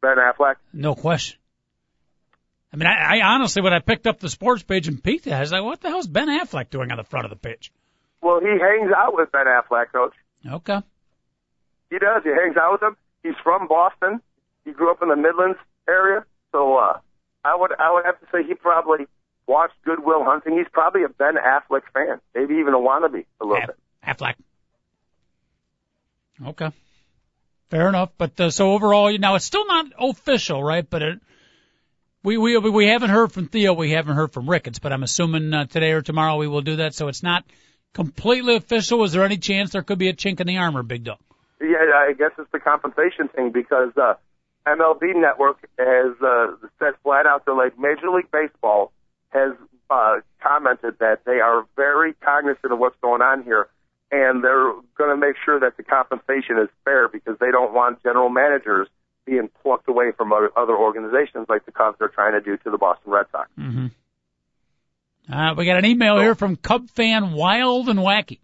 Ben 0.00 0.16
Affleck. 0.18 0.56
No 0.72 0.94
question. 0.94 1.38
I 2.74 2.76
mean, 2.76 2.88
I, 2.88 3.20
I 3.20 3.34
honestly, 3.34 3.62
when 3.62 3.72
I 3.72 3.78
picked 3.78 4.08
up 4.08 4.18
the 4.18 4.28
sports 4.28 4.64
page 4.64 4.88
and 4.88 5.00
peeked 5.00 5.28
at 5.28 5.32
it, 5.32 5.36
I 5.36 5.40
was 5.40 5.52
like, 5.52 5.62
what 5.62 5.80
the 5.80 5.90
hell's 5.90 6.08
Ben 6.08 6.26
Affleck 6.26 6.70
doing 6.70 6.90
on 6.90 6.96
the 6.96 7.04
front 7.04 7.24
of 7.24 7.30
the 7.30 7.36
page? 7.36 7.70
Well, 8.20 8.40
he 8.40 8.48
hangs 8.48 8.90
out 8.96 9.14
with 9.14 9.30
Ben 9.30 9.46
Affleck, 9.46 9.92
coach. 9.92 10.12
Okay. 10.44 10.80
He 11.90 11.98
does. 12.00 12.24
He 12.24 12.30
hangs 12.30 12.56
out 12.56 12.72
with 12.72 12.82
him. 12.82 12.96
He's 13.22 13.36
from 13.44 13.68
Boston. 13.68 14.20
He 14.64 14.72
grew 14.72 14.90
up 14.90 15.02
in 15.02 15.08
the 15.08 15.14
Midlands 15.14 15.58
area. 15.88 16.24
So, 16.50 16.76
uh, 16.76 16.98
I 17.44 17.54
would, 17.54 17.70
I 17.78 17.92
would 17.92 18.06
have 18.06 18.18
to 18.18 18.26
say 18.32 18.42
he 18.42 18.54
probably 18.54 19.06
watched 19.46 19.74
Good 19.84 20.04
Will 20.04 20.24
Hunting. 20.24 20.58
He's 20.58 20.66
probably 20.72 21.04
a 21.04 21.08
Ben 21.08 21.34
Affleck 21.36 21.82
fan. 21.92 22.20
Maybe 22.34 22.54
even 22.54 22.74
a 22.74 22.78
wannabe 22.78 23.24
a 23.40 23.44
little 23.44 23.62
Aff- 23.62 23.66
bit. 23.68 23.76
Affleck. 24.04 24.34
Okay. 26.44 26.70
Fair 27.70 27.88
enough. 27.88 28.10
But 28.18 28.40
uh, 28.40 28.50
so 28.50 28.72
overall, 28.72 29.12
you 29.12 29.18
now 29.18 29.36
it's 29.36 29.44
still 29.44 29.66
not 29.66 29.86
official, 29.96 30.64
right? 30.64 30.88
But 30.88 31.02
it, 31.02 31.20
we 32.24 32.38
we 32.38 32.58
we 32.58 32.88
haven't 32.88 33.10
heard 33.10 33.30
from 33.30 33.46
Theo. 33.46 33.74
We 33.74 33.92
haven't 33.92 34.16
heard 34.16 34.32
from 34.32 34.48
Ricketts. 34.50 34.80
But 34.80 34.92
I'm 34.92 35.04
assuming 35.04 35.52
uh, 35.52 35.66
today 35.66 35.92
or 35.92 36.02
tomorrow 36.02 36.36
we 36.36 36.48
will 36.48 36.62
do 36.62 36.76
that. 36.76 36.94
So 36.94 37.06
it's 37.08 37.22
not 37.22 37.44
completely 37.92 38.56
official. 38.56 39.04
Is 39.04 39.12
there 39.12 39.24
any 39.24 39.36
chance 39.36 39.72
there 39.72 39.82
could 39.82 39.98
be 39.98 40.08
a 40.08 40.14
chink 40.14 40.40
in 40.40 40.46
the 40.46 40.56
armor, 40.56 40.82
Big 40.82 41.04
Dog? 41.04 41.18
Yeah, 41.60 41.76
I 41.94 42.14
guess 42.18 42.32
it's 42.38 42.50
the 42.50 42.58
compensation 42.58 43.28
thing 43.28 43.52
because 43.52 43.92
uh, 43.96 44.14
MLB 44.66 45.14
Network 45.14 45.58
has 45.78 46.14
uh, 46.20 46.56
said 46.78 46.94
flat 47.02 47.26
out 47.26 47.44
that 47.44 47.52
like 47.52 47.78
Major 47.78 48.10
League 48.10 48.30
Baseball 48.32 48.90
has 49.28 49.52
uh, 49.90 50.16
commented 50.42 50.98
that 50.98 51.20
they 51.24 51.40
are 51.40 51.66
very 51.76 52.14
cognizant 52.14 52.72
of 52.72 52.78
what's 52.78 52.96
going 53.02 53.22
on 53.22 53.44
here, 53.44 53.68
and 54.10 54.42
they're 54.42 54.72
going 54.96 55.10
to 55.10 55.16
make 55.16 55.36
sure 55.44 55.60
that 55.60 55.76
the 55.76 55.82
compensation 55.82 56.58
is 56.58 56.68
fair 56.84 57.08
because 57.08 57.36
they 57.38 57.50
don't 57.50 57.74
want 57.74 58.02
general 58.02 58.30
managers 58.30 58.88
being 59.26 59.48
plucked 59.62 59.88
away 59.88 60.12
from 60.16 60.32
other, 60.32 60.76
organizations 60.76 61.46
like 61.48 61.64
the 61.64 61.72
Cubs 61.72 61.96
are 62.00 62.08
trying 62.08 62.32
to 62.32 62.40
do 62.40 62.56
to 62.58 62.70
the 62.70 62.78
Boston 62.78 63.12
Red 63.12 63.26
Sox. 63.32 63.50
Mm-hmm. 63.58 63.86
Uh, 65.32 65.54
we 65.54 65.64
got 65.64 65.78
an 65.78 65.86
email 65.86 66.18
here 66.18 66.34
from 66.34 66.56
Cub 66.56 66.90
fan 66.90 67.32
Wild 67.32 67.88
and 67.88 67.98
Wacky. 67.98 68.40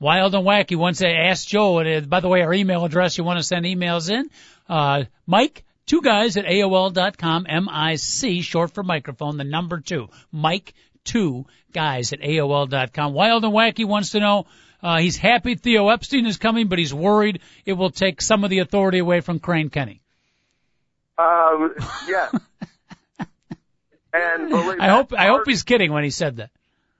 Wild 0.00 0.34
and 0.34 0.44
Wacky 0.44 0.76
wants 0.76 1.00
to 1.00 1.08
ask 1.08 1.46
Joe, 1.46 1.78
and 1.78 2.04
uh, 2.04 2.08
by 2.08 2.20
the 2.20 2.28
way, 2.28 2.42
our 2.42 2.52
email 2.52 2.84
address 2.84 3.18
you 3.18 3.24
want 3.24 3.38
to 3.38 3.44
send 3.44 3.64
emails 3.66 4.10
in, 4.10 4.30
uh, 4.68 5.04
Mic, 5.26 5.64
two 5.86 6.00
guys 6.00 6.36
at 6.36 6.46
AOL.com, 6.46 7.46
M-I-C, 7.48 8.40
short 8.42 8.72
for 8.72 8.82
microphone, 8.82 9.36
the 9.36 9.44
number 9.44 9.80
two, 9.80 10.08
Mic, 10.32 10.72
two 11.04 11.46
guys 11.72 12.12
at 12.12 12.20
AOL.com. 12.20 13.12
Wild 13.12 13.44
and 13.44 13.52
Wacky 13.52 13.84
wants 13.84 14.10
to 14.10 14.20
know, 14.20 14.46
uh, 14.82 14.98
he's 14.98 15.16
happy 15.16 15.54
Theo 15.54 15.88
Epstein 15.88 16.26
is 16.26 16.36
coming, 16.36 16.66
but 16.68 16.78
he's 16.78 16.92
worried 16.92 17.40
it 17.64 17.74
will 17.74 17.90
take 17.90 18.20
some 18.20 18.44
of 18.44 18.50
the 18.50 18.58
authority 18.60 18.98
away 18.98 19.20
from 19.20 19.38
Crane 19.38 19.70
Kenney. 19.70 20.00
Um, 21.18 21.74
yeah. 22.08 22.30
and 24.12 24.48
believe 24.48 24.80
I 24.80 24.88
hope, 24.88 25.12
I 25.12 25.26
hope 25.28 25.42
he's 25.46 25.62
kidding 25.62 25.92
when 25.92 26.04
he 26.04 26.10
said 26.10 26.36
that. 26.36 26.50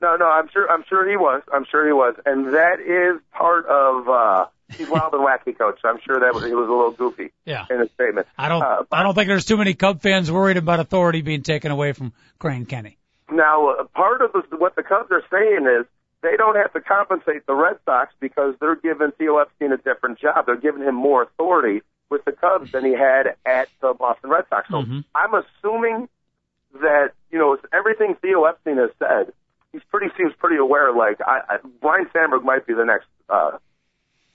No, 0.01 0.16
no, 0.16 0.26
I'm 0.26 0.49
sure. 0.49 0.68
I'm 0.68 0.85
sure 0.89 1.09
he 1.09 1.16
was. 1.16 1.43
I'm 1.53 1.64
sure 1.70 1.87
he 1.87 1.93
was, 1.93 2.16
and 2.26 2.55
that 2.55 2.80
is 2.80 3.20
part 3.33 3.66
of. 3.66 4.09
uh 4.09 4.47
He's 4.76 4.89
wild 4.89 5.12
and 5.12 5.22
wacky, 5.22 5.57
coach. 5.57 5.78
I'm 5.85 5.99
sure 6.01 6.18
that 6.20 6.33
was, 6.33 6.45
he 6.45 6.55
was 6.55 6.66
a 6.66 6.72
little 6.72 6.93
goofy 6.93 7.30
Yeah. 7.45 7.66
in 7.68 7.80
his 7.80 7.91
statement. 7.91 8.26
I 8.39 8.49
don't. 8.49 8.62
Uh, 8.62 8.85
I 8.91 9.03
don't 9.03 9.14
think 9.14 9.28
there's 9.28 9.45
too 9.45 9.59
many 9.59 9.74
Cub 9.74 10.01
fans 10.01 10.33
worried 10.33 10.57
about 10.57 10.80
authority 10.80 11.20
being 11.20 11.43
taken 11.43 11.70
away 11.70 11.93
from 11.93 12.14
Crane 12.39 12.64
Kenney. 12.64 12.97
Now, 13.30 13.68
uh, 13.68 13.85
part 13.85 14.22
of 14.22 14.33
the, 14.33 14.57
what 14.57 14.74
the 14.74 14.83
Cubs 14.83 15.11
are 15.12 15.22
saying 15.30 15.66
is 15.80 15.87
they 16.23 16.37
don't 16.37 16.57
have 16.57 16.73
to 16.73 16.81
compensate 16.81 17.47
the 17.47 17.55
Red 17.55 17.79
Sox 17.85 18.12
because 18.20 18.55
they're 18.61 18.77
giving 18.77 19.11
Theo 19.18 19.39
Epstein 19.39 19.73
a 19.73 19.77
different 19.77 20.18
job. 20.18 20.47
They're 20.47 20.57
giving 20.57 20.83
him 20.83 20.95
more 20.95 21.23
authority 21.23 21.83
with 22.11 22.25
the 22.25 22.33
Cubs 22.33 22.73
than 22.73 22.85
he 22.85 22.93
had 22.93 23.35
at 23.45 23.68
the 23.81 23.95
Boston 23.95 24.31
Red 24.31 24.45
Sox. 24.49 24.68
So 24.68 24.83
Mhm. 24.83 25.05
I'm 25.14 25.35
assuming 25.35 26.09
that 26.81 27.12
you 27.31 27.39
know 27.39 27.57
everything 27.73 28.14
Theo 28.23 28.45
Epstein 28.45 28.77
has 28.79 28.91
said. 28.99 29.33
He's 29.73 29.83
pretty 29.91 30.09
seems 30.16 30.33
pretty 30.39 30.57
aware. 30.57 30.93
Like 30.93 31.20
I, 31.20 31.41
I, 31.49 31.59
Ryne 31.83 32.09
Sandberg 32.12 32.45
might 32.45 32.66
be 32.66 32.75
the 32.75 32.85
next. 32.85 33.07
uh 33.29 33.59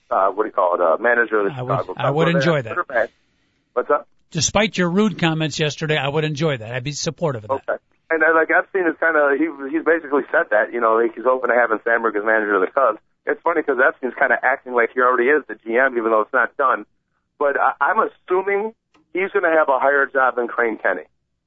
uh, 0.10 0.30
what 0.32 0.44
do 0.44 0.48
you 0.48 0.54
call 0.54 0.76
it? 0.76 0.82
Uh, 0.82 0.98
manager 1.02 1.40
of 1.40 1.48
the 1.48 1.52
I 1.54 1.62
would- 1.62 1.70
Chicago 1.72 1.94
Cubs. 1.94 2.00
I 2.06 2.10
would 2.12 2.28
enjoy 2.30 2.62
that. 2.62 3.10
What's 3.74 3.90
up? 3.92 4.08
Despite 4.32 4.78
your 4.78 4.90
rude 4.90 5.20
comments 5.20 5.60
yesterday, 5.60 5.98
I 5.98 6.08
would 6.08 6.24
enjoy 6.24 6.58
that. 6.58 6.74
I'd 6.74 6.84
be 6.84 6.92
supportive 6.94 7.44
of 7.46 7.62
that. 7.66 7.74
Okay. 7.74 7.84
And 8.10 8.24
uh, 8.24 8.34
like 8.34 8.49
Epstein 8.49 8.88
is 8.88 8.95
kind 8.99 9.18
of 9.18 9.36
he 9.38 9.51
he's 9.70 9.84
basically 9.84 10.24
said 10.32 10.47
that 10.51 10.72
you 10.72 10.80
know 10.80 10.95
like 10.95 11.16
he's 11.16 11.26
open 11.26 11.49
to 11.49 11.55
having 11.55 11.80
Sandberg 11.84 12.16
as 12.16 12.24
manager 12.24 12.55
of 12.55 12.62
the 12.62 12.72
Cubs. 12.72 12.99
It's 13.26 13.41
funny 13.43 13.62
because 13.62 13.78
Epstein's 13.84 14.16
kind 14.18 14.32
of 14.32 14.39
acting 14.41 14.74
like 14.74 14.91
he 14.93 15.01
already 15.01 15.28
is 15.28 15.43
the 15.47 15.55
GM, 15.55 15.97
even 15.97 16.12
though 16.12 16.22
it's 16.22 16.32
not 16.32 16.55
done. 16.55 16.86
But 17.38 17.60
I, 17.60 17.74
I'm 17.82 17.99
assuming 17.99 18.74
he's 19.12 19.32
going 19.32 19.43
to 19.43 19.51
have 19.51 19.68
a 19.68 19.80
higher 19.80 20.05
job 20.05 20.38
than 20.38 20.47
Crane 20.47 20.78
Kenney, 20.78 21.03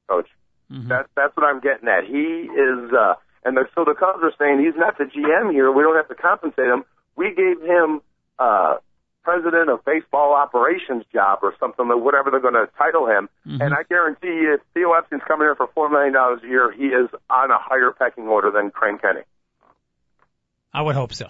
coach. 0.08 0.28
Mhm. 0.70 0.88
That's 0.88 1.08
that's 1.16 1.36
what 1.36 1.46
I'm 1.46 1.60
getting 1.60 1.88
at. 1.88 2.04
He 2.04 2.46
is, 2.52 2.92
uh, 2.92 3.14
and 3.44 3.56
the, 3.56 3.64
so 3.74 3.84
the 3.84 3.94
Cubs 3.94 4.20
are 4.22 4.32
saying 4.38 4.60
he's 4.60 4.76
not 4.76 4.98
the 4.98 5.04
GM 5.04 5.50
here. 5.52 5.72
We 5.72 5.82
don't 5.82 5.96
have 5.96 6.08
to 6.08 6.14
compensate 6.14 6.66
him. 6.68 6.84
We 7.16 7.34
gave 7.34 7.60
him 7.62 8.02
uh, 8.38 8.76
president 9.22 9.68
of 9.70 9.84
baseball 9.84 10.34
operations 10.34 11.04
job 11.12 11.40
or 11.42 11.54
something, 11.60 11.86
or 11.86 11.96
whatever 11.96 12.30
they're 12.30 12.40
going 12.40 12.54
to 12.54 12.68
title 12.78 13.06
him. 13.06 13.28
Mhm. 13.46 13.60
And 13.60 13.74
I 13.74 13.82
guarantee 13.88 14.28
you, 14.28 14.54
if 14.54 14.60
Theo 14.74 14.92
Epstein's 14.92 15.22
coming 15.26 15.44
here 15.46 15.54
for 15.54 15.66
four 15.74 15.88
million 15.88 16.12
dollars 16.12 16.40
a 16.42 16.46
year, 16.46 16.72
he 16.72 16.86
is 16.86 17.08
on 17.28 17.50
a 17.50 17.58
higher 17.58 17.92
pecking 17.92 18.26
order 18.28 18.50
than 18.50 18.70
Crane 18.70 18.98
Kenney. 18.98 19.22
I 20.72 20.82
would 20.82 20.94
hope 20.94 21.12
so. 21.12 21.26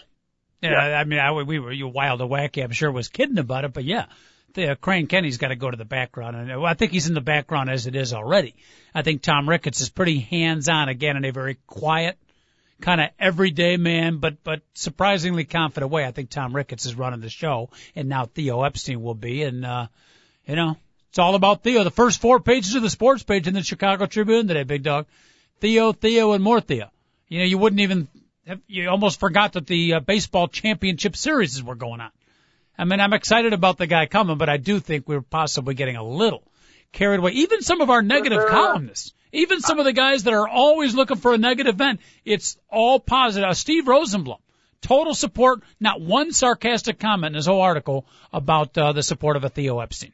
Yeah, 0.60 0.70
Yeah. 0.88 0.98
I 1.00 1.04
mean, 1.04 1.18
I 1.18 1.32
we 1.32 1.58
were 1.58 1.72
you 1.72 1.88
wild 1.88 2.20
and 2.20 2.30
wacky. 2.30 2.62
I'm 2.62 2.72
sure 2.72 2.90
was 2.92 3.08
kidding 3.08 3.38
about 3.38 3.64
it, 3.64 3.72
but 3.72 3.84
yeah, 3.84 4.06
the 4.54 4.72
uh, 4.72 4.74
Crane 4.74 5.06
Kenney's 5.06 5.38
got 5.38 5.48
to 5.48 5.56
go 5.56 5.70
to 5.70 5.76
the 5.76 5.84
background, 5.84 6.36
and 6.36 6.52
I 6.66 6.74
think 6.74 6.92
he's 6.92 7.08
in 7.08 7.14
the 7.14 7.20
background 7.20 7.70
as 7.70 7.86
it 7.86 7.96
is 7.96 8.12
already. 8.12 8.54
I 8.94 9.02
think 9.02 9.22
Tom 9.22 9.48
Ricketts 9.48 9.80
is 9.80 9.88
pretty 9.88 10.18
hands-on 10.18 10.88
again 10.88 11.16
in 11.16 11.24
a 11.24 11.30
very 11.30 11.58
quiet, 11.66 12.18
kind 12.80 13.00
of 13.00 13.10
everyday 13.18 13.76
man, 13.76 14.18
but 14.18 14.42
but 14.42 14.62
surprisingly 14.74 15.44
confident 15.44 15.90
way. 15.90 16.04
I 16.04 16.10
think 16.10 16.30
Tom 16.30 16.54
Ricketts 16.54 16.86
is 16.86 16.94
running 16.94 17.20
the 17.20 17.28
show, 17.28 17.70
and 17.94 18.08
now 18.08 18.26
Theo 18.26 18.62
Epstein 18.62 19.02
will 19.02 19.14
be, 19.14 19.42
and 19.42 19.64
uh, 19.64 19.86
you 20.46 20.56
know, 20.56 20.76
it's 21.08 21.18
all 21.18 21.34
about 21.34 21.62
Theo. 21.62 21.84
The 21.84 21.90
first 21.90 22.20
four 22.20 22.40
pages 22.40 22.74
of 22.74 22.82
the 22.82 22.90
sports 22.90 23.22
page 23.22 23.46
in 23.46 23.54
the 23.54 23.62
Chicago 23.62 24.06
Tribune 24.06 24.48
today, 24.48 24.64
Big 24.64 24.82
Dog. 24.82 25.06
Theo, 25.60 25.92
Theo, 25.92 26.32
and 26.32 26.42
more 26.42 26.60
Theo. 26.60 26.90
You 27.28 27.40
know, 27.40 27.44
you 27.44 27.58
wouldn't 27.58 27.80
even 27.80 28.08
have, 28.46 28.60
you 28.66 28.88
almost 28.88 29.20
forgot 29.20 29.52
that 29.52 29.66
the 29.66 29.94
uh, 29.94 30.00
baseball 30.00 30.48
championship 30.48 31.16
series 31.16 31.62
were 31.62 31.74
going 31.74 32.00
on. 32.00 32.10
I 32.78 32.84
mean, 32.84 33.00
I'm 33.00 33.12
excited 33.12 33.52
about 33.52 33.76
the 33.76 33.86
guy 33.86 34.06
coming, 34.06 34.38
but 34.38 34.48
I 34.48 34.56
do 34.56 34.80
think 34.80 35.06
we're 35.06 35.20
possibly 35.20 35.74
getting 35.74 35.96
a 35.96 36.02
little 36.02 36.42
carried 36.92 37.18
away. 37.18 37.32
Even 37.32 37.62
some 37.62 37.80
of 37.80 37.90
our 37.90 38.02
negative 38.02 38.46
columnists, 38.48 39.12
even 39.32 39.60
some 39.60 39.78
of 39.78 39.84
the 39.84 39.92
guys 39.92 40.24
that 40.24 40.34
are 40.34 40.48
always 40.48 40.94
looking 40.94 41.16
for 41.16 41.32
a 41.34 41.38
negative 41.38 41.74
event, 41.74 42.00
it's 42.24 42.56
all 42.68 42.98
positive. 43.00 43.48
Uh, 43.48 43.54
Steve 43.54 43.84
Rosenbloom, 43.84 44.38
total 44.80 45.14
support, 45.14 45.60
not 45.78 46.00
one 46.00 46.32
sarcastic 46.32 46.98
comment 46.98 47.32
in 47.32 47.36
his 47.36 47.46
whole 47.46 47.60
article 47.60 48.06
about 48.32 48.76
uh, 48.76 48.92
the 48.92 49.02
support 49.02 49.36
of 49.36 49.44
a 49.44 49.48
Theo 49.48 49.78
Epstein. 49.80 50.12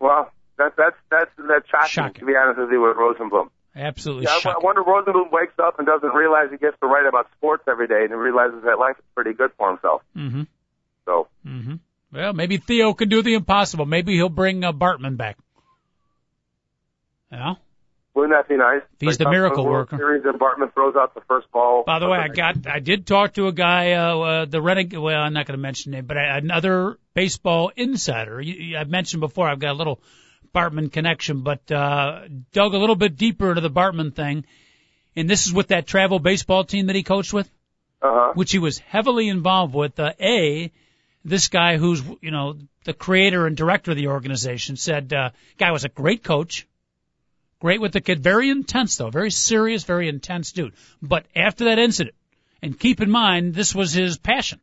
Well, 0.00 0.30
that, 0.58 0.74
that's 0.76 0.96
that's 1.10 1.30
that's 1.36 1.68
shocking, 1.68 1.88
Shocking. 1.88 2.20
to 2.20 2.26
be 2.26 2.34
honest 2.36 2.60
with 2.60 2.70
you 2.70 2.80
with 2.82 2.96
Rosenbloom. 2.96 3.50
Absolutely 3.76 4.24
Yeah, 4.24 4.30
I, 4.30 4.36
I 4.36 4.40
shocking. 4.40 4.64
wonder 4.64 4.82
Rosenbloom 4.82 5.30
wakes 5.32 5.54
up 5.62 5.78
and 5.78 5.86
doesn't 5.86 6.12
realize 6.14 6.50
he 6.50 6.56
gets 6.56 6.76
to 6.80 6.86
write 6.86 7.06
about 7.06 7.28
sports 7.36 7.62
every 7.68 7.86
day, 7.86 8.04
and 8.04 8.12
realizes 8.18 8.62
that 8.64 8.78
life 8.78 8.96
is 8.98 9.04
pretty 9.14 9.32
good 9.34 9.50
for 9.56 9.70
himself. 9.70 10.02
Mm-hmm. 10.16 10.42
So 11.04 11.28
Mm-hmm. 11.46 11.74
Well, 12.12 12.32
maybe 12.32 12.56
Theo 12.56 12.94
can 12.94 13.08
do 13.08 13.22
the 13.22 13.34
impossible. 13.34 13.84
Maybe 13.86 14.14
he'll 14.14 14.28
bring 14.30 14.64
uh, 14.64 14.72
Bartman 14.72 15.16
back. 15.16 15.36
Yeah. 17.30 17.54
Wouldn't 18.18 18.36
that 18.36 18.48
be 18.48 18.56
nice? 18.56 18.82
He's 18.98 19.18
the 19.18 19.30
miracle 19.30 19.64
World 19.64 19.92
worker. 19.92 19.96
Series 19.96 20.24
and 20.24 20.38
Bartman 20.38 20.72
throws 20.74 20.94
out 20.96 21.14
the 21.14 21.20
first 21.22 21.50
ball. 21.52 21.84
By 21.86 21.98
the 21.98 22.08
way, 22.08 22.18
I 22.18 22.28
got, 22.28 22.66
I 22.66 22.80
did 22.80 23.06
talk 23.06 23.34
to 23.34 23.46
a 23.46 23.52
guy, 23.52 23.92
uh, 23.92 24.18
uh 24.18 24.44
the 24.44 24.60
renegade, 24.60 24.98
well, 24.98 25.20
I'm 25.20 25.32
not 25.32 25.46
going 25.46 25.56
to 25.56 25.62
mention 25.62 25.94
it, 25.94 26.06
but 26.06 26.16
I, 26.16 26.38
another 26.38 26.98
baseball 27.14 27.70
insider. 27.74 28.40
You, 28.40 28.76
I've 28.76 28.88
mentioned 28.88 29.20
before, 29.20 29.48
I've 29.48 29.58
got 29.58 29.70
a 29.70 29.78
little 29.78 30.00
Bartman 30.54 30.92
connection, 30.92 31.42
but, 31.42 31.70
uh, 31.70 32.22
dug 32.52 32.74
a 32.74 32.78
little 32.78 32.96
bit 32.96 33.16
deeper 33.16 33.48
into 33.48 33.60
the 33.60 33.70
Bartman 33.70 34.14
thing. 34.14 34.44
And 35.16 35.28
this 35.28 35.46
is 35.46 35.52
with 35.52 35.68
that 35.68 35.86
travel 35.86 36.18
baseball 36.18 36.64
team 36.64 36.86
that 36.86 36.96
he 36.96 37.02
coached 37.02 37.32
with, 37.32 37.50
Uh 38.02 38.10
huh. 38.12 38.32
which 38.34 38.52
he 38.52 38.58
was 38.58 38.78
heavily 38.78 39.28
involved 39.28 39.74
with. 39.74 39.98
Uh, 39.98 40.12
A, 40.20 40.70
this 41.24 41.48
guy 41.48 41.76
who's, 41.76 42.02
you 42.20 42.30
know, 42.30 42.56
the 42.84 42.94
creator 42.94 43.46
and 43.46 43.56
director 43.56 43.90
of 43.90 43.96
the 43.96 44.08
organization 44.08 44.76
said, 44.76 45.12
uh, 45.12 45.30
guy 45.58 45.72
was 45.72 45.84
a 45.84 45.88
great 45.88 46.22
coach, 46.22 46.67
Great 47.60 47.80
with 47.80 47.92
the 47.92 48.00
kid. 48.00 48.22
Very 48.22 48.50
intense 48.50 48.96
though. 48.96 49.10
Very 49.10 49.30
serious, 49.30 49.84
very 49.84 50.08
intense 50.08 50.52
dude. 50.52 50.74
But 51.02 51.26
after 51.34 51.64
that 51.64 51.78
incident, 51.78 52.14
and 52.62 52.78
keep 52.78 53.00
in 53.00 53.10
mind, 53.10 53.54
this 53.54 53.74
was 53.74 53.92
his 53.92 54.18
passion. 54.18 54.60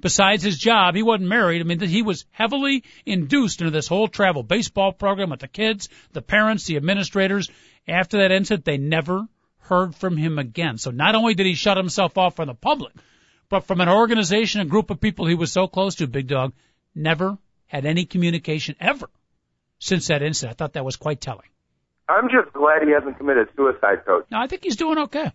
Besides 0.00 0.42
his 0.42 0.58
job, 0.58 0.96
he 0.96 1.02
wasn't 1.02 1.28
married. 1.28 1.60
I 1.60 1.64
mean, 1.64 1.78
he 1.80 2.02
was 2.02 2.24
heavily 2.32 2.82
induced 3.06 3.60
into 3.60 3.70
this 3.70 3.86
whole 3.86 4.08
travel 4.08 4.42
baseball 4.42 4.92
program 4.92 5.30
with 5.30 5.40
the 5.40 5.48
kids, 5.48 5.88
the 6.12 6.22
parents, 6.22 6.66
the 6.66 6.76
administrators. 6.76 7.48
After 7.86 8.18
that 8.18 8.32
incident, 8.32 8.64
they 8.64 8.78
never 8.78 9.28
heard 9.58 9.94
from 9.94 10.16
him 10.16 10.38
again. 10.38 10.78
So 10.78 10.90
not 10.90 11.14
only 11.14 11.34
did 11.34 11.46
he 11.46 11.54
shut 11.54 11.76
himself 11.76 12.18
off 12.18 12.36
from 12.36 12.48
the 12.48 12.54
public, 12.54 12.92
but 13.48 13.66
from 13.66 13.80
an 13.80 13.88
organization, 13.88 14.60
a 14.60 14.64
group 14.64 14.90
of 14.90 15.00
people 15.00 15.26
he 15.26 15.34
was 15.34 15.52
so 15.52 15.68
close 15.68 15.96
to, 15.96 16.06
Big 16.08 16.26
Dog, 16.26 16.52
never 16.94 17.38
had 17.66 17.86
any 17.86 18.04
communication 18.04 18.74
ever 18.80 19.08
since 19.78 20.08
that 20.08 20.22
incident. 20.22 20.54
I 20.54 20.56
thought 20.56 20.72
that 20.72 20.84
was 20.84 20.96
quite 20.96 21.20
telling. 21.20 21.48
I'm 22.08 22.28
just 22.28 22.52
glad 22.52 22.82
he 22.82 22.90
hasn't 22.92 23.16
committed 23.18 23.48
suicide, 23.56 24.04
coach. 24.04 24.26
No, 24.30 24.38
I 24.38 24.46
think 24.46 24.64
he's 24.64 24.76
doing 24.76 24.98
okay. 24.98 25.32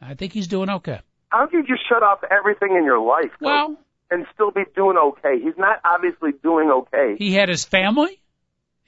I 0.00 0.14
think 0.14 0.32
he's 0.32 0.48
doing 0.48 0.70
okay. 0.70 1.00
How 1.28 1.46
do 1.46 1.56
you 1.56 1.64
just 1.64 1.82
shut 1.88 2.02
off 2.02 2.20
everything 2.30 2.76
in 2.76 2.84
your 2.84 3.00
life, 3.00 3.30
coach, 3.32 3.40
Well, 3.40 3.76
and 4.10 4.26
still 4.34 4.50
be 4.50 4.62
doing 4.76 4.96
okay? 4.96 5.40
He's 5.42 5.56
not 5.56 5.80
obviously 5.84 6.30
doing 6.42 6.70
okay. 6.70 7.16
he 7.18 7.32
had 7.32 7.48
his 7.48 7.64
family 7.64 8.20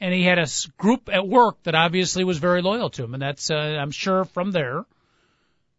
and 0.01 0.13
he 0.13 0.23
had 0.23 0.39
a 0.39 0.47
group 0.77 1.09
at 1.13 1.27
work 1.27 1.63
that 1.65 1.75
obviously 1.75 2.25
was 2.25 2.39
very 2.39 2.63
loyal 2.63 2.91
to 2.91 3.05
him 3.05 3.15
and 3.15 3.23
that's 3.23 3.51
uh, 3.51 3.55
I'm 3.55 3.91
sure 3.91 4.25
from 4.25 4.53
there 4.53 4.85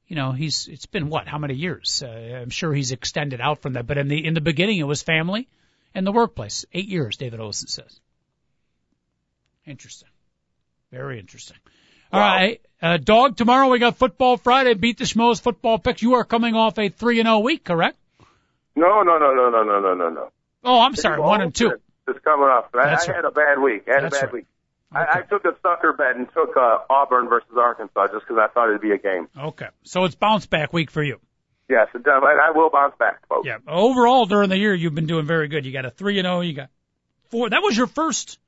you 0.08 0.16
know 0.16 0.32
he's 0.32 0.68
it's 0.68 0.86
been 0.86 1.10
what 1.10 1.28
how 1.28 1.38
many 1.38 1.54
years 1.54 2.04
uh, 2.04 2.40
I'm 2.42 2.50
sure 2.50 2.74
he's 2.74 2.92
extended 2.92 3.42
out 3.42 3.62
from 3.62 3.74
that 3.74 3.86
but 3.86 3.98
in 3.98 4.08
the 4.08 4.26
in 4.26 4.34
the 4.34 4.42
beginning 4.42 4.80
it 4.80 4.88
was 4.88 5.02
family 5.04 5.48
and 5.94 6.06
the 6.06 6.12
workplace 6.12 6.66
8 6.74 6.88
years 6.88 7.18
David 7.18 7.40
Olson 7.40 7.68
says 7.68 8.00
interesting 9.66 10.10
very 10.92 11.20
interesting 11.20 11.58
all 12.12 12.20
Wow. 12.20 12.36
right 12.36 12.62
uh, 12.82 12.98
dog 12.98 13.36
tomorrow 13.38 13.70
we 13.70 13.80
got 13.80 13.98
football 13.98 14.38
Friday 14.38 14.74
beat 14.74 14.98
the 14.98 15.04
schmoes 15.06 15.42
football 15.42 15.80
picks 15.80 16.02
you 16.02 16.16
are 16.16 16.24
coming 16.24 16.56
off 16.56 16.78
a 16.78 16.90
3 16.90 17.20
and 17.20 17.28
0 17.28 17.40
week 17.40 17.64
correct 17.64 17.98
No, 18.76 19.02
no, 19.04 19.18
no, 19.18 19.34
no, 19.34 19.50
no, 19.50 19.64
no, 19.64 19.80
no, 19.80 19.94
no, 19.96 20.10
no. 20.10 20.32
oh 20.64 20.80
I'm 20.82 20.96
sorry 20.96 21.20
1 21.20 21.42
and 21.42 21.54
2 21.56 21.72
It's 22.08 22.20
coming 22.24 22.46
off. 22.46 22.66
I, 22.74 22.86
That's 22.86 23.08
I 23.08 23.12
right. 23.12 23.16
had 23.18 23.26
a 23.26 23.32
bad 23.32 23.60
week. 23.60 23.84
I 23.90 23.96
had 23.96 24.04
That's 24.04 24.16
a 24.16 24.20
bad 24.20 24.26
right. 24.28 24.34
week. 24.34 24.46
I, 24.94 25.20
I 25.20 25.22
took 25.24 25.44
a 25.44 25.54
sucker 25.62 25.92
bet 25.92 26.16
and 26.16 26.28
took 26.34 26.56
uh, 26.56 26.78
Auburn 26.90 27.28
versus 27.28 27.50
Arkansas 27.58 28.08
just 28.14 28.26
because 28.26 28.38
I 28.42 28.48
thought 28.54 28.70
it'd 28.70 28.80
be 28.80 28.92
a 28.92 28.98
game. 28.98 29.28
okay 29.38 29.68
so 29.84 30.06
it's 30.06 30.16
bounce 30.16 30.46
back 30.46 30.72
week 30.72 30.90
for 30.92 31.04
you 31.04 31.20
Yes, 31.70 31.90
it 31.94 32.02
does. 32.04 32.24
And 32.26 32.40
I 32.40 32.52
will 32.52 32.70
bounce 32.70 32.96
back, 32.98 33.28
folks. 33.28 33.46
Yeah. 33.46 33.58
Overall, 33.68 34.26
during 34.26 34.48
the 34.48 34.58
year, 34.58 34.74
you've 34.74 34.96
been 34.96 35.06
doing 35.06 35.26
very 35.26 35.50
good. 35.50 35.66
You 35.66 35.74
got 35.74 35.84
a 35.84 35.90
three 35.92 36.18
and 36.18 36.26
zero. 36.26 36.40
You 36.40 36.54
got 36.54 36.70
four. 37.30 37.50
That 37.50 37.62
was 37.62 37.76
your 37.76 37.88
first. 37.88 38.40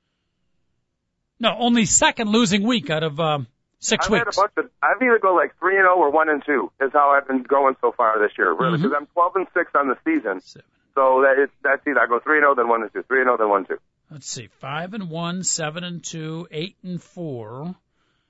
No, 1.39 1.55
only 1.57 1.85
second 1.85 2.29
losing 2.29 2.63
week 2.63 2.89
out 2.89 3.03
of 3.03 3.19
um, 3.19 3.47
6 3.79 4.05
I've 4.05 4.11
weeks. 4.11 4.19
had 4.19 4.33
a 4.33 4.35
bunch 4.35 4.51
of. 4.57 4.71
I've 4.83 5.01
either 5.01 5.19
go 5.19 5.33
like 5.35 5.57
three 5.59 5.75
and 5.77 5.83
zero 5.85 5.95
or 5.95 6.11
one 6.11 6.29
and 6.29 6.43
two. 6.45 6.71
Is 6.81 6.91
how 6.93 7.11
I've 7.11 7.27
been 7.27 7.43
going 7.43 7.75
so 7.81 7.93
far 7.95 8.19
this 8.19 8.31
year, 8.37 8.53
really, 8.53 8.77
because 8.77 8.91
I'm 8.95 9.07
twelve 9.07 9.35
and 9.35 9.47
six 9.53 9.71
on 9.75 9.87
the 9.87 9.97
season. 10.03 10.41
Seven. 10.41 10.65
So 10.95 11.21
that 11.23 11.41
it's 11.41 11.53
that's 11.63 11.85
either 11.87 11.99
I 11.99 12.07
go 12.07 12.19
three 12.19 12.37
and 12.37 12.43
zero, 12.43 12.55
then 12.55 12.67
one 12.67 12.81
and 12.81 12.91
two, 12.93 13.03
three 13.03 13.21
and 13.21 13.27
zero, 13.27 13.37
then 13.37 13.49
one 13.49 13.59
and 13.59 13.67
two. 13.69 13.77
Let's 14.11 14.27
see. 14.29 14.47
Five 14.59 14.93
and 14.93 15.09
one, 15.09 15.43
seven 15.43 15.83
and 15.83 16.03
two, 16.03 16.47
eight 16.51 16.75
and 16.83 17.01
four, 17.01 17.75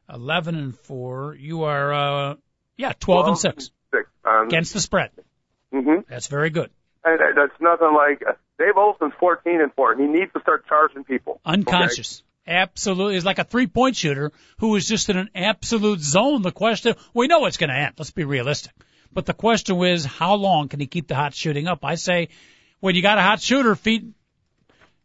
eleven 0.08 0.56
and 0.56 0.78
four. 0.78 1.34
You 1.36 1.64
are, 1.64 1.94
uh, 1.94 2.36
yeah, 2.78 2.94
twelve 3.00 3.28
and 3.28 3.38
six 3.38 3.72
Six. 3.92 4.08
Um, 4.24 4.48
against 4.48 4.74
the 4.74 4.82
spread. 4.82 5.10
hmm 5.74 6.02
That's 6.08 6.28
very 6.28 6.52
good. 6.52 6.70
And 7.04 7.20
that's 7.36 7.60
nothing 7.60 7.94
like 7.96 8.22
uh, 8.28 8.34
Dave 8.60 8.78
Olson's 8.78 9.14
fourteen 9.20 9.62
and 9.62 9.74
four. 9.74 9.96
He 9.96 10.04
needs 10.04 10.32
to 10.34 10.42
start 10.42 10.68
charging 10.68 11.06
people. 11.06 11.42
okay? 11.48 11.88
Absolutely. 12.50 13.14
He's 13.14 13.26
like 13.26 13.38
a 13.38 13.44
three 13.44 13.68
point 13.68 13.96
shooter 13.96 14.32
who 14.58 14.76
is 14.76 14.88
just 14.88 15.10
in 15.10 15.18
an 15.18 15.30
absolute 15.36 16.00
zone. 16.00 16.42
The 16.42 16.52
question, 16.52 16.96
we 17.14 17.28
know 17.28 17.46
it's 17.46 17.58
going 17.58 17.70
to 17.70 17.76
end. 17.76 17.94
Let's 17.98 18.12
be 18.12 18.24
realistic. 18.24 18.74
But 19.14 19.28
the 19.28 19.34
question 19.34 19.82
is, 19.84 20.04
how 20.04 20.34
long 20.36 20.68
can 20.68 20.80
he 20.80 20.88
keep 20.88 21.08
the 21.08 21.16
hot 21.16 21.34
shooting 21.34 21.68
up? 21.68 21.86
I 21.86 21.96
say, 21.96 22.30
when 22.80 22.96
you 22.96 23.02
got 23.02 23.20
a 23.20 23.22
hot 23.22 23.42
shooter, 23.42 23.76
feed, 23.76 24.14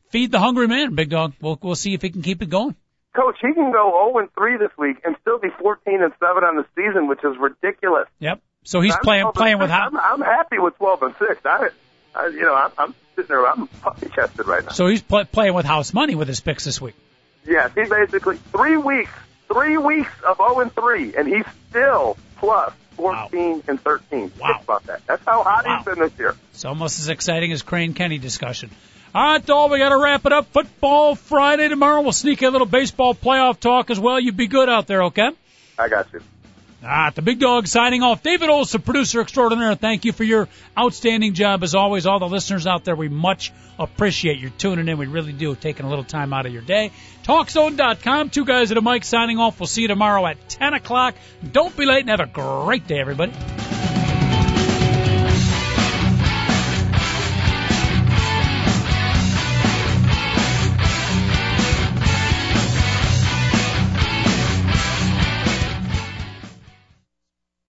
feed 0.09 0.31
the 0.31 0.39
hungry 0.39 0.69
man, 0.69 0.95
big 0.95 1.11
dog. 1.11 1.35
We'll, 1.41 1.59
we'll 1.63 1.75
see 1.75 1.95
if 1.95 2.03
he 2.03 2.11
can 2.11 2.23
keep 2.23 2.43
it 2.43 2.49
going. 2.49 2.77
Coach, 3.15 3.37
he 3.41 3.53
can 3.53 3.73
go 3.73 4.11
0 4.13 4.19
and 4.19 4.33
3 4.35 4.57
this 4.57 4.77
week 4.77 4.97
and 5.05 5.15
still 5.21 5.39
be 5.39 5.49
14 5.61 6.03
and 6.03 6.13
7 6.19 6.45
on 6.45 6.57
the 6.57 6.67
season, 6.75 7.09
which 7.09 7.23
is 7.23 7.37
ridiculous. 7.39 8.09
Yep. 8.19 8.41
So 8.65 8.81
he's 8.81 8.95
I'm 8.95 9.03
playing, 9.03 9.31
playing 9.35 9.59
with 9.59 9.71
hot, 9.71 9.93
I'm, 9.93 9.99
I'm 9.99 10.21
happy 10.23 10.59
with 10.59 10.77
12 10.79 11.03
and 11.03 11.15
6. 11.19 11.41
I, 11.45 11.69
I 12.15 12.27
you 12.29 12.43
know, 12.43 12.55
I'm, 12.55 12.73
I'm 12.79 12.95
sitting 13.15 13.29
there, 13.29 13.47
I'm 13.47 13.67
puppy 13.67 14.09
chested 14.15 14.47
right 14.47 14.65
now. 14.65 14.73
so 14.73 14.87
he's 14.87 15.03
play, 15.03 15.25
playing 15.25 15.55
with 15.55 15.67
house 15.67 15.93
money 15.93 16.15
with 16.15 16.29
his 16.29 16.41
picks 16.41 16.65
this 16.65 16.81
week. 16.81 16.95
Yes, 17.47 17.71
he 17.75 17.85
basically 17.85 18.37
three 18.53 18.77
weeks, 18.77 19.11
three 19.53 19.77
weeks 19.77 20.11
of 20.27 20.37
0 20.39 20.61
and 20.61 20.75
3, 20.75 21.15
and 21.17 21.29
he's 21.29 21.45
still 21.71 22.17
plus 22.37 22.73
14 22.97 23.63
and 23.69 23.81
13. 23.81 24.33
Wow. 24.39 24.49
Think 24.53 24.63
about 24.63 24.87
that. 24.87 25.07
That's 25.07 25.25
how 25.25 25.43
hot 25.43 25.67
Wow. 25.67 25.77
he's 25.77 25.85
been 25.85 25.99
this 25.99 26.19
year. 26.19 26.35
It's 26.53 26.65
almost 26.65 27.01
as 27.01 27.09
exciting 27.09 27.53
as 27.53 27.63
Crane 27.63 27.93
Kenney 27.95 28.19
discussion. 28.19 28.71
All 29.15 29.23
right, 29.23 29.45
doll, 29.45 29.69
we 29.69 29.79
got 29.79 29.91
to 29.91 29.99
wrap 29.99 30.27
it 30.27 30.33
up. 30.33 30.47
Football 30.53 31.15
Friday 31.15 31.69
tomorrow. 31.69 32.01
We'll 32.03 32.13
sneak 32.13 32.43
in 32.43 32.49
a 32.49 32.51
little 32.51 32.67
baseball 32.67 33.15
playoff 33.15 33.61
talk 33.61 33.91
as 33.91 34.01
well. 34.01 34.19
You'd 34.19 34.37
be 34.37 34.49
good 34.49 34.69
out 34.69 34.87
there, 34.87 35.05
okay? 35.05 35.31
I 35.79 35.89
got 35.89 36.13
you. 36.13 36.21
Ah, 36.87 37.11
the 37.15 37.23
big 37.23 37.39
dog 37.39 37.67
signing 37.67 38.03
off. 38.03 38.23
David 38.23 38.51
Olson, 38.51 38.83
producer 38.83 39.21
extraordinaire. 39.21 39.75
Thank 39.75 40.05
you 40.05 40.13
for 40.13 40.25
your 40.25 40.49
outstanding 40.79 41.33
job 41.33 41.63
as 41.63 41.75
always. 41.75 42.05
All 42.05 42.19
the 42.19 42.29
listeners 42.29 42.67
out 42.67 42.85
there, 42.85 42.95
we 42.95 43.09
much 43.09 43.53
appreciate 43.79 44.39
your 44.39 44.51
tuning 44.51 44.89
in. 44.89 44.99
We 44.99 45.07
really 45.07 45.33
do, 45.33 45.55
taking 45.55 45.87
a 45.87 45.89
little 45.89 46.05
time 46.05 46.33
out 46.33 46.45
of 46.45 46.53
your 46.53 46.63
day. 46.63 46.93
TalkZone.com. 47.25 48.31
Two 48.31 48.45
guys 48.45 48.71
at 48.71 48.77
a 48.77 48.83
mic 48.83 49.05
signing 49.05 49.39
off. 49.39 49.59
We'll 49.59 49.67
see 49.67 49.83
you 49.83 49.89
tomorrow 49.89 50.27
at 50.27 50.49
10 50.49 50.75
o'clock. 50.75 51.15
Don't 51.53 51.75
be 51.75 51.87
late 51.87 52.01
and 52.01 52.11
have 52.11 52.21
a 52.21 52.27
great 52.27 52.87
day, 52.87 53.01
everybody. 53.01 53.33